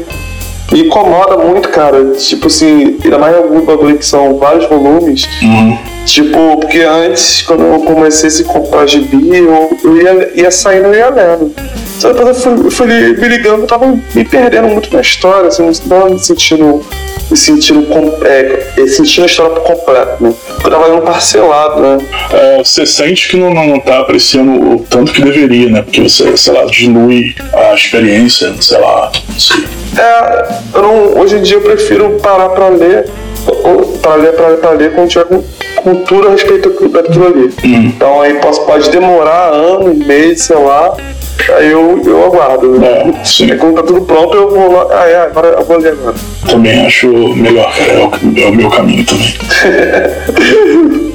[0.70, 2.12] Me incomoda muito, cara.
[2.12, 5.26] Tipo assim, ainda mais algum bagulho que são vários volumes.
[5.42, 5.78] Uhum.
[6.04, 10.92] Tipo, porque antes, quando eu comecei a se comprar gibi, eu, eu ia, ia saindo
[10.94, 11.54] e ia lendo.
[11.98, 15.48] Só depois eu fui, eu fui me ligando, eu tava me perdendo muito na história,
[15.48, 16.82] assim, não estava me sentindo,
[17.30, 17.86] me sentindo,
[18.24, 20.32] é, sentindo a história por completo, né?
[20.64, 21.98] Eu tava lendo parcelado, né?
[22.32, 25.82] É, você sente que não, não, tá apreciando o tanto que deveria, né?
[25.82, 29.64] Porque você, sei lá, dilui a experiência, sei lá, não sei.
[29.98, 33.10] É, eu não, hoje em dia eu prefiro parar pra ler,
[34.00, 35.44] pra ler, pra ler, pra ler quando tiver com
[35.82, 37.54] cultura a respeito daquilo ali.
[37.64, 40.96] Então aí posso, pode demorar anos, meses, sei lá,
[41.56, 42.84] aí eu, eu aguardo.
[42.84, 43.50] É, sim.
[43.50, 46.16] Aí quando tá tudo pronto, eu vou lá, ah, é, agora eu vou ler agora.
[46.48, 47.92] Também acho melhor, cara.
[47.92, 49.34] É o, é o meu caminho também.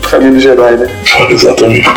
[0.10, 0.88] Caminho do Jedi, né?
[1.30, 1.90] Exatamente.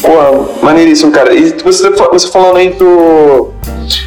[0.00, 1.34] Porra, maneiríssimo, cara.
[1.34, 3.52] E você, você falando aí do.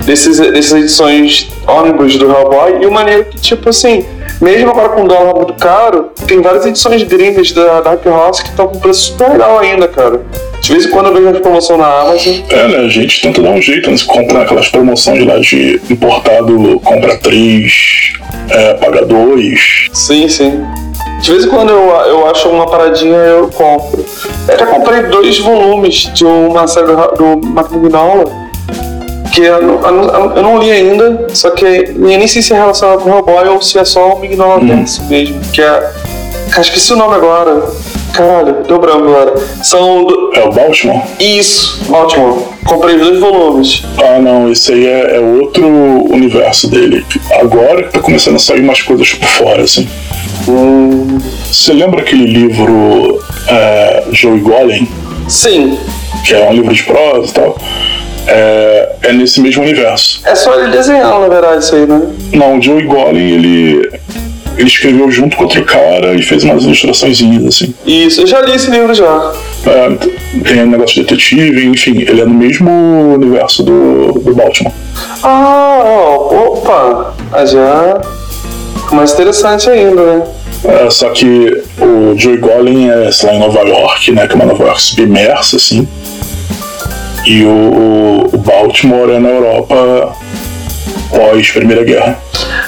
[0.05, 4.03] Desses, dessas edições ônibus do Hellboy, e o maneiro que, tipo assim,
[4.41, 8.67] mesmo agora com dólar muito caro, tem várias edições gringas da Dark Horse que estão
[8.67, 10.21] com preço super legal ainda, cara.
[10.61, 12.35] De vez em quando eu vejo as promoção na Amazon.
[12.49, 12.77] É, né?
[12.77, 13.97] A gente tenta dar um jeito, né?
[13.97, 18.13] Se compra aquelas promoções lá de importado, compra três,
[18.49, 19.87] é, paga dois.
[19.93, 20.65] Sim, sim.
[21.21, 24.05] De vez em quando eu, eu acho uma paradinha eu compro.
[24.47, 28.25] Eu já comprei dois volumes de uma série do, do Mark Mignola,
[29.37, 32.57] que eu, não- eu eu não li ainda, só que eu nem sei se é
[32.57, 35.91] relacionado com o Hellboy ou se é só o Mignola Verso mesmo, que é...
[36.49, 37.61] Cara, esqueci o nome agora.
[38.13, 39.35] Caralho, deu branco agora.
[39.61, 40.05] São...
[40.05, 41.01] do- É o Baltimore?
[41.19, 42.47] Isso, ótimo.
[42.65, 43.83] Comprei os dois volumes.
[44.03, 47.05] Ah, não, esse aí é, é outro universo dele.
[47.39, 49.87] Agora que tá começando a sair umas coisas por fora, assim.
[50.47, 51.17] Hum,
[51.51, 53.19] Você lembra aquele livro
[53.49, 54.87] é, Joey Golem,
[55.27, 55.77] sim,
[56.25, 57.57] que é um livro de prosa e tal?
[58.27, 60.21] É, é nesse mesmo universo.
[60.25, 62.01] é só ele desenhando, na verdade, isso aí, né?
[62.33, 63.89] Não, o Joey Golem, ele.
[64.57, 67.73] ele escreveu junto com outro cara e fez umas ilustrações assim.
[67.85, 69.33] Isso, eu já li esse livro já.
[69.65, 69.89] É,
[70.43, 72.69] tem um negócio de detetive, enfim, ele é no mesmo
[73.13, 74.73] universo do, do Baltimore.
[75.23, 77.13] Ah, opa!
[77.45, 78.01] Já.
[78.91, 80.23] Mais interessante ainda, né?
[80.63, 84.27] É, só que o Joey Golem é, sei lá, em Nova York, né?
[84.27, 85.87] Que é uma Nova York submersa, assim.
[87.27, 90.15] E o, o Baltimore é na Europa
[91.09, 92.17] pós Primeira Guerra.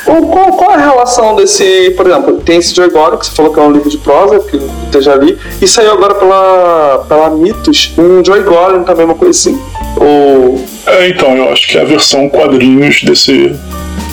[0.03, 3.53] Qual, qual, é a relação desse, por exemplo, tem esse Joy Gore, que você falou
[3.53, 4.59] que é um livro de prosa, que
[4.97, 9.31] eu já li, e saiu agora pela, pela Mitos, um Joy Gore também, uma coisa
[9.31, 9.57] assim?
[9.95, 10.61] Ou...
[10.85, 13.55] É, então, eu acho que é a versão quadrinhos desse,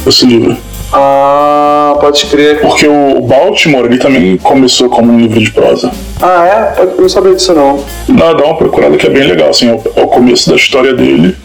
[0.04, 0.56] desse livro.
[0.98, 2.60] Ah, pode crer.
[2.60, 5.90] Porque o Baltimore, ele também começou como um livro de prosa.
[6.22, 6.82] Ah, é?
[6.82, 7.84] Eu não sabia disso, não.
[8.08, 10.94] Não, dá uma procurada que é bem legal, assim, é o, é começo da história
[10.94, 11.36] dele,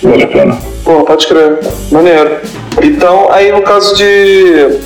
[0.00, 0.58] vale a pena.
[0.84, 1.58] Pô, pode crer.
[1.90, 2.36] Maneiro.
[2.82, 4.78] Então, aí no caso de.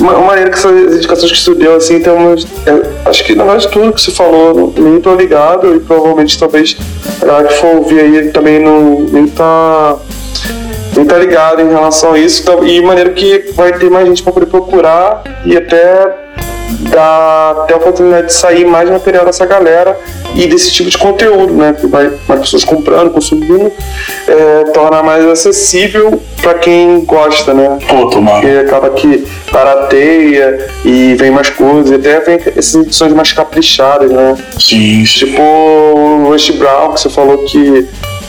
[0.00, 2.44] Uma maneira que essas indicações que você deu, assim, tem umas.
[2.66, 6.76] É, acho que na verdade tudo que você falou, nem tô ligado, e provavelmente talvez
[7.22, 9.96] a galera que for ouvir aí também não nem tá.
[10.94, 12.42] Nem tá ligado em relação a isso.
[12.42, 16.24] Então, e maneira que vai ter mais gente para poder procurar e até
[16.90, 19.98] dá ter a oportunidade de sair mais material dessa galera
[20.34, 21.74] e desse tipo de conteúdo, né?
[21.78, 23.70] Que vai mais pessoas comprando, consumindo,
[24.26, 27.78] é, torna mais acessível para quem gosta, né?
[27.88, 28.40] Pô, tomara.
[28.40, 34.10] Porque acaba que barateia e vem mais coisas, e até vem essas edições mais caprichadas,
[34.10, 34.36] né?
[34.58, 35.04] Sim.
[35.04, 37.86] Tipo o Rush Brown, que você falou que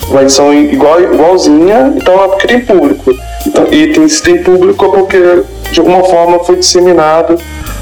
[0.10, 3.14] uma edição igual, igualzinha, então é porque tem público.
[3.46, 7.40] Então, e tem, se tem público é porque de alguma forma foi disseminado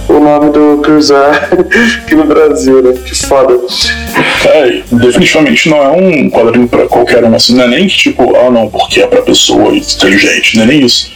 [0.10, 1.50] o nome do Cruzar
[2.04, 2.94] aqui no Brasil, né?
[3.06, 3.58] Que foda.
[4.46, 8.36] É, definitivamente não é um quadrinho pra qualquer um, assim, não é nem que tipo,
[8.36, 11.12] ah não, porque é pra pessoa inteligente, não é nem isso.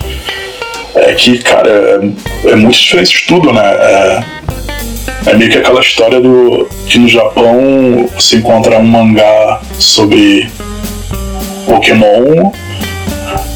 [0.95, 3.61] É que, cara, é, é muito diferente de tudo, né?
[3.61, 4.23] É,
[5.27, 10.49] é meio que aquela história do que no Japão se encontra um mangá sobre
[11.67, 12.51] Pokémon,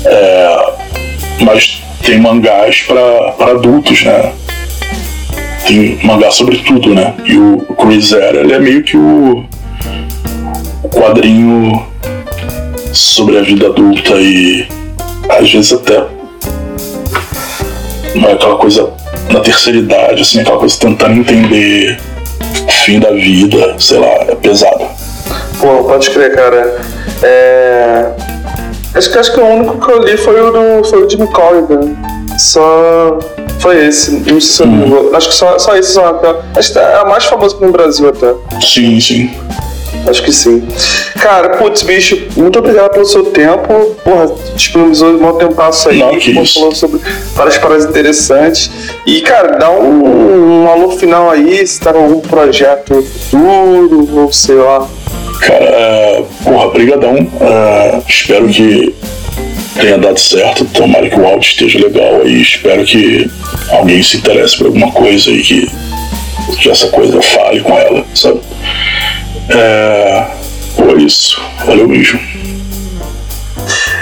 [0.06, 0.74] é,
[1.42, 4.34] mas tem mangás para adultos, né?
[5.72, 7.14] tem mangá sobre tudo, né?
[7.26, 9.46] E o Chris Zero, ele é meio que o
[10.90, 11.86] quadrinho
[12.92, 14.68] sobre a vida adulta e
[15.30, 16.04] às vezes até
[18.14, 18.92] é aquela coisa
[19.30, 21.98] na terceira idade, assim, aquela coisa tentando entender
[22.68, 24.86] o fim da vida, sei lá, é pesado.
[25.60, 26.82] Pô, pode crer, cara.
[27.24, 28.12] É...
[28.94, 31.28] Acho que acho que o único que eu li foi o do foi o Jimmy
[31.28, 31.96] Corrigan.
[32.38, 33.20] Só
[33.60, 34.12] foi esse.
[34.12, 35.16] Não sei se eu uhum.
[35.16, 36.20] Acho que só, só esse só.
[36.56, 38.34] Acho que é a mais famosa no Brasil até.
[38.62, 39.30] Sim, sim.
[40.08, 40.68] Acho que sim.
[41.20, 43.96] Cara, putz, bicho, muito obrigado pelo seu tempo.
[44.04, 46.00] Porra, disponibilizou um tempo passo aí.
[46.00, 47.00] Não, que falou sobre
[47.36, 48.72] várias paradas interessantes.
[49.06, 54.34] E, cara, dá um, um alô final aí, se tá com algum projeto futuro, ou
[54.34, 54.88] sei lá.
[55.42, 57.16] Cara, é, porra, brigadão.
[57.16, 58.96] Uh, espero que
[59.80, 60.66] tenha dado certo.
[60.66, 62.42] Tomara que o áudio esteja legal aí.
[62.42, 63.30] Espero que
[63.70, 65.72] alguém se interesse por alguma coisa e que,
[66.60, 68.40] que essa coisa fale com ela, sabe?
[69.50, 70.26] É.
[70.76, 71.42] Pô, isso.
[71.66, 72.20] Valeu mesmo.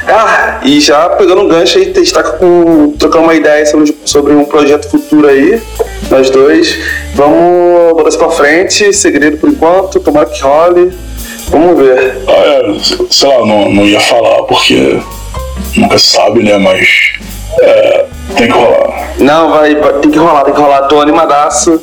[0.08, 4.44] Ah, e já pegando um gancho aí, está com trocando uma ideia sobre, sobre um
[4.44, 5.62] projeto futuro aí,
[6.10, 6.78] nós dois.
[7.14, 10.92] Vamos botar isso pra frente, segredo por enquanto, tomara que role.
[11.50, 12.18] Vamos ver.
[12.28, 12.76] Ah, é,
[13.10, 15.00] sei lá, não, não ia falar porque
[15.76, 16.58] nunca se sabe, né?
[16.58, 17.14] Mas
[17.60, 18.06] é,
[18.36, 19.14] tem que rolar.
[19.20, 20.84] Não, vai, tem que rolar, tem que rolar.
[20.84, 21.82] Tô animadaço.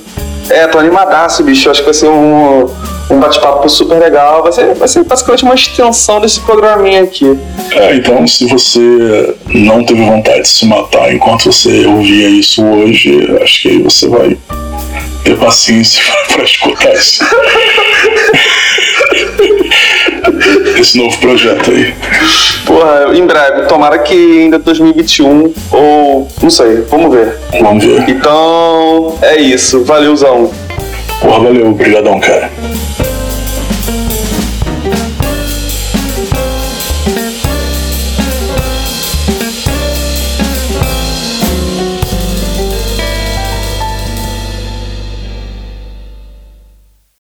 [0.49, 1.69] É, tô animadaço, bicho.
[1.69, 2.71] Acho que vai ser um,
[3.11, 4.43] um bate-papo super legal.
[4.43, 7.37] Vai ser, vai ser basicamente uma extensão desse programinha aqui.
[7.73, 13.37] É, então se você não teve vontade de se matar enquanto você ouvia isso hoje,
[13.43, 14.39] acho que aí você vai
[15.25, 16.01] ter paciência
[16.33, 17.25] para escutar isso.
[20.79, 21.95] esse novo projeto aí?
[22.65, 27.39] Porra, em breve, tomara que ainda 2021 ou não sei, vamos ver.
[27.61, 28.09] Vamos ver.
[28.09, 29.85] Então, é isso.
[29.85, 30.51] Valeuzão.
[31.21, 32.51] Porra, valeu, obrigadão, cara.